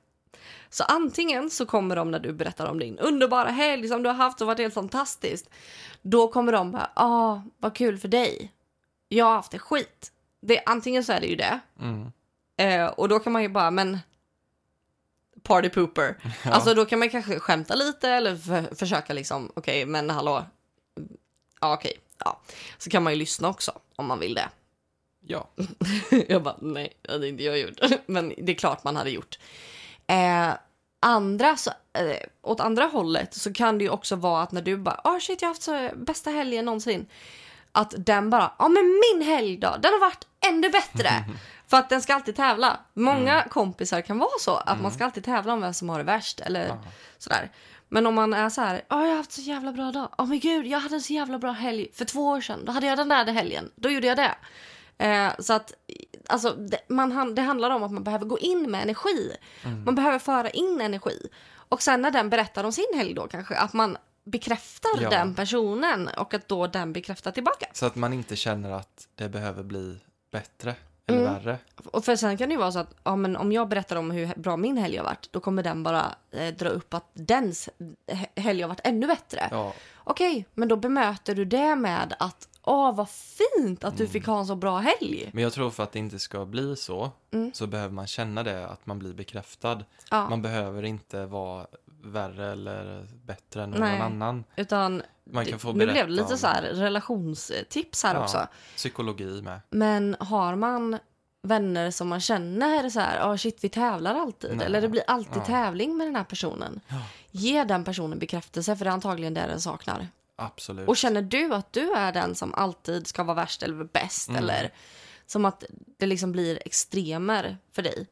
Så 0.70 0.84
antingen 0.84 1.50
så 1.50 1.66
kommer 1.66 1.96
de 1.96 2.10
när 2.10 2.18
du 2.18 2.32
berättar 2.32 2.66
om 2.66 2.78
din 2.78 2.98
underbara 2.98 3.48
helg 3.48 3.88
som 3.88 4.02
du 4.02 4.08
har 4.08 4.16
haft 4.16 4.40
och 4.40 4.46
varit 4.46 4.58
helt 4.58 4.74
fantastiskt. 4.74 5.50
Då 6.02 6.28
kommer 6.28 6.52
de 6.52 6.72
bara, 6.72 6.90
ah, 6.94 7.42
vad 7.58 7.74
kul 7.74 7.98
för 7.98 8.08
dig. 8.08 8.52
Jag 9.08 9.24
har 9.24 9.34
haft 9.34 9.52
det 9.52 9.58
skit. 9.58 10.12
Det, 10.40 10.62
antingen 10.66 11.04
så 11.04 11.12
är 11.12 11.20
det 11.20 11.26
ju 11.26 11.36
det. 11.36 11.60
Mm. 11.80 12.12
Eh, 12.56 12.86
och 12.86 13.08
då 13.08 13.18
kan 13.18 13.32
man 13.32 13.42
ju 13.42 13.48
bara, 13.48 13.70
men 13.70 13.98
party 15.42 15.68
pooper. 15.68 16.16
Ja. 16.44 16.50
Alltså 16.50 16.74
då 16.74 16.84
kan 16.84 16.98
man 16.98 17.10
kanske 17.10 17.40
skämta 17.40 17.74
lite 17.74 18.08
eller 18.10 18.36
för, 18.36 18.74
försöka 18.74 19.12
liksom, 19.12 19.52
okej, 19.56 19.86
men 19.86 20.10
hallå. 20.10 20.44
Ja, 21.60 21.74
okej. 21.74 21.92
Ja. 22.24 22.40
Så 22.78 22.90
kan 22.90 23.02
man 23.02 23.12
ju 23.12 23.18
lyssna 23.18 23.48
också 23.48 23.72
om 23.96 24.06
man 24.06 24.18
vill 24.18 24.34
det. 24.34 24.48
ja. 25.26 25.48
jag 26.28 26.42
bara, 26.42 26.56
nej, 26.60 26.92
det 27.02 27.12
hade 27.12 27.28
inte 27.28 27.44
jag 27.44 27.58
gjort. 27.58 27.80
Men 28.06 28.34
det 28.38 28.52
är 28.52 28.56
klart 28.56 28.84
man 28.84 28.96
hade 28.96 29.10
gjort. 29.10 29.38
Eh, 30.06 30.50
andra, 31.00 31.56
så, 31.56 31.70
eh, 31.92 32.16
åt 32.42 32.60
andra 32.60 32.84
hållet 32.84 33.34
så 33.34 33.52
kan 33.52 33.78
det 33.78 33.84
ju 33.84 33.90
också 33.90 34.16
vara 34.16 34.42
att 34.42 34.52
när 34.52 34.62
du 34.62 34.76
bara, 34.76 35.00
oh 35.04 35.18
shit 35.18 35.42
jag 35.42 35.48
har 35.48 35.54
haft 35.54 35.62
så 35.62 35.90
bästa 35.96 36.30
helgen 36.30 36.64
någonsin. 36.64 37.06
Att 37.72 37.94
den 37.96 38.30
bara, 38.30 38.52
ja 38.58 38.68
men 38.68 39.00
min 39.12 39.26
helg 39.26 39.56
då, 39.56 39.76
den 39.80 39.92
har 39.92 40.00
varit 40.00 40.26
ännu 40.48 40.70
bättre. 40.70 41.10
För 41.70 41.76
att 41.76 41.88
den 41.88 42.02
ska 42.02 42.14
alltid 42.14 42.36
tävla. 42.36 42.80
Många 42.94 43.42
kompisar 43.42 44.00
kan 44.00 44.18
vara 44.18 44.38
så, 44.40 44.54
att 44.56 44.80
man 44.80 44.90
ska 44.92 45.04
alltid 45.04 45.24
tävla 45.24 45.52
om 45.52 45.60
vem 45.60 45.74
som 45.74 45.88
har 45.88 45.98
det 45.98 46.04
värst. 46.04 46.40
Eller 46.40 46.66
Ja. 46.66 46.78
sådär. 47.18 47.50
Men 47.88 48.06
om 48.06 48.14
man 48.14 48.34
är 48.34 48.48
så 48.48 48.60
här, 48.60 48.82
ja 48.88 49.00
jag 49.02 49.08
har 49.10 49.16
haft 49.16 49.32
så 49.32 49.40
jävla 49.40 49.72
bra 49.72 49.92
dag. 49.92 50.08
Ja 50.18 50.24
men 50.24 50.38
gud, 50.40 50.66
jag 50.66 50.78
hade 50.80 50.94
en 50.94 51.00
så 51.02 51.12
jävla 51.12 51.38
bra 51.38 51.50
helg 51.52 51.88
för 51.94 52.04
två 52.04 52.26
år 52.28 52.40
sedan. 52.40 52.64
Då 52.64 52.72
hade 52.72 52.86
jag 52.86 52.98
den 52.98 53.08
där 53.08 53.32
helgen. 53.32 53.70
Då 53.76 53.90
gjorde 53.90 54.06
jag 54.06 54.16
det. 54.16 54.34
Eh, 54.98 55.32
så 55.38 55.52
att, 55.52 55.72
alltså, 56.28 56.50
det, 56.50 56.78
man, 56.88 57.34
det 57.34 57.42
handlar 57.42 57.70
om 57.70 57.82
att 57.82 57.92
man 57.92 58.04
behöver 58.04 58.26
gå 58.26 58.38
in 58.38 58.70
med 58.70 58.82
energi. 58.82 59.36
Man 59.84 59.94
behöver 59.94 60.18
föra 60.18 60.50
in 60.50 60.80
energi. 60.80 61.28
Och 61.68 61.82
sen 61.82 62.02
när 62.02 62.10
den 62.10 62.30
berättar 62.30 62.64
om 62.64 62.72
sin 62.72 62.86
helg 62.96 63.14
då 63.14 63.26
kanske, 63.28 63.54
att 63.56 63.72
man 63.72 63.96
bekräftar 64.24 64.90
Ja. 65.02 65.10
den 65.10 65.34
personen 65.34 66.08
och 66.08 66.34
att 66.34 66.48
då 66.48 66.66
den 66.66 66.92
bekräftar 66.92 67.30
tillbaka. 67.30 67.66
Så 67.72 67.86
att 67.86 67.94
man 67.96 68.12
inte 68.12 68.36
känner 68.36 68.70
att 68.70 69.08
det 69.14 69.28
behöver 69.28 69.62
bli 69.62 69.98
bättre 70.32 70.74
eller 71.08 71.18
Mm. 71.20 71.34
värre. 71.34 71.58
Och 71.92 72.04
för 72.04 72.16
sen 72.16 72.36
kan 72.36 72.48
det 72.48 72.52
ju 72.52 72.58
vara 72.58 72.72
så 72.72 72.78
att 72.78 72.94
ja, 73.04 73.16
men 73.16 73.36
om 73.36 73.52
jag 73.52 73.68
berättar 73.68 73.96
om 73.96 74.10
hur 74.10 74.26
bra 74.36 74.56
min 74.56 74.76
helg 74.76 74.96
har 74.96 75.04
varit, 75.04 75.28
då 75.32 75.40
kommer 75.40 75.62
den 75.62 75.82
bara 75.82 76.14
eh, 76.30 76.54
dra 76.54 76.68
upp 76.68 76.94
att 76.94 77.10
dens 77.14 77.68
he- 78.06 78.40
helg 78.40 78.62
har 78.62 78.68
varit 78.68 78.80
ännu 78.84 79.06
bättre. 79.06 79.48
Ja, 79.50 79.72
Okej, 80.04 80.46
men 80.54 80.68
då 80.68 80.76
bemöter 80.76 81.34
du 81.34 81.44
det 81.44 81.76
med 81.76 82.16
att 82.18 82.48
åh 82.62 82.94
vad 82.94 83.08
fint 83.10 83.84
att 83.84 83.96
du 83.96 84.02
Mm. 84.04 84.12
fick 84.12 84.26
ha 84.26 84.38
en 84.38 84.46
så 84.46 84.56
bra 84.56 84.78
helg. 84.78 85.30
men 85.32 85.42
jag 85.42 85.52
tror 85.52 85.70
för 85.70 85.82
att 85.82 85.92
det 85.92 85.98
inte 85.98 86.18
ska 86.18 86.44
bli 86.44 86.76
så, 86.76 87.10
Mm. 87.30 87.50
så 87.54 87.66
behöver 87.66 87.94
man 87.94 88.06
känna 88.06 88.42
det, 88.42 88.66
att 88.68 88.86
man 88.86 88.98
blir 88.98 89.12
bekräftad. 89.12 89.80
Ja, 90.10 90.28
Man 90.28 90.42
behöver 90.42 90.82
inte 90.82 91.26
vara 91.26 91.66
värre 92.02 92.52
eller 92.52 93.06
bättre 93.24 93.62
än 93.62 93.70
någon 93.70 93.80
Nej. 93.80 94.00
annan. 94.00 94.44
utan 94.56 95.02
Man 95.24 95.44
kan 95.46 95.58
få 95.58 95.72
nu 95.72 95.78
berätta 95.78 95.92
blev 95.92 96.06
det 96.06 96.12
lite 96.12 96.32
om 96.32 96.38
så 96.38 96.46
här 96.46 96.62
relationstips 96.62 98.04
här 98.04 98.14
Ja. 98.14 98.22
också. 98.22 98.46
psykologi 98.76 99.42
med. 99.42 99.60
Men 99.70 100.16
har 100.20 100.54
man 100.56 100.98
vänner 101.42 101.90
som 101.90 102.08
man 102.08 102.20
känner 102.20 102.90
så 102.90 103.00
här, 103.00 103.30
oh 103.32 103.36
shit 103.36 103.64
vi 103.64 103.68
tävlar 103.68 104.14
alltid. 104.14 104.56
Nej. 104.56 104.66
Eller 104.66 104.80
det 104.80 104.88
blir 104.88 105.02
alltid 105.06 105.36
Ja. 105.42 105.44
tävling 105.44 105.96
med 105.96 106.06
den 106.06 106.16
här 106.16 106.24
personen. 106.24 106.80
Ja. 106.88 107.02
Ge 107.30 107.64
den 107.64 107.84
personen 107.84 108.18
bekräftelse 108.18 108.76
för 108.76 108.84
det 108.84 108.90
är 108.90 108.92
antagligen 108.94 109.34
det 109.34 109.46
den 109.46 109.60
saknar. 109.60 110.08
Absolut. 110.36 110.88
Och 110.88 110.96
känner 110.96 111.22
du 111.22 111.54
att 111.54 111.72
du 111.72 111.92
är 111.92 112.12
den 112.12 112.34
som 112.34 112.54
alltid 112.54 113.06
ska 113.06 113.24
vara 113.24 113.34
värst 113.36 113.62
eller 113.62 113.84
bäst 113.84 114.28
Mm. 114.28 114.42
eller 114.42 114.72
som 115.26 115.44
att 115.44 115.64
det 115.98 116.06
liksom 116.06 116.32
blir 116.32 116.58
extremer 116.64 117.56
för 117.72 117.82
dig. 117.82 118.06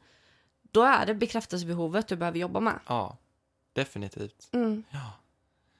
Då 0.71 0.83
är 0.83 1.05
det 1.05 1.13
bekräftelsebehovet 1.13 2.07
du 2.07 2.15
behöver 2.15 2.39
jobba 2.39 2.59
med. 2.59 2.79
Ja, 2.87 3.17
definitivt. 3.81 4.49
Mm, 4.51 4.83
Ja. 4.89 5.11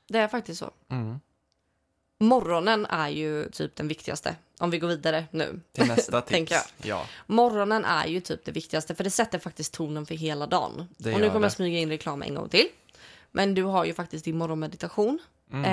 det 0.08 0.20
är 0.20 0.28
faktiskt 0.28 0.60
så. 0.60 0.72
Mm. 0.90 1.20
Morgonen 2.20 2.86
är 2.86 3.10
ju 3.10 3.50
typ 3.50 3.76
den 3.76 3.88
viktigaste. 3.88 4.36
Om 4.60 4.70
vi 4.70 4.80
går 4.80 4.88
vidare 4.88 5.26
nu. 5.32 5.62
Till 5.72 5.88
nästa 5.88 6.22
tips. 6.32 6.52
Jag. 6.52 6.62
Ja, 6.78 7.06
Morgonen 7.28 7.86
är 7.86 8.06
ju 8.08 8.20
typ 8.22 8.46
det 8.46 8.52
viktigaste 8.52 8.96
för 8.96 9.04
det 9.04 9.10
sätter 9.10 9.40
faktiskt 9.40 9.74
tonen 9.74 10.06
för 10.06 10.16
hela 10.16 10.48
dagen. 10.48 10.88
Det 10.98 11.14
och 11.14 11.20
nu 11.20 11.28
kommer 11.28 11.34
jag 11.40 11.52
det. 11.52 11.56
smyga 11.56 11.80
in 11.80 11.90
reklam 11.90 12.22
en 12.22 12.36
gång 12.36 12.50
till. 12.50 12.68
Men 13.32 13.54
du 13.54 13.64
har 13.64 13.86
ju 13.86 13.94
faktiskt 13.94 14.26
din 14.26 14.38
morgonmeditation. 14.38 15.20
Mm. 15.52 15.66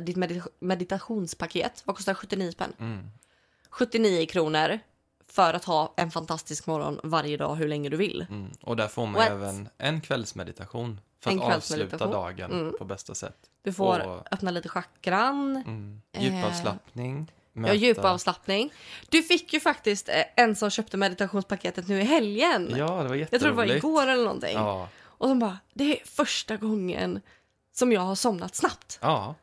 Eh, 0.00 0.04
ditt 0.04 0.16
medita- 0.16 0.48
meditationspaket. 0.60 1.82
Vad 1.86 1.96
kostar 1.96 2.14
79 2.14 2.52
spänn? 2.52 2.72
mm. 2.78 3.10
79 3.70 4.26
kronor 4.26 4.78
för 5.28 5.54
att 5.54 5.64
ha 5.64 5.94
en 5.96 6.10
fantastisk 6.10 6.66
morgon 6.66 7.00
varje 7.02 7.36
dag 7.36 7.54
hur 7.56 7.68
länge 7.68 7.88
du 7.88 7.96
vill. 7.96 8.26
Mm. 8.30 8.50
Och 8.62 8.76
där 8.76 8.88
får 8.88 9.06
man 9.06 9.14
What? 9.14 9.30
även 9.30 9.68
en 9.78 10.00
kvällsmeditation 10.00 11.00
för 11.20 11.30
En 11.30 11.42
att 11.42 11.56
avsluta 11.56 12.06
dagen 12.06 12.52
Mm. 12.52 12.74
på 12.78 12.84
bästa 12.84 13.14
sätt. 13.14 13.36
Du 13.62 13.72
får 13.72 14.06
Och- 14.06 14.32
öppna 14.32 14.50
lite 14.50 14.68
chakran. 14.68 15.56
Mm. 15.56 16.02
Eh, 16.12 16.22
Djupavslappning. 16.24 17.32
Ja, 17.52 17.60
möta- 17.60 17.74
djupavslappning. 17.74 18.72
Du 19.08 19.22
fick 19.22 19.52
ju 19.52 19.60
faktiskt 19.60 20.08
eh, 20.08 20.22
en 20.36 20.56
som 20.56 20.70
köpte 20.70 20.96
meditationspaketet 20.96 21.88
nu 21.88 22.00
i 22.00 22.04
helgen. 22.04 22.74
Ja, 22.76 22.86
det 22.86 22.86
var 22.86 23.14
jätteroligt. 23.14 23.32
jag 23.32 23.40
tror 23.40 23.50
det 23.50 23.56
var 23.56 23.64
igår 23.76 24.06
eller 24.06 24.24
någonting. 24.24 24.54
Ja, 24.56 24.88
Och 24.98 25.28
de 25.28 25.38
bara, 25.38 25.58
det 25.74 26.00
är 26.00 26.04
första 26.06 26.56
gången 26.56 27.20
som 27.72 27.92
jag 27.92 28.00
har 28.00 28.14
somnat 28.14 28.54
snabbt. 28.54 28.98
ja, 29.02 29.34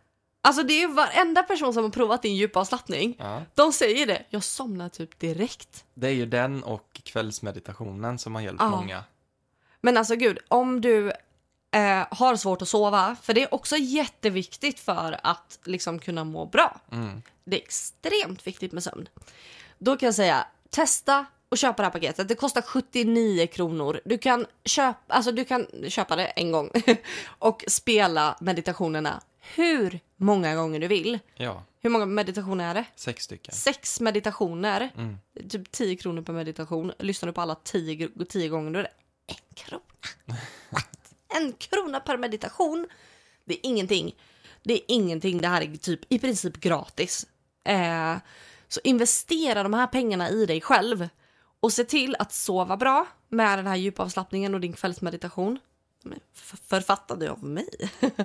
Alltså 0.45 0.63
det 0.63 0.73
är 0.73 0.79
ju 0.79 0.93
varenda 0.93 1.43
person 1.43 1.73
som 1.73 1.83
har 1.83 1.91
provat 1.91 2.21
din 2.21 2.35
djupavslappning. 2.35 3.15
ja. 3.19 3.41
De 3.55 3.73
säger 3.73 4.05
det, 4.07 4.23
jag 4.29 4.43
somnar 4.43 4.89
typ 4.89 5.19
direkt. 5.19 5.85
Det 5.93 6.07
är 6.07 6.11
ju 6.11 6.25
den 6.25 6.63
och 6.63 7.01
kvällsmeditationen 7.03 8.19
som 8.19 8.35
har 8.35 8.41
hjälpt 8.41 8.61
Ja. 8.61 8.69
många. 8.69 9.03
Men 9.81 9.97
alltså 9.97 10.15
gud, 10.15 10.39
om 10.47 10.81
du 10.81 11.11
eh, 11.73 12.05
har 12.11 12.35
svårt 12.35 12.61
att 12.61 12.69
sova, 12.69 13.15
för 13.21 13.33
det 13.33 13.43
är 13.43 13.53
också 13.53 13.77
jätteviktigt 13.77 14.79
för 14.79 15.19
att 15.23 15.59
liksom 15.65 15.99
kunna 15.99 16.23
må 16.23 16.45
bra. 16.45 16.79
Mm. 16.91 17.21
Det 17.45 17.55
är 17.55 17.61
extremt 17.61 18.47
viktigt 18.47 18.71
med 18.71 18.83
sömn. 18.83 19.09
Då 19.79 19.97
kan 19.97 20.07
jag 20.07 20.15
säga, 20.15 20.47
testa 20.69 21.25
och 21.49 21.57
köpa 21.57 21.77
det 21.77 21.83
här 21.83 21.91
paketet. 21.91 22.27
Det 22.27 22.35
kostar 22.35 22.61
79 22.61 23.47
kronor. 23.47 24.01
Du 24.05 24.17
kan 24.17 24.45
köpa, 24.65 25.13
alltså 25.13 25.31
du 25.31 25.45
kan 25.45 25.67
köpa 25.87 26.15
det 26.15 26.25
en 26.25 26.51
gång 26.51 26.69
och 27.25 27.63
spela 27.67 28.37
meditationerna 28.41 29.21
hur 29.55 29.99
många 30.17 30.55
gånger 30.55 30.79
du 30.79 30.87
vill. 30.87 31.19
Ja, 31.35 31.63
Hur 31.81 31.89
många 31.89 32.05
meditationer 32.05 32.69
är 32.69 32.73
det? 32.73 32.85
sex 32.95 33.23
stycken. 33.23 33.53
Sex 33.53 33.99
meditationer. 33.99 34.89
Mm. 34.97 35.17
Typ 35.49 35.71
10 35.71 35.95
kronor 35.95 36.21
per 36.21 36.33
meditation. 36.33 36.91
Lyssnar 36.99 37.27
du 37.27 37.33
på 37.33 37.41
alla 37.41 37.55
10, 37.55 38.09
10 38.29 38.49
gånger 38.49 38.71
då 38.71 38.79
är 38.79 38.83
det 38.83 38.89
en 39.27 39.35
krona. 39.55 39.81
En 41.37 41.53
krona 41.53 41.99
per 41.99 42.17
meditation. 42.17 42.87
Det 43.45 43.53
är 43.53 43.59
ingenting. 43.63 44.15
Det 44.63 44.73
är 44.73 44.81
ingenting. 44.87 45.41
Det 45.41 45.47
här 45.47 45.61
är 45.61 45.77
typ 45.77 45.99
i 46.09 46.19
princip 46.19 46.57
gratis. 46.57 47.27
Eh, 47.63 48.15
så 48.67 48.79
investera 48.83 49.63
de 49.63 49.73
här 49.73 49.87
pengarna 49.87 50.29
i 50.29 50.45
dig 50.45 50.61
själv 50.61 51.09
och 51.59 51.73
se 51.73 51.83
till 51.83 52.15
att 52.19 52.33
sova 52.33 52.77
bra 52.77 53.07
med 53.29 53.59
den 53.59 53.67
här 53.67 53.75
djupavslappningen 53.75 54.53
och 54.53 54.61
din 54.61 54.73
kvällsmeditation. 54.73 55.59
Författad 56.67 57.23
av 57.23 57.43
mig. 57.43 57.69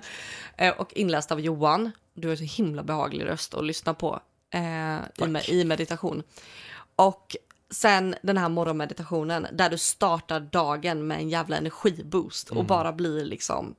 Eh, 0.60 0.74
och 0.80 0.92
inläst 0.94 1.32
av 1.32 1.40
Johan. 1.40 1.90
Du 2.14 2.28
har 2.28 2.36
så 2.36 2.44
himla 2.44 2.82
behaglig 2.82 3.26
röst 3.26 3.54
att 3.54 3.64
lyssna 3.64 3.94
på 3.94 4.20
eh, 4.50 4.98
i, 5.48 5.60
i 5.60 5.64
meditation. 5.64 6.22
Och 6.96 7.36
sen 7.70 8.14
den 8.22 8.36
här 8.38 8.48
morgonmeditationen 8.48 9.46
där 9.52 9.70
du 9.70 9.78
startar 9.78 10.40
dagen 10.40 11.06
med 11.06 11.18
en 11.18 11.28
jävla 11.28 11.56
energiboost 11.56 12.48
och 12.50 12.56
Mm. 12.56 12.66
bara 12.66 12.92
blir 12.92 13.24
liksom 13.24 13.74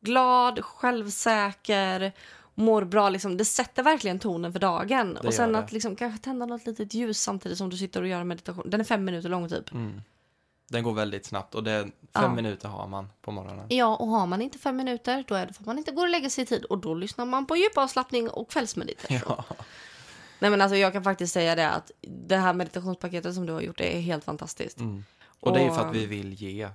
glad, 0.00 0.64
självsäker, 0.64 2.12
mår 2.54 2.84
bra. 2.84 3.08
Liksom. 3.08 3.36
Det 3.36 3.44
sätter 3.44 3.82
verkligen 3.82 4.18
tonen 4.18 4.52
för 4.52 4.60
dagen. 4.60 5.18
Det 5.22 5.28
och 5.28 5.34
sen 5.34 5.56
att 5.56 5.72
liksom, 5.72 5.96
kanske 5.96 6.24
tända 6.24 6.46
något 6.46 6.66
litet 6.66 6.94
ljus 6.94 7.20
samtidigt 7.22 7.58
som 7.58 7.70
du 7.70 7.76
sitter 7.76 8.02
och 8.02 8.08
gör 8.08 8.24
meditation. 8.24 8.70
Den 8.70 8.80
är 8.80 8.84
fem 8.84 9.04
minuter 9.04 9.28
lång 9.28 9.48
typ. 9.48 9.72
Mm. 9.72 10.02
Den 10.68 10.82
går 10.82 10.92
väldigt 10.92 11.26
snabbt 11.26 11.54
och 11.54 11.64
det 11.64 11.82
fem 11.82 11.92
Ja. 12.12 12.34
minuter 12.34 12.68
har 12.68 12.86
man 12.86 13.08
på 13.22 13.30
morgonen. 13.30 13.66
Ja, 13.68 13.96
och 13.96 14.06
har 14.06 14.26
man 14.26 14.42
inte 14.42 14.58
fem 14.58 14.76
minuter 14.76 15.24
då 15.28 15.34
är 15.34 15.46
det 15.46 15.52
för 15.52 15.62
att 15.62 15.66
man 15.66 15.78
inte 15.78 15.90
går 15.92 16.02
och 16.02 16.08
lägger 16.08 16.28
sig 16.28 16.44
i 16.44 16.46
tid 16.46 16.64
och 16.64 16.78
då 16.78 16.94
lyssnar 16.94 17.24
man 17.24 17.46
på 17.46 17.56
djupavslappning 17.56 18.30
och 18.30 18.50
kvällsmeditation. 18.50 19.18
Ja. 19.28 19.44
Nej 20.38 20.50
men 20.50 20.60
alltså 20.60 20.76
jag 20.76 20.92
kan 20.92 21.04
faktiskt 21.04 21.32
säga 21.34 21.54
det 21.54 21.70
att 21.70 21.90
det 22.00 22.36
här 22.36 22.52
meditationspaketet 22.54 23.34
som 23.34 23.46
du 23.46 23.52
har 23.52 23.60
gjort 23.60 23.78
det 23.78 23.96
är 23.96 24.00
helt 24.00 24.24
fantastiskt. 24.24 24.80
Mm. 24.80 25.04
Och 25.40 25.52
det 25.52 25.60
är 25.60 25.70
för 25.70 25.80
Och- 25.80 25.86
att 25.88 25.94
vi 25.96 26.06
vill 26.06 26.32
ge. 26.32 26.68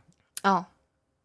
Ja, 0.43 0.63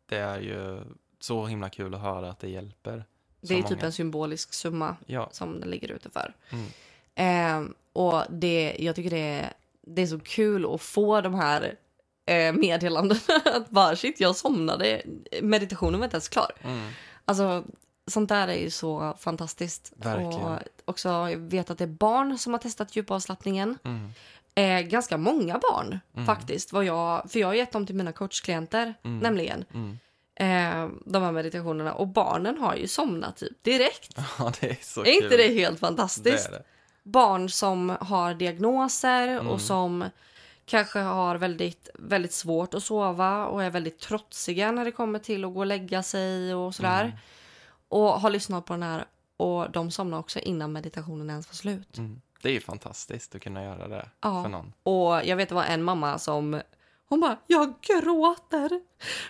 Det 0.09 0.16
är 0.16 0.41
ju 0.41 0.80
så 1.20 1.47
himla 1.47 1.68
kul 1.70 1.95
att 1.95 2.01
höra 2.01 2.30
att 2.30 2.39
det 2.41 2.49
hjälper 2.49 3.05
Det 3.41 3.55
är 3.55 3.62
Så 3.62 3.68
typ 3.68 3.76
många. 3.78 3.87
en 3.87 3.93
symbolisk 3.93 4.55
summa 4.55 4.97
Ja. 5.07 5.28
som 5.32 5.61
den 5.61 5.70
ligger 5.70 5.91
ute 5.93 6.11
för. 6.11 6.34
Mm. 6.51 6.66
Eh, 7.14 7.70
och 7.93 8.22
det, 8.30 8.76
jag 8.78 8.97
tycker 8.97 9.11
det 9.11 9.18
är, 9.18 9.53
det 9.82 10.03
är 10.03 10.07
så 10.07 10.18
kul 10.20 10.74
att 10.74 10.80
få 10.82 11.20
de 11.20 11.34
här 11.34 11.74
eh, 12.26 12.53
meddelandena. 12.53 13.20
att 13.45 13.70
bara 13.70 13.97
shit, 13.97 14.20
jag 14.20 14.37
somnade. 14.37 15.03
Meditationen 15.43 16.01
var 16.01 16.05
inte 16.05 16.14
ens 16.16 16.28
klar. 16.28 16.51
Mm. 16.62 16.91
Alltså, 17.24 17.64
sånt 18.07 18.28
där 18.28 18.49
är 18.49 18.59
ju 18.59 18.70
så 18.70 19.14
fantastiskt. 19.18 19.93
Verkligen. 19.97 20.32
Och 20.43 20.59
också, 20.87 21.09
jag 21.09 21.37
vet 21.39 21.70
att 21.70 21.78
det 21.78 21.84
är 21.84 21.89
barn 21.89 22.39
som 22.39 22.53
har 22.53 22.61
testat 22.61 22.97
djupavslappningen. 22.97 23.78
Mm. 23.84 24.11
Eh, 24.55 24.80
ganska 24.89 25.16
många 25.16 25.59
barn 25.59 26.01
Mm. 26.14 26.26
faktiskt. 26.26 26.72
Vad 26.72 26.84
jag, 26.84 27.30
för 27.30 27.39
jag 27.41 27.47
har 27.47 27.55
gett 27.55 27.72
dem 27.72 27.87
till 27.87 27.95
mina 27.95 28.12
coachklienter, 28.12 28.95
Mm. 29.05 29.18
nämligen. 29.18 29.64
Mm. 29.74 29.99
Eh, 30.41 30.91
de 31.07 31.22
här 31.22 31.32
meditationerna. 31.32 31.95
Och 31.95 32.09
barnen 32.09 32.59
har 32.59 32.74
ju 32.74 32.87
somnat 32.89 33.37
typ 33.37 33.62
direkt. 33.62 34.16
Ja, 34.39 34.53
det 34.61 34.70
är 34.70 34.76
så 34.80 35.01
är 35.01 35.05
kul. 35.05 35.24
inte 35.24 35.37
det 35.37 35.55
helt 35.55 35.76
Det 35.76 35.80
fantastiskt? 35.87 36.49
är 36.49 36.53
det. 36.53 36.62
Barn 37.03 37.51
som 37.51 37.97
har 38.01 38.34
diagnoser 38.34 39.28
Mm. 39.28 39.49
och 39.49 39.61
som 39.61 40.05
kanske 40.66 40.99
har 40.99 41.37
väldigt, 41.37 41.89
väldigt 41.95 42.32
svårt 42.32 42.74
att 42.74 42.82
sova 42.82 43.47
och 43.47 43.64
är 43.64 43.70
väldigt 43.70 43.99
trotsiga 44.01 44.72
när 44.72 44.84
det 44.84 44.93
kommer 44.93 45.18
till 45.18 45.45
att 45.45 45.55
gå 45.55 45.61
och 45.61 45.66
lägga 45.66 46.03
sig 46.03 46.55
och 46.55 46.74
sådär. 46.74 47.05
Mm. 47.05 47.16
Och 47.89 48.20
har 48.20 48.30
lyssnat 48.30 48.64
på 48.64 48.72
den 48.72 48.82
här 48.82 49.05
och 49.37 49.70
de 49.70 49.91
somnar 49.91 50.18
också 50.18 50.39
innan 50.39 50.72
meditationen 50.72 51.30
ens 51.30 51.47
var 51.49 51.55
slut. 51.55 51.99
Mm. 51.99 52.20
Det 52.43 52.49
är 52.49 52.53
ju 52.53 52.61
fantastiskt 52.61 53.34
att 53.34 53.43
kunna 53.43 53.64
göra 53.64 53.89
det 53.89 54.11
Ja. 54.20 54.43
för 54.43 54.51
någon. 54.51 54.72
Och 54.82 55.24
jag 55.24 55.37
vet 55.37 55.49
det 55.49 55.55
var 55.55 55.64
en 55.64 55.82
mamma 55.82 56.18
som 56.18 56.61
hon 57.09 57.20
bara, 57.20 57.37
jag 57.47 57.74
gråter. 57.80 58.80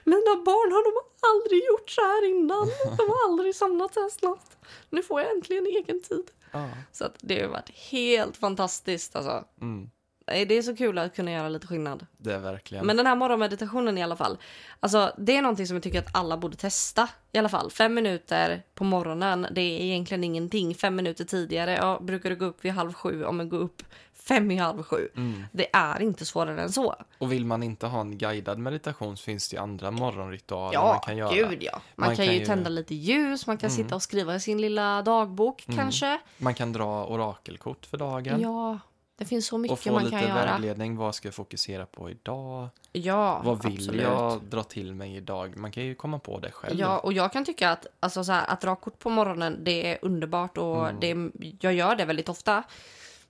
Mina 0.05 0.43
barn 0.45 0.73
har 0.73 0.85
de 0.85 0.93
aldrig 1.33 1.65
gjort 1.65 1.91
så 1.91 2.01
här 2.01 2.31
innan. 2.31 2.69
De 2.97 3.09
har 3.09 3.31
aldrig 3.31 3.55
somnat 3.57 3.95
så 3.95 4.01
här 4.01 4.09
snabbt. 4.11 4.57
Nu 4.91 5.03
får 5.03 5.21
jag 5.21 5.31
äntligen 5.37 5.67
egen 5.67 6.03
tid. 6.03 6.31
Ja. 6.53 6.69
Så 6.93 7.05
det 7.21 7.43
har 7.43 7.49
varit 7.49 7.71
helt 7.71 8.37
fantastiskt 8.37 9.17
alltså. 9.17 9.45
Mm. 9.61 9.91
Nej, 10.27 10.47
Det 10.47 10.55
är 10.59 10.63
så 10.63 10.77
kul 10.77 10.99
att 10.99 11.17
kunna 11.17 11.33
göra 11.33 11.49
lite 11.49 11.67
skillnad. 11.67 12.07
Det 12.17 12.33
är 12.35 12.39
verkligen. 12.39 12.87
Men 12.87 12.97
den 12.97 13.07
här 13.07 13.15
morgonmeditationen 13.17 13.99
i 13.99 14.03
alla 14.03 14.17
fall. 14.17 14.39
Alltså 14.81 15.13
det 15.19 15.37
är 15.37 15.43
någonting 15.43 15.67
som 15.67 15.77
jag 15.77 15.83
tycker 15.83 15.99
att 15.99 16.17
alla 16.17 16.37
borde 16.37 16.57
testa. 16.57 17.09
I 17.33 17.39
alla 17.39 17.49
fall 17.49 17.71
fem 17.71 17.95
minuter 17.95 18.63
på 18.75 18.85
morgonen. 18.85 19.47
Det 19.51 19.61
är 19.61 19.81
egentligen 19.81 20.25
ingenting. 20.25 20.75
Fem 20.75 20.97
minuter 20.97 21.25
tidigare. 21.25 21.73
Ja, 21.81 21.99
brukar 22.03 22.31
du 22.31 22.37
gå 22.37 22.45
upp 22.45 22.65
vid 22.65 22.73
halv 22.73 22.93
sju? 22.93 23.21
Ja, 23.21 23.33
men 23.33 23.49
gå 23.49 23.57
upp 23.57 23.83
fem 24.15 24.51
i 24.51 24.57
halv 24.57 24.83
sju. 24.83 25.09
Mm. 25.17 25.43
Det 25.53 25.67
är 25.77 26.03
inte 26.03 26.25
svårare 26.27 26.63
än 26.63 26.73
så. 26.73 26.95
Och 27.19 27.33
vill 27.33 27.45
man 27.45 27.63
inte 27.63 27.87
ha 27.87 28.01
en 28.01 28.19
guidad 28.19 28.59
meditation 28.59 29.17
så 29.17 29.23
finns 29.25 29.49
det 29.49 29.57
ju 29.57 29.63
andra 29.63 29.91
morgonritualer 29.91 30.75
Ja, 30.75 30.87
man 30.93 31.01
kan 31.01 31.17
göra. 31.17 31.35
gud 31.35 31.63
ja. 31.63 31.73
Man, 31.95 32.07
Man 32.09 32.17
kan, 32.17 32.27
kan 32.27 32.35
ju 32.35 32.45
tända 32.47 32.71
lite 32.71 32.95
ljus. 32.95 33.47
Man 33.47 33.59
kan 33.59 33.71
Mm. 33.71 33.77
sitta 33.85 33.95
och 33.95 34.03
skriva 34.03 34.41
sin 34.41 34.61
lilla 34.61 35.03
dagbok 35.03 35.65
kanske. 35.75 36.19
Man 36.39 36.55
kan 36.55 36.73
dra 36.73 37.07
orakelkort 37.07 37.87
för 37.87 37.97
dagen. 37.99 38.41
Ja, 38.41 38.79
det 39.17 39.25
finns 39.25 39.47
så 39.47 39.59
mycket 39.59 39.73
och 39.73 39.79
få 39.81 39.93
man 39.93 40.05
lite 40.05 40.19
kan 40.19 40.29
göra. 40.29 40.45
vägledning. 40.45 40.97
Vad 40.97 41.15
ska 41.15 41.29
jag 41.29 41.35
fokusera 41.35 41.87
på 41.87 42.11
idag? 42.11 42.69
Ja, 42.93 43.41
Vad 43.45 43.63
vill 43.65 43.77
absolut. 43.77 44.03
jag 44.03 44.43
dra 44.43 44.63
till 44.63 44.95
mig 44.95 45.17
idag? 45.17 45.57
Man 45.57 45.71
kan 45.73 45.83
ju 45.85 45.95
komma 45.95 46.19
på 46.19 46.39
det 46.39 46.51
själv. 46.51 46.81
Ja, 46.81 46.99
och 46.99 47.13
jag 47.13 47.33
kan 47.33 47.45
tycka 47.45 47.71
att, 47.71 47.87
alltså, 48.01 48.25
så 48.25 48.33
här, 48.33 48.47
att 48.51 48.61
dra 48.61 48.77
kort 48.77 48.99
på 48.99 49.11
morgonen 49.11 49.65
det 49.65 49.93
är 49.93 49.99
underbart 50.03 50.59
och 50.59 50.89
Mm. 50.89 51.01
det, 51.35 51.57
jag 51.61 51.75
gör 51.75 51.97
det 51.97 52.05
väldigt 52.05 52.29
ofta. 52.29 52.63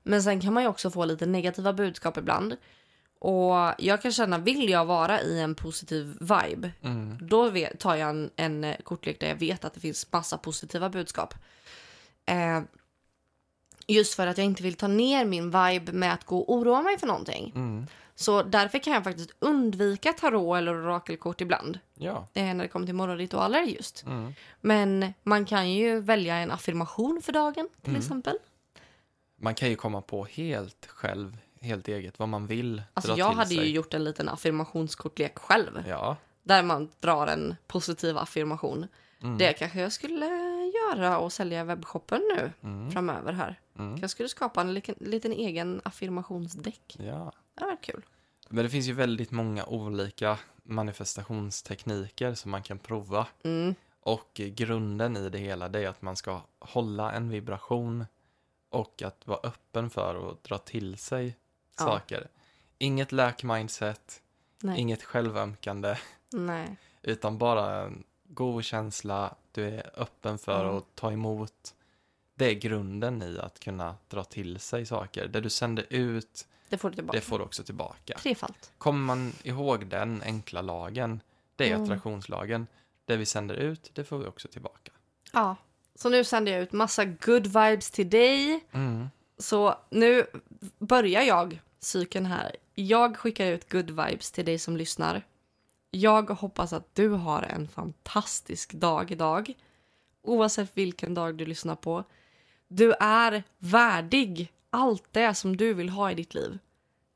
Men 0.03 0.23
sen 0.23 0.41
kan 0.41 0.53
man 0.53 0.63
ju 0.63 0.69
också 0.69 0.91
få 0.91 1.05
lite 1.05 1.27
negativa 1.27 1.73
budskap 1.73 2.17
ibland. 2.19 2.57
Och 3.19 3.55
jag 3.79 4.03
kan 4.03 4.13
känna, 4.13 4.39
vill 4.39 4.69
jag 4.71 4.85
vara 4.85 5.21
i 5.21 5.41
en 5.41 5.55
positiv 5.55 6.17
vibe, 6.21 6.71
Mm. 6.83 7.19
då 7.21 7.53
tar 7.79 7.95
jag 7.95 8.11
en, 8.11 8.31
en 8.37 8.75
kortlek 8.83 9.21
där 9.21 9.29
jag 9.29 9.37
vet 9.37 9.65
att 9.65 9.75
det 9.75 9.81
finns 9.81 10.13
massa 10.13 10.39
positiva 10.39 10.89
budskap. 10.91 11.35
Eh, 12.27 12.61
just 13.87 14.15
för 14.15 14.27
att 14.27 14.39
jag 14.39 14.45
inte 14.45 14.63
vill 14.63 14.75
ta 14.75 14.89
ner 14.89 15.25
min 15.25 15.45
vibe 15.51 15.93
med 15.93 16.13
att 16.13 16.25
gå 16.25 16.39
och 16.39 16.55
oroa 16.55 16.83
mig 16.83 16.99
för 16.99 17.07
någonting. 17.07 17.53
Mm. 17.55 17.87
Så 18.15 18.43
därför 18.43 18.79
kan 18.79 18.93
jag 18.93 19.05
faktiskt 19.05 19.31
undvika 19.39 20.13
tarot 20.13 20.59
eller 20.59 20.73
orakelkort 20.87 21.41
ibland. 21.41 21.79
Ja. 21.95 22.27
Eh, 22.35 22.45
när 22.45 22.55
det 22.65 22.69
kommer 22.69 22.87
till 22.87 22.95
morgonritualer 22.95 23.63
just. 23.63 24.05
Mm. 24.07 24.33
Men 24.61 25.15
man 25.23 25.45
kan 25.45 25.71
ju 25.73 26.01
välja 26.01 26.35
en 26.37 26.51
affirmation 26.51 27.23
för 27.23 27.33
dagen 27.33 27.69
till 27.83 27.91
Mm. 27.91 28.01
exempel. 28.03 28.39
Man 29.41 29.55
kan 29.55 29.69
ju 29.69 29.77
komma 29.77 30.01
på 30.01 30.25
helt 30.25 30.87
själv, 30.87 31.39
helt 31.61 31.89
eget, 31.89 32.19
vad 32.19 32.29
man 32.29 32.47
vill 32.47 32.83
Alltså 32.95 33.17
jag 33.17 33.33
hade 33.33 33.49
sig. 33.49 33.57
ju 33.59 33.75
gjort 33.75 33.95
en 33.95 34.05
liten 34.05 34.29
affirmationskortlek 34.29 35.39
själv. 35.39 35.85
Ja. 35.89 36.17
Där 36.43 36.63
man 36.63 36.89
drar 37.01 37.27
en 37.27 37.57
positiv 37.67 38.19
affirmation. 38.19 38.87
Mm. 39.23 39.39
Det 39.39 39.53
kanske 39.53 39.81
jag 39.81 39.93
skulle 39.93 40.27
göra 40.75 41.19
och 41.19 41.33
sälja 41.33 41.65
webbshoppen 41.65 42.21
nu 42.37 42.53
Mm. 42.63 42.91
framöver 42.91 43.33
här. 43.33 43.59
Mm. 43.79 43.99
Jag 44.01 44.11
skulle 44.11 44.29
skapa 44.29 44.61
en 44.61 44.75
liten, 44.75 44.95
liten 45.01 45.33
egen 45.33 45.81
affirmationsdäck. 45.85 46.97
Ja. 46.99 47.33
Det 47.55 47.65
varit 47.65 47.81
kul. 47.85 48.05
Men 48.49 48.65
det 48.65 48.71
finns 48.71 48.87
ju 48.87 48.93
väldigt 48.93 49.31
många 49.31 49.65
olika 49.65 50.39
manifestationstekniker 50.63 52.35
som 52.35 52.51
man 52.51 52.63
kan 52.63 52.79
prova. 52.79 53.27
Mm. 53.43 53.75
Och 54.01 54.31
grunden 54.35 55.17
i 55.17 55.29
det 55.29 55.39
hela 55.39 55.69
det 55.69 55.81
är 55.85 55.89
att 55.89 56.03
man 56.03 56.17
ska 56.17 56.41
hålla 56.59 57.13
en 57.13 57.29
vibration 57.31 58.07
och 58.71 59.03
att 59.03 59.27
vara 59.27 59.41
öppen 59.43 59.91
för 59.91 60.31
att 60.31 60.45
dra 60.45 60.59
till 60.59 60.99
sig 60.99 61.37
Ja. 61.79 61.85
saker. 61.85 62.29
Inget 62.79 63.13
läk-mindset, 63.13 64.23
Nej. 64.63 64.81
inget 64.81 65.03
självömkande, 65.03 65.97
Nej. 66.33 66.77
utan 67.03 67.39
bara 67.39 67.83
en 67.85 68.05
god 68.29 68.65
känsla. 68.65 69.35
Du 69.53 69.65
är 69.69 69.91
öppen 70.01 70.39
för 70.39 70.65
Ja. 70.65 70.79
att 70.79 70.95
ta 70.95 71.13
emot. 71.13 71.75
Det 72.39 72.45
är 72.51 72.55
grunden 72.55 73.23
i 73.23 73.39
att 73.39 73.61
kunna 73.61 73.97
dra 74.09 74.25
till 74.25 74.59
sig 74.61 74.87
saker. 74.87 75.29
Det 75.29 75.41
du 75.41 75.51
sänder 75.51 75.87
ut, 75.91 76.47
Det 76.69 76.79
får 76.79 76.91
du 76.91 76.95
tillbaka. 76.97 77.19
det 77.19 77.25
får 77.25 77.39
du 77.39 77.45
också 77.45 77.63
tillbaka. 77.65 78.19
Trefalt. 78.19 78.73
Kommer 78.79 79.01
man 79.01 79.33
ihåg 79.43 79.87
den 79.87 80.23
enkla 80.23 80.63
lagen, 80.63 81.21
det 81.57 81.65
är 81.65 81.71
Mm. 81.75 81.83
attraktionslagen. 81.85 82.67
Det 83.05 83.17
vi 83.17 83.27
sänder 83.27 83.55
ut, 83.55 83.91
det 83.95 84.05
får 84.05 84.19
vi 84.19 84.27
också 84.27 84.49
tillbaka. 84.49 84.93
Ja. 85.33 85.57
Så 85.95 86.09
nu 86.09 86.25
sänder 86.25 86.53
jag 86.53 86.63
ut 86.63 86.73
massa 86.73 87.05
good 87.05 87.47
vibes 87.47 87.91
till 87.91 88.11
dig. 88.11 88.65
Mm. 88.73 89.09
Så 89.39 89.75
nu 89.91 90.27
börjar 90.79 91.23
jag 91.23 91.61
cykeln 91.81 92.27
här. 92.27 92.57
Jag 92.75 93.17
skickar 93.17 93.47
ut 93.47 93.73
good 93.73 93.91
vibes 93.91 94.33
till 94.33 94.45
dig 94.45 94.59
som 94.59 94.77
lyssnar. 94.77 95.23
Jag 95.91 96.31
hoppas 96.31 96.73
att 96.73 96.95
du 96.95 97.09
har 97.09 97.43
en 97.43 97.69
fantastisk 97.69 98.73
dag 98.73 99.11
idag. 99.11 99.55
Oavsett 100.23 100.71
vilken 100.75 101.15
dag 101.15 101.35
du 101.35 101.47
lyssnar 101.47 101.75
på. 101.77 102.05
Du 102.69 102.93
är 103.01 103.43
värdig 103.59 104.53
allt 104.71 105.05
det 105.11 105.35
som 105.35 105.57
du 105.57 105.75
vill 105.75 105.89
ha 105.89 106.11
i 106.11 106.15
ditt 106.15 106.35
liv. 106.35 106.59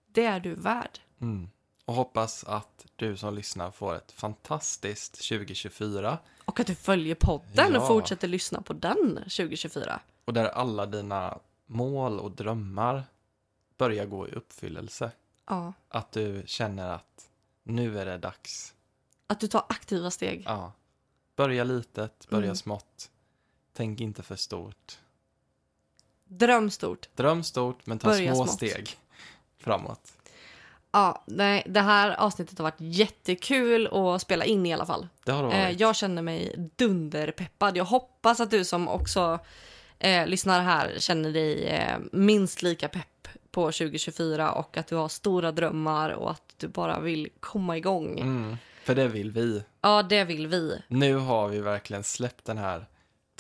Det 0.07 0.25
är 0.25 0.41
du 0.41 0.55
värd. 0.55 0.99
Mm. 1.21 1.51
Och 1.85 1.95
hoppas 1.95 2.45
att 2.45 2.87
du 2.97 3.17
som 3.17 3.35
lyssnar 3.35 3.71
får 3.71 3.95
ett 3.97 4.13
fantastiskt 4.13 5.13
2024 5.29 6.19
Och 6.45 6.61
att 6.61 6.67
du 6.67 6.75
följer 6.75 7.15
podden 7.15 7.77
och 7.77 7.83
Ja. 7.83 7.87
fortsätter 7.89 8.29
lyssna 8.29 8.63
på 8.63 8.73
den 8.73 9.15
2024. 9.17 10.01
och 10.25 10.33
där 10.33 10.45
alla 10.49 10.87
dina 10.87 11.39
mål 11.67 12.21
och 12.21 12.31
drömmar 12.31 13.05
börjar 13.77 14.07
gå 14.07 14.29
i 14.29 14.33
uppfyllelse. 14.33 15.11
Ja. 15.47 15.73
Att 15.89 16.13
du 16.13 16.43
känner 16.47 16.89
att 16.91 17.29
nu 17.63 17.99
är 17.99 18.07
det 18.07 18.19
dags. 18.19 18.75
Att 19.27 19.41
du 19.41 19.47
tar 19.49 19.65
aktiva 19.69 20.11
steg. 20.11 20.43
Ja. 20.47 20.73
Börja 21.37 21.65
litet, 21.65 22.27
börja 22.31 22.45
Mm. 22.45 22.57
smått. 22.57 23.11
Tänk 23.73 24.01
inte 24.01 24.23
för 24.23 24.37
stort. 24.37 24.99
Dröm 26.33 26.71
stort. 26.71 27.09
Dröm 27.17 27.43
stort, 27.45 27.87
men 27.87 27.99
ta 27.99 28.09
Börja 28.09 28.35
små 28.35 28.45
smått. 28.45 28.57
steg 28.57 28.97
framåt. 29.59 30.01
Ja, 30.93 31.23
nej, 31.27 31.63
det 31.69 31.81
här 31.81 32.11
avsnittet 32.21 32.59
har 32.59 32.63
varit 32.63 32.77
jättekul 32.81 33.87
att 33.93 34.23
spela 34.23 34.45
in 34.45 34.67
i 34.67 34.73
alla 34.75 34.87
fall. 34.87 35.09
Det 35.25 35.33
har 35.33 35.43
det 35.49 35.53
Eh, 35.53 35.65
varit. 35.65 35.81
jag 35.81 35.97
känner 35.97 36.23
mig 36.23 36.55
dunderpeppad. 36.77 37.77
Jag 37.77 37.85
hoppas 37.85 38.41
att 38.41 38.51
du 38.51 38.65
som 38.65 38.89
också 38.89 39.39
eh, 39.99 40.27
lyssnar 40.27 40.61
här 40.63 40.95
känner 40.99 41.33
dig 41.33 41.65
eh, 41.67 41.99
minst 42.13 42.63
lika 42.63 42.89
pepp 42.89 43.29
på 43.51 43.73
2024 43.73 44.53
och 44.53 44.77
att 44.77 44.87
du 44.87 44.95
har 44.97 45.09
stora 45.09 45.53
drömmar 45.53 46.11
och 46.11 46.31
att 46.31 46.55
du 46.57 46.69
bara 46.69 47.01
vill 47.01 47.29
komma 47.41 47.77
igång. 47.77 48.21
Mm. 48.21 48.57
För 48.85 48.95
det 48.95 49.09
vill 49.09 49.31
vi. 49.31 49.63
Ja, 49.81 50.03
det 50.03 50.25
vill 50.25 50.47
vi. 50.47 50.83
Nu 50.89 51.15
har 51.15 51.49
vi 51.49 51.61
verkligen 51.61 52.05
släppt 52.05 52.45
den 52.45 52.59
här 52.59 52.87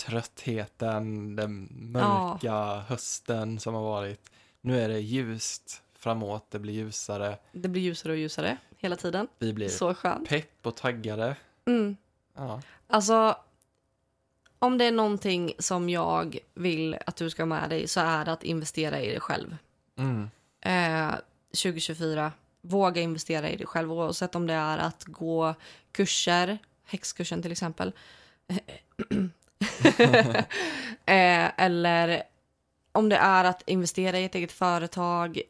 tröttheten, 0.01 1.36
den 1.36 1.68
mörka 1.70 2.84
hösten 2.88 3.61
som 3.61 3.74
har 3.74 3.82
varit. 3.82 4.30
Nu 4.61 4.80
är 4.80 4.88
det 4.88 5.01
ljust 5.01 5.82
framåt, 5.98 6.46
det 6.51 6.59
blir 6.59 6.74
ljusare, 6.74 7.38
Det 7.53 7.68
blir 7.68 7.82
ljusare 7.82 8.12
och 8.12 8.18
ljusare 8.18 8.57
hela 8.76 8.96
tiden. 8.96 9.28
vi 9.38 9.53
blir 9.53 9.68
Så 9.68 9.94
skönt. 9.94 10.28
pepp 10.28 10.66
och 10.66 10.76
taggade. 10.76 11.36
Mm. 11.66 11.96
Ja. 12.36 12.61
Alltså, 12.86 13.36
om 14.59 14.78
det 14.78 14.84
är 14.84 14.92
någonting 14.92 15.53
som 15.59 15.88
jag 15.88 16.38
vill 16.55 16.96
att 17.07 17.16
du 17.16 17.30
ska 17.30 17.42
ha 17.42 17.46
med 17.46 17.70
dig 17.70 17.88
så 17.88 18.01
är 18.01 18.24
det 18.24 18.32
att 18.32 18.44
investera 18.44 19.01
i 19.01 19.09
dig 19.11 19.20
själv. 19.20 19.57
Mm. 19.96 20.30
Eh, 20.61 21.14
2024, 21.62 22.32
våga 22.61 23.03
investera 23.03 23.51
i 23.51 23.57
dig 23.57 23.66
själv 23.66 23.92
oavsett 23.92 24.34
om 24.34 24.46
det 24.46 24.55
är 24.55 24.78
att 24.78 25.05
gå 25.05 25.55
kurser, 25.92 26.59
häxkursen 26.84 27.42
till 27.42 27.53
exempel. 27.53 27.92
eh, 31.06 31.61
eller 31.61 32.22
om 32.92 33.08
det 33.08 33.16
är 33.16 33.44
att 33.44 33.62
investera 33.66 34.18
i 34.18 34.24
ett 34.24 34.34
eget 34.34 34.52
företag. 34.52 35.40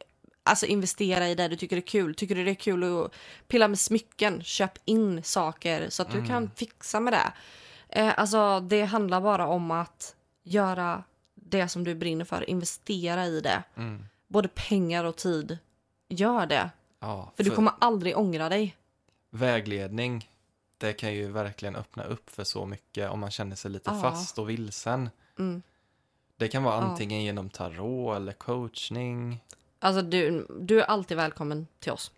Alltså 0.43 0.65
investera 0.65 1.27
i 1.27 1.35
det 1.35 1.47
du 1.47 1.55
tycker 1.55 1.77
är 1.77 1.81
kul. 1.81 2.15
Tycker 2.15 2.35
du 2.35 2.43
det 2.43 2.51
är 2.51 2.55
kul 2.55 2.83
att 2.83 3.13
pilla 3.47 3.67
med 3.67 3.79
smycken, 3.79 4.43
köp 4.43 4.77
in 4.85 5.23
saker 5.23 5.89
så 5.89 6.01
att 6.01 6.11
du 6.11 6.25
kan 6.25 6.49
fixa 6.55 6.99
med 6.99 7.13
det. 7.13 7.33
Eh, 7.89 8.13
alltså 8.17 8.59
det 8.59 8.83
handlar 8.83 9.21
bara 9.21 9.47
om 9.47 9.71
att 9.71 10.15
göra 10.43 11.03
det 11.35 11.67
som 11.67 11.83
du 11.83 11.95
brinner 11.95 12.25
för, 12.25 12.49
investera 12.49 13.25
i 13.25 13.41
det. 13.41 13.63
Mm. 13.77 14.05
Både 14.27 14.47
pengar 14.47 15.03
och 15.03 15.15
tid. 15.15 15.57
Gör 16.07 16.45
det. 16.45 16.69
Ja, 16.99 17.31
För 17.35 17.43
du 17.43 17.49
kommer 17.49 17.73
aldrig 17.79 18.17
ångra 18.17 18.49
dig. 18.49 18.75
Vägledning, 19.29 20.29
det 20.81 20.93
kan 20.93 21.13
ju 21.13 21.31
verkligen 21.31 21.75
öppna 21.75 22.03
upp 22.03 22.29
för 22.29 22.43
så 22.43 22.65
mycket 22.65 23.09
om 23.11 23.19
man 23.19 23.31
känner 23.31 23.55
sig 23.55 23.71
lite 23.71 23.91
Ja. 23.93 24.01
fast 24.01 24.39
och 24.39 24.49
vilsen. 24.49 25.09
Mm. 25.39 25.61
Det 26.37 26.47
kan 26.47 26.63
vara 26.63 26.75
antingen 26.75 27.23
genom 27.23 27.49
tarot 27.49 28.15
eller 28.15 28.33
coachning. 28.33 29.43
Alltså 29.79 30.01
du, 30.01 30.47
du 30.59 30.81
är 30.81 30.85
alltid 30.85 31.17
välkommen 31.17 31.67
till 31.79 31.91
oss. 31.91 32.11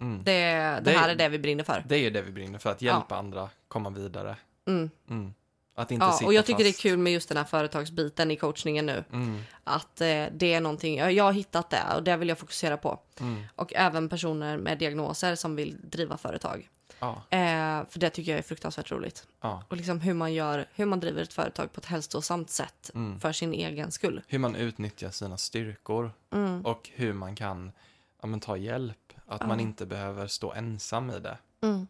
Mm. 0.00 0.24
Det, 0.24 0.32
det, 0.32 0.80
Det- 0.82 0.90
här 0.98 1.08
är 1.08 1.14
det 1.14 1.28
vi 1.28 1.38
brinner 1.38 1.64
för. 1.64 1.84
Det 1.88 1.96
är 1.96 2.10
det 2.10 2.22
vi 2.22 2.32
brinner 2.32 2.58
för, 2.58 2.70
att 2.70 2.82
hjälpa 2.82 3.16
andra 3.16 3.48
komma 3.68 3.90
vidare. 3.90 4.36
Mm. 4.68 4.90
Mm. 5.10 5.34
Att 5.74 5.90
inte 5.90 6.04
Ja, 6.06 6.12
sitta 6.12 6.26
och 6.26 6.34
jag 6.34 6.46
tycker 6.46 6.64
fast. 6.64 6.82
det 6.82 6.88
är 6.88 6.90
kul 6.90 6.98
med 6.98 7.12
just 7.12 7.28
den 7.28 7.38
här 7.38 7.44
företagsbiten 7.44 8.30
i 8.30 8.36
coachningen 8.36 8.86
nu. 8.86 9.04
Mm. 9.12 9.40
Att 9.64 10.00
eh, 10.00 10.24
det 10.32 10.54
är 10.54 10.60
någonting, 10.60 10.96
jag 10.98 11.12
jag 11.12 11.24
har 11.24 11.32
hittat 11.32 11.70
det 11.70 11.82
och 11.96 12.02
det 12.02 12.16
vill 12.16 12.28
jag 12.28 12.38
fokusera 12.38 12.76
på. 12.76 13.00
Mm. 13.20 13.42
Och 13.56 13.74
även 13.74 14.08
personer 14.08 14.56
med 14.58 14.78
diagnoser 14.78 15.34
som 15.34 15.56
vill 15.56 15.76
driva 15.90 16.16
företag. 16.16 16.68
Ja, 17.02 17.22
Eh, 17.30 17.86
för 17.88 17.98
det 17.98 18.10
tycker 18.10 18.30
jag 18.32 18.38
är 18.38 18.42
fruktansvärt 18.42 18.90
roligt. 18.90 19.26
ja. 19.40 19.64
Och 19.68 19.76
liksom 19.76 20.00
hur 20.00 20.14
man 20.14 20.32
gör, 20.34 20.68
hur 20.74 20.86
man 20.86 21.00
driver 21.00 21.22
ett 21.22 21.32
företag 21.32 21.72
på 21.72 21.80
ett 21.80 21.86
hälsosamt 21.86 22.50
sätt 22.50 22.90
Mm. 22.94 23.20
för 23.20 23.32
sin 23.32 23.52
egen 23.54 23.92
skull. 23.92 24.22
Hur 24.26 24.38
man 24.38 24.56
utnyttjar 24.56 25.10
sina 25.10 25.38
styrkor 25.38 26.12
Mm. 26.30 26.66
och 26.66 26.90
hur 26.94 27.12
man 27.12 27.34
kan 27.36 27.72
ja, 28.20 28.26
men, 28.26 28.40
ta 28.40 28.56
hjälp. 28.56 29.12
Att 29.26 29.46
man 29.46 29.58
Ja. 29.58 29.62
inte 29.62 29.86
behöver 29.86 30.26
stå 30.26 30.52
ensam 30.52 31.10
i 31.10 31.18
det. 31.18 31.38
Mm. 31.60 31.86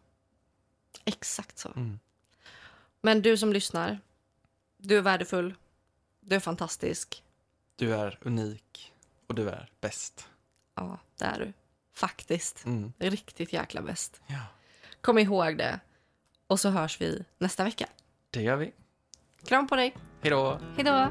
Exakt 1.05 1.57
så. 1.57 1.69
Mm. 1.69 1.99
Men 3.01 3.21
du 3.21 3.37
som 3.37 3.53
lyssnar, 3.53 3.99
du 4.77 4.97
är 4.97 5.01
värdefull. 5.01 5.53
Du 6.19 6.35
är 6.35 6.39
fantastisk. 6.39 7.23
Du 7.75 7.93
är 7.95 8.17
unik 8.21 8.93
och 9.27 9.35
du 9.35 9.49
är 9.49 9.69
bäst. 9.81 10.27
Ja, 10.75 10.99
det 11.17 11.25
är 11.25 11.39
du. 11.39 11.53
Faktiskt. 11.93 12.65
Mm. 12.65 12.93
Riktigt 12.99 13.53
jäkla 13.53 13.81
bäst. 13.81 14.21
Ja, 14.27 14.39
Kom 15.03 15.17
ihåg 15.17 15.57
det. 15.57 15.79
Och 16.47 16.59
så 16.59 16.69
hörs 16.69 17.01
vi 17.01 17.23
nästa 17.37 17.63
vecka. 17.63 17.85
det 18.29 18.41
gör 18.41 18.55
vi. 18.55 18.71
Kram 19.45 19.67
på 19.67 19.75
dig. 19.75 19.95
Hej 20.21 20.31
då! 20.31 20.59
Hej 20.75 20.83
då! 20.85 21.09